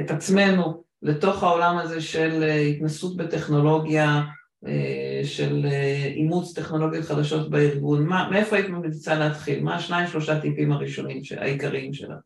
את 0.00 0.10
עצמנו 0.10 0.84
לתוך 1.02 1.42
העולם 1.42 1.78
הזה 1.78 2.00
של 2.00 2.42
אה, 2.42 2.60
התנסות 2.60 3.16
בטכנולוגיה, 3.16 4.22
אה, 4.66 5.20
של 5.24 5.66
אימוץ 6.14 6.58
טכנולוגיות 6.58 7.04
חדשות 7.04 7.50
בארגון, 7.50 8.06
מה, 8.06 8.30
מאיפה 8.30 8.56
היית 8.56 8.68
ממליצה 8.68 9.14
להתחיל? 9.14 9.64
מה 9.64 9.76
השניים 9.76 10.06
שלושה 10.08 10.40
טיפים 10.40 10.72
הראשונים, 10.72 11.22
העיקריים 11.36 11.92
שלך? 11.94 12.18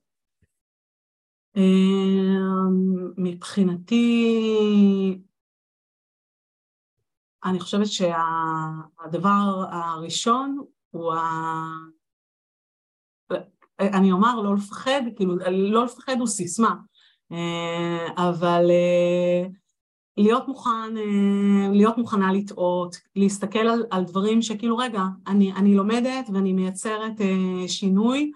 מבחינתי, 3.16 3.99
אני 7.45 7.61
חושבת 7.61 7.87
שהדבר 7.87 9.64
הראשון 9.70 10.59
הוא. 10.91 11.12
אני 13.81 14.12
אומר 14.12 14.41
לא 14.41 14.55
לפחד, 14.55 15.03
כאילו 15.16 15.37
לא 15.51 15.85
לפחד 15.85 16.16
הוא 16.18 16.26
סיסמה, 16.26 16.74
אבל 18.16 18.70
להיות 20.16 20.49
מוכן, 20.49 20.95
להיות 21.72 21.99
מוכנה 21.99 22.33
לטעות, 22.33 22.97
להסתכל 23.16 23.59
על, 23.59 23.85
על 23.91 24.05
דברים 24.05 24.43
שכאילו 24.43 24.76
רגע, 24.76 25.03
אני, 25.26 25.53
אני 25.53 25.74
לומדת 25.74 26.31
ואני 26.35 26.53
מייצרת 26.53 27.20
שינוי 27.66 28.31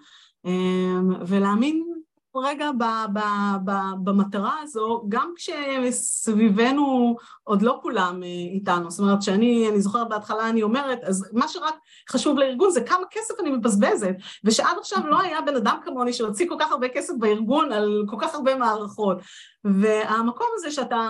ולהאמין 1.27 1.94
רגע 2.43 2.71
ב, 2.71 2.83
ב, 3.13 3.19
ב, 3.65 3.71
במטרה 4.03 4.53
הזו, 4.61 5.03
גם 5.09 5.33
כשסביבנו 5.35 7.15
עוד 7.43 7.61
לא 7.61 7.79
כולם 7.81 8.23
אה, 8.23 8.27
איתנו, 8.27 8.91
זאת 8.91 8.99
אומרת 8.99 9.21
שאני, 9.21 9.69
אני 9.69 9.81
זוכרת 9.81 10.09
בהתחלה 10.09 10.49
אני 10.49 10.63
אומרת, 10.63 10.99
אז 11.03 11.29
מה 11.33 11.47
שרק 11.47 11.75
חשוב 12.09 12.37
לארגון 12.37 12.71
זה 12.71 12.81
כמה 12.81 13.03
כסף 13.11 13.33
אני 13.39 13.51
מבזבזת, 13.51 14.15
ושעד 14.43 14.77
עכשיו 14.79 15.07
לא 15.07 15.19
היה 15.19 15.41
בן 15.41 15.55
אדם 15.55 15.77
כמוני 15.85 16.13
שהוציא 16.13 16.49
כל 16.49 16.55
כך 16.59 16.71
הרבה 16.71 16.89
כסף 16.89 17.13
בארגון 17.19 17.71
על 17.71 18.03
כל 18.07 18.17
כך 18.19 18.35
הרבה 18.35 18.55
מערכות, 18.55 19.17
והמקום 19.63 20.47
הזה 20.55 20.71
שאתה, 20.71 21.09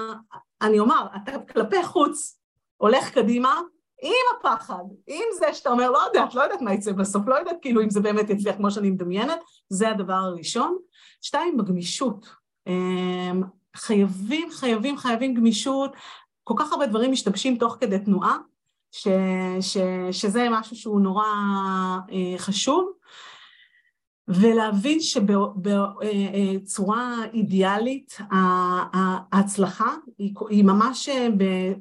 אני 0.61 0.79
אומר, 0.79 1.07
אתה 1.23 1.31
כלפי 1.39 1.83
חוץ 1.83 2.39
הולך 2.77 3.09
קדימה, 3.09 3.61
עם 4.01 4.11
הפחד, 4.39 4.83
עם 5.07 5.25
זה 5.39 5.53
שאתה 5.53 5.69
אומר, 5.69 5.91
לא 5.91 5.99
יודעת, 6.07 6.35
לא 6.35 6.41
יודעת 6.41 6.61
מה 6.61 6.73
יצא 6.73 6.91
בסוף, 6.91 7.27
לא 7.27 7.35
יודעת 7.35 7.57
כאילו 7.61 7.81
אם 7.81 7.89
זה 7.89 7.99
באמת 7.99 8.29
יצליח 8.29 8.55
כמו 8.55 8.71
שאני 8.71 8.89
מדמיינת, 8.89 9.39
זה 9.69 9.89
הדבר 9.89 10.13
הראשון. 10.13 10.77
שתיים, 11.21 11.57
בגמישות. 11.57 12.35
אמ, 12.67 13.43
חייבים, 13.75 14.49
חייבים, 14.51 14.97
חייבים 14.97 15.33
גמישות. 15.33 15.91
כל 16.43 16.53
כך 16.57 16.71
הרבה 16.71 16.87
דברים 16.87 17.11
משתבשים 17.11 17.57
תוך 17.57 17.77
כדי 17.79 17.99
תנועה, 17.99 18.37
ש, 18.91 19.07
ש, 19.61 19.77
שזה 20.11 20.47
משהו 20.51 20.75
שהוא 20.75 21.01
נורא 21.01 21.25
אה, 22.11 22.37
חשוב. 22.37 22.91
ולהבין 24.27 24.99
שבצורה 24.99 27.15
אידיאלית 27.33 28.17
ההצלחה 29.31 29.95
היא 30.49 30.63
ממש 30.63 31.09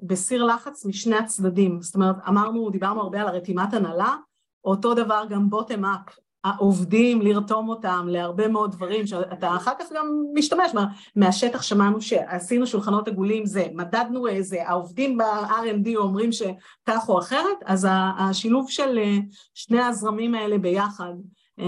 בסיר 0.03 0.45
לחץ 0.45 0.85
משני 0.85 1.17
הצדדים. 1.17 1.83
זאת 1.83 1.95
אומרת, 1.95 2.17
אמרנו, 2.29 2.71
דיברנו 2.71 3.01
הרבה 3.01 3.21
על 3.21 3.29
הרתימת 3.29 3.75
הנהלה, 3.75 4.17
אותו 4.65 4.95
דבר 4.95 5.25
גם 5.31 5.51
בוטם 5.51 5.85
אפ, 5.85 6.19
העובדים, 6.45 7.23
לרתום 7.23 7.69
אותם 7.69 8.07
להרבה 8.11 8.49
מאוד 8.49 8.73
דברים 8.73 9.07
שאתה 9.07 9.57
אחר 9.57 9.73
כך 9.79 9.93
גם 9.95 10.07
משתמש, 10.35 10.75
מה, 10.75 10.87
מהשטח 11.17 11.63
שמענו 11.63 12.01
שעשינו 12.01 12.67
שולחנות 12.67 13.09
עגולים 13.09 13.47
זה, 13.47 13.67
מדדנו 13.73 14.29
איזה, 14.29 14.69
העובדים 14.69 15.19
ב-R&D 15.19 15.97
אומרים 15.97 16.33
שכך 16.33 17.09
או 17.09 17.19
אחרת, 17.19 17.59
אז 17.65 17.89
השילוב 18.19 18.71
של 18.71 18.99
שני 19.55 19.81
הזרמים 19.81 20.35
האלה 20.35 20.59
ביחד 20.59 21.13
אה, 21.61 21.65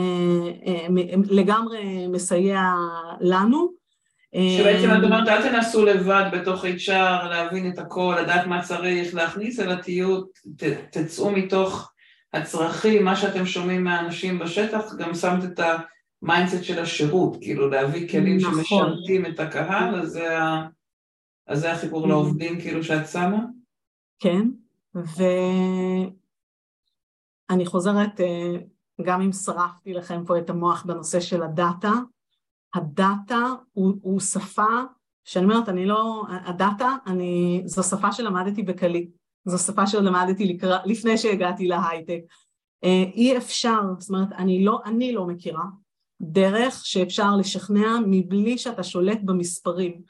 אה, 0.66 0.86
לגמרי 1.30 2.06
מסייע 2.06 2.62
לנו. 3.20 3.86
שבעצם 4.58 4.90
את 4.98 5.04
אומרת, 5.04 5.28
אל 5.28 5.42
תנסו 5.42 5.84
לבד 5.84 6.24
בתוך 6.32 6.64
HR 6.64 7.28
להבין 7.30 7.70
את 7.70 7.78
הכל, 7.78 8.16
לדעת 8.22 8.46
מה 8.46 8.62
צריך 8.62 9.14
להכניס, 9.14 9.60
אלא 9.60 9.74
תהיו, 9.74 10.20
תצאו 10.90 11.30
מתוך 11.30 11.92
הצרכים, 12.32 13.04
מה 13.04 13.16
שאתם 13.16 13.46
שומעים 13.46 13.84
מהאנשים 13.84 14.38
בשטח, 14.38 14.94
גם 14.98 15.14
שמת 15.14 15.44
את 15.44 15.60
ה 16.22 16.28
mindset 16.28 16.64
של 16.64 16.78
השירות, 16.78 17.36
כאילו 17.40 17.70
להביא 17.70 18.08
כלים 18.08 18.36
נכון. 18.36 18.54
שמשרתים 18.54 19.26
את 19.26 19.40
הקהל, 19.40 20.00
אז 20.00 20.08
זה, 20.08 20.38
ה... 20.38 20.66
אז 21.46 21.60
זה 21.60 21.72
החיבור 21.72 22.04
mm-hmm. 22.04 22.08
לעובדים 22.08 22.60
כאילו 22.60 22.84
שאת 22.84 23.08
שמה? 23.08 23.38
כן, 24.18 24.48
ואני 24.94 26.06
חוזרת 27.66 28.20
אה, 28.20 28.56
גם 29.02 29.20
אם 29.20 29.32
שרפתי 29.32 29.94
לכם 29.94 30.24
פה 30.26 30.38
את 30.38 30.50
המוח 30.50 30.84
בנושא 30.84 31.20
של 31.20 31.42
הדאטה, 31.42 31.92
הדאטה 32.74 33.44
הוא, 33.72 33.94
הוא 34.02 34.20
שפה 34.20 34.82
שאני 35.24 35.44
אומרת, 35.44 35.68
אני 35.68 35.86
לא, 35.86 36.24
הדאטה, 36.28 36.96
אני, 37.06 37.62
זו 37.64 37.82
שפה 37.82 38.12
שלמדתי 38.12 38.62
בקלי, 38.62 39.10
זו 39.46 39.58
שפה 39.58 39.86
שלמדתי 39.86 40.44
לקרא, 40.44 40.78
לפני 40.84 41.18
שהגעתי 41.18 41.68
להייטק. 41.68 42.20
אה, 42.84 43.04
אי 43.14 43.36
אפשר, 43.36 43.80
זאת 43.98 44.10
אומרת, 44.10 44.32
אני 44.32 44.64
לא, 44.64 44.80
אני 44.84 45.12
לא 45.12 45.26
מכירה 45.26 45.64
דרך 46.20 46.80
שאפשר 46.84 47.36
לשכנע 47.36 47.98
מבלי 48.06 48.58
שאתה 48.58 48.82
שולט 48.82 49.18
במספרים. 49.24 50.02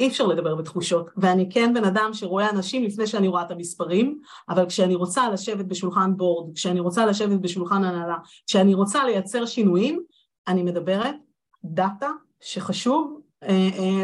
אי 0.00 0.08
אפשר 0.08 0.26
לדבר 0.26 0.54
בתחושות, 0.54 1.10
ואני 1.16 1.48
כן 1.50 1.74
בן 1.74 1.84
אדם 1.84 2.10
שרואה 2.12 2.50
אנשים 2.50 2.84
לפני 2.84 3.06
שאני 3.06 3.28
רואה 3.28 3.42
את 3.42 3.50
המספרים, 3.50 4.20
אבל 4.48 4.66
כשאני 4.66 4.94
רוצה 4.94 5.30
לשבת 5.30 5.64
בשולחן 5.64 6.16
בורד, 6.16 6.54
כשאני 6.54 6.80
רוצה 6.80 7.06
לשבת 7.06 7.40
בשולחן 7.40 7.84
הנהלה, 7.84 8.16
כשאני 8.46 8.74
רוצה 8.74 9.04
לייצר 9.04 9.46
שינויים, 9.46 10.02
אני 10.48 10.62
מדברת 10.62 11.14
דאטה 11.64 12.10
שחשוב 12.40 13.20
אה, 13.42 13.68
אה, 13.78 14.02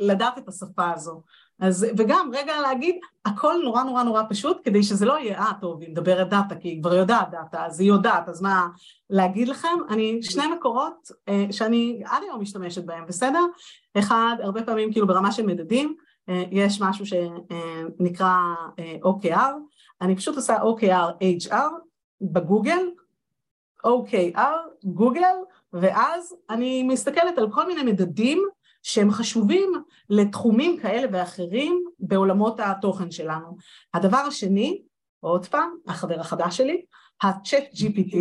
לדעת 0.00 0.38
את 0.38 0.48
השפה 0.48 0.90
הזו. 0.90 1.22
אז, 1.60 1.86
וגם 1.96 2.30
רגע 2.34 2.60
להגיד, 2.60 2.96
הכל 3.24 3.54
נורא 3.64 3.82
נורא 3.82 4.02
נורא 4.02 4.22
פשוט 4.28 4.60
כדי 4.64 4.82
שזה 4.82 5.06
לא 5.06 5.18
יהיה, 5.18 5.38
אה 5.38 5.52
טוב, 5.60 5.80
היא 5.80 5.90
מדברת 5.90 6.28
דאטה 6.28 6.54
כי 6.54 6.68
היא 6.68 6.82
כבר 6.82 6.94
יודעת 6.94 7.30
דאטה, 7.30 7.66
אז 7.66 7.80
היא 7.80 7.88
יודעת, 7.88 8.28
אז 8.28 8.42
מה 8.42 8.68
להגיד 9.10 9.48
לכם? 9.48 9.78
אני, 9.88 10.22
שני 10.22 10.46
מקורות 10.46 11.10
אה, 11.28 11.46
שאני 11.50 12.02
עד 12.04 12.22
היום 12.22 12.40
משתמשת 12.40 12.84
בהם, 12.84 13.06
בסדר? 13.06 13.44
אחד, 13.98 14.36
הרבה 14.42 14.62
פעמים 14.62 14.92
כאילו 14.92 15.06
ברמה 15.06 15.32
של 15.32 15.46
מדדים, 15.46 15.96
אה, 16.28 16.44
יש 16.50 16.80
משהו 16.80 17.04
שנקרא 17.06 18.36
אה, 18.78 18.96
OKR, 19.04 19.52
אני 20.00 20.16
פשוט 20.16 20.36
עושה 20.36 20.58
OKR 20.62 21.24
HR 21.48 21.70
בגוגל, 22.20 22.90
OKR, 23.86 24.40
גוגל, 24.84 25.34
ואז 25.72 26.36
אני 26.50 26.82
מסתכלת 26.82 27.38
על 27.38 27.50
כל 27.50 27.66
מיני 27.66 27.92
מדדים 27.92 28.48
שהם 28.82 29.10
חשובים 29.10 29.72
לתחומים 30.10 30.76
כאלה 30.76 31.08
ואחרים 31.12 31.84
בעולמות 31.98 32.60
התוכן 32.60 33.10
שלנו. 33.10 33.56
הדבר 33.94 34.16
השני, 34.16 34.82
עוד 35.20 35.46
פעם, 35.46 35.70
החבר 35.86 36.20
החדש 36.20 36.56
שלי, 36.56 36.82
הצ'אט 37.22 37.64
GPT, 37.74 38.16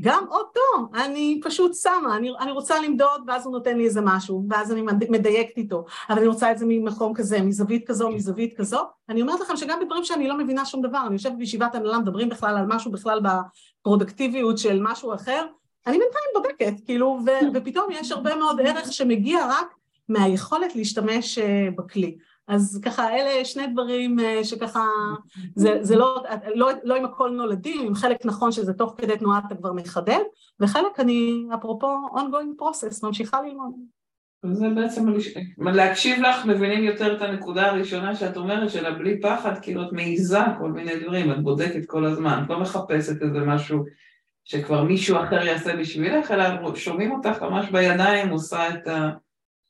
גם 0.00 0.24
אותו 0.28 0.60
אני 0.94 1.40
פשוט 1.44 1.74
שמה, 1.74 2.16
אני, 2.16 2.30
אני 2.40 2.52
רוצה 2.52 2.80
למדוד 2.80 3.22
ואז 3.26 3.46
הוא 3.46 3.52
נותן 3.52 3.76
לי 3.76 3.84
איזה 3.84 4.00
משהו, 4.04 4.44
ואז 4.50 4.72
אני 4.72 4.82
מדייקת 5.10 5.56
איתו, 5.56 5.84
אבל 6.08 6.18
אני 6.18 6.26
רוצה 6.26 6.52
את 6.52 6.58
זה 6.58 6.64
ממקום 6.68 7.14
כזה, 7.14 7.42
מזווית 7.42 7.86
כזו, 7.86 8.10
מזווית 8.10 8.56
כזו. 8.56 8.80
אני 9.08 9.22
אומרת 9.22 9.40
לכם 9.40 9.56
שגם 9.56 9.80
בדברים 9.80 10.04
שאני 10.04 10.28
לא 10.28 10.38
מבינה 10.38 10.64
שום 10.64 10.82
דבר, 10.82 11.02
אני 11.06 11.12
יושבת 11.12 11.32
בישיבת 11.38 11.74
הנהלה, 11.74 11.98
מדברים 11.98 12.28
בכלל 12.28 12.56
על 12.56 12.66
משהו 12.68 12.92
בכלל 12.92 13.20
בפרודקטיביות 13.20 14.58
של 14.58 14.78
משהו 14.82 15.14
אחר, 15.14 15.46
אני 15.86 15.98
בינתיים 15.98 16.24
בודקת, 16.34 16.84
כאילו, 16.84 17.18
ו, 17.26 17.30
ופתאום 17.54 17.86
יש 17.90 18.12
הרבה 18.12 18.36
מאוד 18.36 18.60
ערך 18.60 18.92
שמגיע 18.92 19.46
רק 19.50 19.74
מהיכולת 20.12 20.76
להשתמש 20.76 21.38
אה, 21.38 21.68
בכלי. 21.76 22.16
אז 22.48 22.80
ככה, 22.84 23.14
אלה 23.14 23.44
שני 23.44 23.66
דברים 23.66 24.20
אה, 24.20 24.44
שככה, 24.44 24.86
זה, 25.54 25.78
זה 25.80 25.96
לא, 25.96 26.24
לא, 26.54 26.70
לא 26.84 26.94
עם 26.94 27.04
הכל 27.04 27.30
נולדים, 27.30 27.86
עם 27.86 27.94
חלק 27.94 28.26
נכון 28.26 28.52
שזה 28.52 28.72
תוך 28.72 28.94
כדי 28.98 29.18
תנועה 29.18 29.40
אתה 29.46 29.54
כבר 29.54 29.72
מחדד, 29.72 30.22
וחלק 30.60 31.00
אני, 31.00 31.46
אפרופו 31.54 31.88
ongoing 32.14 32.62
process, 32.62 33.06
ממשיכה 33.06 33.42
ללמוד. 33.42 33.72
זה 34.52 34.68
בעצם, 34.74 35.06
להקשיב 35.58 36.22
לך 36.22 36.46
מבינים 36.46 36.84
יותר 36.84 37.16
את 37.16 37.22
הנקודה 37.22 37.66
הראשונה 37.66 38.14
שאת 38.14 38.36
אומרת, 38.36 38.70
של 38.70 38.86
הבלי 38.86 39.20
פחד, 39.20 39.54
כאילו 39.62 39.82
את 39.82 39.92
מעיזה 39.92 40.38
כל 40.58 40.72
מיני 40.72 41.00
דברים, 41.00 41.32
את 41.32 41.42
בודקת 41.42 41.86
כל 41.86 42.04
הזמן, 42.04 42.42
את 42.44 42.50
לא 42.50 42.60
מחפשת 42.60 43.22
איזה 43.22 43.40
משהו 43.46 43.84
שכבר 44.44 44.82
מישהו 44.82 45.16
אחר 45.16 45.42
יעשה 45.46 45.76
בשבילך, 45.76 46.30
אלא 46.30 46.74
שומעים 46.74 47.12
אותך 47.12 47.42
ממש 47.42 47.70
בידיים, 47.70 48.28
עושה 48.28 48.68
את 48.68 48.88
ה... 48.88 49.10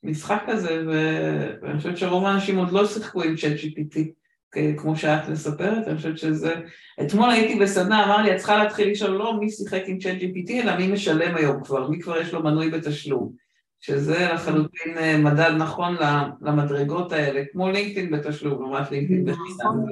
משחק 0.03 0.43
כזה, 0.47 0.83
ואני 0.87 1.77
חושבת 1.77 1.99
שרוב 1.99 2.25
האנשים 2.25 2.59
עוד 2.59 2.73
לא 2.73 2.87
שיחקו 2.87 3.23
עם 3.23 3.37
צ'אט 3.37 3.53
GPT, 3.53 3.99
כמו 4.77 4.97
שאת 4.97 5.29
מספרת, 5.29 5.89
אני 5.89 5.97
חושבת 5.97 6.19
שזה... 6.19 6.55
אתמול 7.01 7.31
הייתי 7.31 7.59
בסדנה, 7.61 8.05
אמר 8.05 8.23
לי, 8.23 8.33
את 8.33 8.37
צריכה 8.37 8.57
להתחיל 8.57 8.91
לשאול 8.91 9.11
לא 9.11 9.41
מי 9.41 9.51
שיחק 9.51 9.83
עם 9.87 9.99
צ'אט 9.99 10.17
GPT, 10.21 10.53
אלא 10.53 10.77
מי 10.77 10.93
משלם 10.93 11.37
היום 11.37 11.65
כבר, 11.65 11.89
מי 11.89 12.01
כבר 12.01 12.21
יש 12.21 12.33
לו 12.33 12.43
מנוי 12.43 12.71
בתשלום. 12.71 13.43
שזה 13.81 14.29
לחלוטין 14.33 14.99
אה, 14.99 15.19
מדד 15.19 15.51
נכון 15.59 15.97
למדרגות 16.43 17.13
האלה, 17.13 17.43
כמו 17.53 17.71
לינקדאין 17.71 18.11
בתשלום, 18.11 18.63
לעומת 18.63 18.91
לינקדאין 18.91 19.25
בחינם. 19.25 19.47
נכון. 19.61 19.87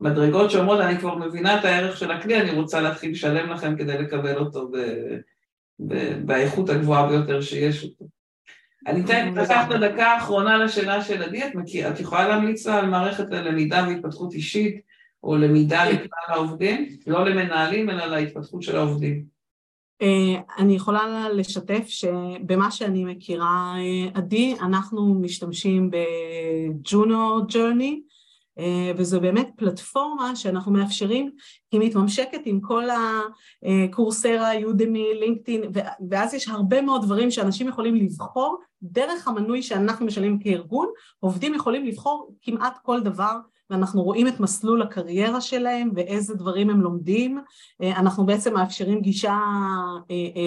מדרגות 0.00 0.50
שאומרות, 0.50 0.80
אני 0.80 0.98
כבר 0.98 1.14
מבינה 1.14 1.58
את 1.58 1.64
הערך 1.64 1.96
של 1.96 2.10
הכלי, 2.10 2.40
אני 2.40 2.50
רוצה 2.50 2.80
להתחיל 2.80 3.10
לשלם 3.10 3.50
לכם 3.50 3.76
כדי 3.76 3.98
לקבל 3.98 4.38
אותו 4.38 4.70
באיכות 6.24 6.68
הגבוהה 6.68 7.08
ביותר 7.08 7.40
שיש 7.40 7.84
אותו. 7.84 8.17
אני 8.88 9.04
אתן 9.04 9.34
לקח 9.34 9.66
את 9.66 9.72
הדקה 9.72 10.06
האחרונה 10.06 10.58
לשאלה 10.58 11.02
של 11.02 11.22
עדי, 11.22 11.42
את, 11.44 12.00
יכולה 12.00 12.28
להמליץ 12.28 12.66
על 12.66 12.86
מערכת 12.86 13.30
ללמידה 13.30 13.86
והתפתחות 13.88 14.34
אישית, 14.34 14.80
או 15.22 15.36
למידה 15.36 15.84
לכלל 15.84 16.28
העובדים, 16.28 16.88
לא 17.06 17.24
למנהלים, 17.24 17.90
אלא 17.90 18.06
להתפתחות 18.06 18.62
של 18.62 18.76
העובדים. 18.76 19.24
אני 20.58 20.74
יכולה 20.74 21.28
לשתף 21.34 21.88
שבמה 21.88 22.70
שאני 22.70 23.04
מכירה, 23.04 23.74
עדי, 24.14 24.54
אנחנו 24.60 25.14
משתמשים 25.14 25.90
בג'ונו 25.90 27.46
ג'רני, 27.46 28.02
וזו 28.96 29.20
באמת 29.20 29.50
פלטפורמה 29.56 30.36
שאנחנו 30.36 30.72
מאפשרים, 30.72 31.30
היא 31.72 31.80
מתממשקת 31.80 32.40
עם 32.44 32.60
כל 32.60 32.84
הקורסרה, 33.62 34.54
יודמי, 34.54 35.04
לינקדאין, 35.14 35.62
ואז 36.10 36.34
יש 36.34 36.48
הרבה 36.48 36.82
מאוד 36.82 37.02
דברים 37.02 37.30
שאנשים 37.30 37.68
יכולים 37.68 37.94
לבחור 37.94 38.58
דרך 38.82 39.28
המנוי 39.28 39.62
שאנחנו 39.62 40.06
משלמים 40.06 40.38
כארגון, 40.38 40.88
עובדים 41.20 41.54
יכולים 41.54 41.86
לבחור 41.86 42.34
כמעט 42.42 42.78
כל 42.82 43.00
דבר 43.00 43.36
ואנחנו 43.70 44.02
רואים 44.02 44.28
את 44.28 44.40
מסלול 44.40 44.82
הקריירה 44.82 45.40
שלהם 45.40 45.90
ואיזה 45.94 46.34
דברים 46.34 46.70
הם 46.70 46.80
לומדים, 46.80 47.38
אנחנו 47.82 48.26
בעצם 48.26 48.54
מאפשרים 48.54 49.00
גישה 49.00 49.38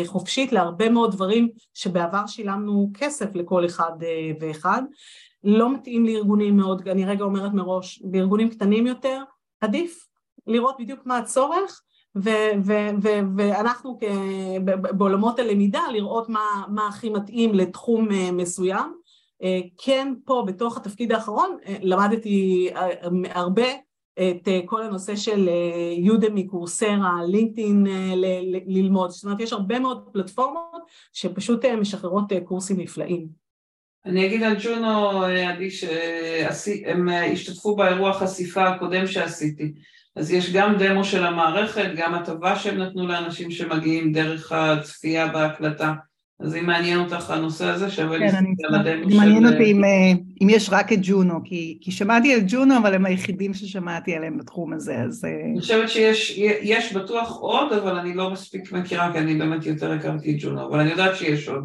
חופשית 0.06 0.52
להרבה 0.52 0.90
מאוד 0.90 1.12
דברים 1.12 1.50
שבעבר 1.74 2.28
שילמנו 2.28 2.92
כסף 2.94 3.36
לכל 3.36 3.66
אחד 3.66 3.92
ואחד, 4.40 4.82
לא 5.44 5.74
מתאים 5.74 6.06
לארגונים 6.06 6.58
מאוד, 6.58 6.88
אני 6.88 7.06
רגע 7.06 7.24
אומרת 7.24 7.54
מראש, 7.54 8.02
בארגונים 8.04 8.50
קטנים 8.50 8.88
יותר 8.88 9.24
עדיף 9.62 10.08
לראות 10.48 10.76
בדיוק 10.80 11.06
מה 11.06 11.18
הצורך 11.18 11.82
ואנחנו 13.36 13.98
בעולמות 14.72 15.40
הלמידה 15.40 15.82
לראות 15.94 16.30
מה, 16.30 16.64
מה 16.68 16.88
הכי 16.88 17.10
מתאים 17.10 17.54
לתחום 17.54 18.08
מסוים 18.34 18.94
כן 19.78 20.14
פה 20.26 20.44
בתוך 20.48 20.78
התפקיד 20.78 21.12
האחרון 21.12 21.58
למדתי 21.82 22.70
הרבה 23.30 23.66
את 24.20 24.48
כל 24.66 24.82
הנושא 24.82 25.16
של 25.16 25.50
יודמי, 25.98 26.48
קורסרה, 26.48 27.18
לינקדאין 27.28 27.88
ללמוד, 28.68 29.10
זאת 29.10 29.24
אומרת 29.24 29.40
יש 29.40 29.54
הרבה 29.54 29.80
מאוד 29.80 30.10
פלטפורמות 30.14 30.82
שפשוט 31.14 31.66
משחררות 31.66 32.26
קורסים 32.46 32.80
נפלאים. 32.80 33.41
אני 34.06 34.26
אגיד 34.26 34.44
על 34.44 34.56
ג'ונו, 34.64 35.24
עדי, 35.24 35.72
שהם 35.72 37.10
השתתפו 37.34 37.76
באירוע 37.76 38.14
חשיפה 38.14 38.68
הקודם 38.68 39.08
שעשיתי, 39.08 39.72
אז 40.16 40.32
יש 40.32 40.54
גם 40.54 40.76
דמו 40.78 41.04
של 41.04 41.26
המערכת, 41.26 41.92
גם 41.96 42.14
הטבה 42.14 42.56
שהם 42.56 42.78
נתנו 42.78 43.08
לאנשים 43.08 43.52
שמגיעים 43.52 44.12
דרך 44.12 44.52
הצפייה 44.52 45.28
בהקלטה. 45.28 45.94
אז 46.40 46.56
אם 46.56 46.66
מעניין 46.66 47.00
אותך 47.00 47.30
הנושא 47.30 47.66
הזה, 47.66 47.90
שווה 47.92 48.18
כן, 48.18 48.24
להסתכל 48.24 48.68
על 48.68 48.76
הדמו 48.76 49.12
של... 49.12 49.18
מעניין 49.18 49.46
אותי 49.46 49.72
אם, 49.72 49.82
אם 50.42 50.50
יש 50.50 50.70
רק 50.72 50.94
את 50.94 51.00
ג'ונו, 51.02 51.40
כי, 51.44 51.78
כי 51.82 51.92
שמעתי 51.92 52.34
על 52.34 52.40
ג'ונו, 52.48 52.78
אבל 52.78 52.94
הם 52.94 53.06
היחידים 53.06 53.54
ששמעתי 53.54 54.16
עליהם 54.16 54.38
בתחום 54.38 54.74
הזה, 54.74 54.96
אז... 54.96 55.26
אני 55.52 55.60
חושבת 55.60 55.90
שיש 55.90 56.94
בטוח 56.94 57.38
עוד, 57.40 57.74
אבל 57.74 57.96
אני 57.96 58.14
לא 58.14 58.30
מספיק 58.30 58.72
מכירה, 58.72 59.14
כי 59.14 59.18
אני 59.20 59.36
באמת 59.36 59.66
יותר 59.66 59.92
הכרתי 59.92 60.32
את 60.32 60.36
ג'ונו, 60.40 60.68
אבל 60.68 60.80
אני 60.80 60.90
יודעת 60.90 61.16
שיש 61.16 61.48
עוד. 61.48 61.64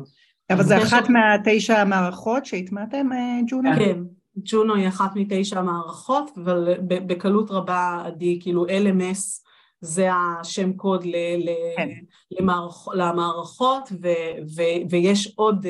אבל 0.51 0.63
זה 0.63 0.83
אחת 0.83 1.09
מהתשע 1.09 1.81
המערכות 1.81 2.47
שהטמעתם, 2.47 3.09
ג'ונו? 3.49 3.71
כן, 3.79 3.99
ג'ונו 4.37 4.75
היא 4.75 4.89
אחת 4.89 5.11
מתשע 5.15 5.59
המערכות, 5.59 6.31
אבל 6.45 6.75
בקלות 6.87 7.51
רבה, 7.51 8.03
עדי, 8.05 8.39
כאילו 8.43 8.67
LMS 8.67 9.47
זה 9.81 10.09
השם 10.13 10.73
קוד 10.73 11.05
כן. 11.77 11.89
למערכות, 12.95 13.93
ויש 14.91 15.33
עוד... 15.37 15.67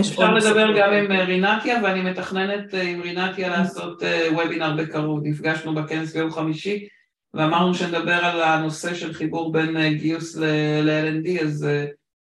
אפשר 0.00 0.34
לדבר 0.34 0.78
גם 0.78 0.92
עם 0.92 1.12
רינתיה, 1.12 1.80
ואני 1.82 2.10
מתכננת 2.10 2.74
עם 2.74 3.00
רינתיה 3.00 3.48
לעשות 3.48 4.02
וובינר 4.32 4.76
בקרוב. 4.76 5.20
נפגשנו 5.22 5.74
בכנס 5.74 6.16
ביום 6.16 6.30
חמישי, 6.30 6.88
ואמרנו 7.34 7.74
שנדבר 7.74 8.24
על 8.24 8.42
הנושא 8.42 8.94
של 8.94 9.12
חיבור 9.12 9.52
בין 9.52 9.94
גיוס 9.98 10.36
ל-L&D, 10.36 11.42
אז, 11.44 11.66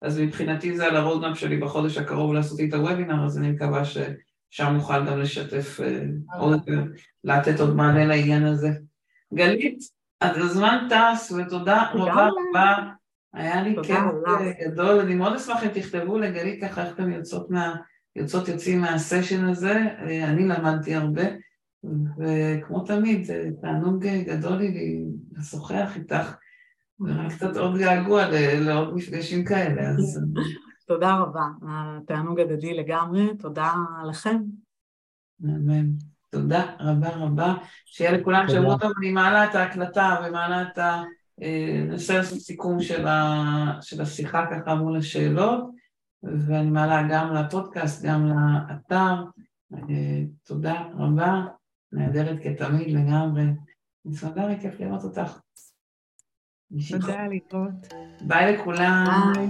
אז 0.05 0.21
מבחינתי 0.21 0.77
זה 0.77 0.87
על 0.87 0.97
ה 0.97 1.02
roadmap 1.02 1.39
שלי 1.39 1.57
בחודש 1.57 1.99
הקרוב 1.99 2.33
לעשות 2.33 2.61
איתה 2.61 2.77
וובינר, 2.79 3.25
אז 3.25 3.39
אני 3.39 3.51
מקווה 3.51 3.83
ששם 3.85 4.73
נוכל 4.73 5.07
גם 5.07 5.21
לשתף 5.21 5.81
עוד, 6.39 6.61
לתת 7.25 7.61
עוד 7.61 7.77
מענה 7.77 8.05
לעניין 8.05 8.47
הזה. 8.47 8.71
גלית, 9.35 9.79
אז 10.21 10.37
הזמן 10.37 10.89
טס, 10.91 11.33
ותודה 11.33 11.91
רבה 11.95 12.29
רבה. 12.29 12.77
היה 13.35 13.63
לי 13.63 13.77
כיף 13.83 13.99
גדול, 14.67 15.01
אני 15.01 15.15
מאוד 15.15 15.33
אשמח 15.33 15.65
אם 15.65 15.69
תכתבו 15.69 16.19
לגלית 16.19 16.65
ככה 16.65 16.85
איך 16.85 16.95
אתם 16.95 17.13
יוצאות 17.13 17.51
מה... 17.51 17.75
יוצאות 18.17 18.49
יוצאים 18.49 18.81
מהסשן 18.81 19.45
הזה, 19.45 19.81
אני 20.25 20.49
למדתי 20.49 20.95
הרבה, 20.95 21.23
וכמו 22.19 22.81
תמיד, 22.81 23.25
זה 23.25 23.49
תענוג 23.63 24.07
גדול 24.07 24.57
לי 24.57 25.05
לשוחח 25.39 25.97
איתך, 25.97 26.35
ורק 27.01 27.33
קצת 27.33 27.57
עוד 27.57 27.79
געגוע 27.79 28.25
לעוד 28.61 28.95
מפגשים 28.95 29.45
כאלה, 29.45 29.83
אז... 29.91 30.21
תודה 30.89 31.15
רבה, 31.15 31.43
התענוג 31.69 32.41
הדדי 32.41 32.75
לגמרי, 32.75 33.37
תודה 33.39 33.73
לכם. 34.09 34.37
אמן. 35.45 35.87
תודה 36.31 36.75
רבה 36.81 37.09
רבה, 37.09 37.55
שיהיה 37.85 38.13
לכולם 38.13 38.49
שבוע 38.49 38.79
טוב, 38.79 38.93
אני 38.99 39.13
מעלה 39.13 39.45
את 39.45 39.55
ההקלטה 39.55 40.17
ומעלה 40.27 40.63
את 40.63 40.79
ה... 40.79 41.03
ננסה 41.89 42.19
לעשות 42.19 42.39
סיכום 42.39 42.81
של, 42.81 43.07
ה... 43.07 43.79
של 43.81 44.01
השיחה 44.01 44.45
ככה 44.51 44.75
מול 44.75 44.97
השאלות, 44.97 45.65
ואני 46.23 46.71
מעלה 46.71 47.03
גם 47.11 47.35
לפודקאסט, 47.35 48.05
גם 48.05 48.27
לאתר. 48.27 49.15
תודה 50.45 50.83
רבה, 50.95 51.45
נהדרת 51.93 52.37
כתמיד 52.43 52.91
לגמרי. 52.91 53.45
נסמדה 54.05 54.61
כיף 54.61 54.81
לראות 54.81 55.05
אותך. 55.05 55.39
תודה, 56.91 57.27
להתראות. 57.29 57.95
ביי 58.21 58.53
לכולם. 58.53 59.33
ביי. 59.35 59.47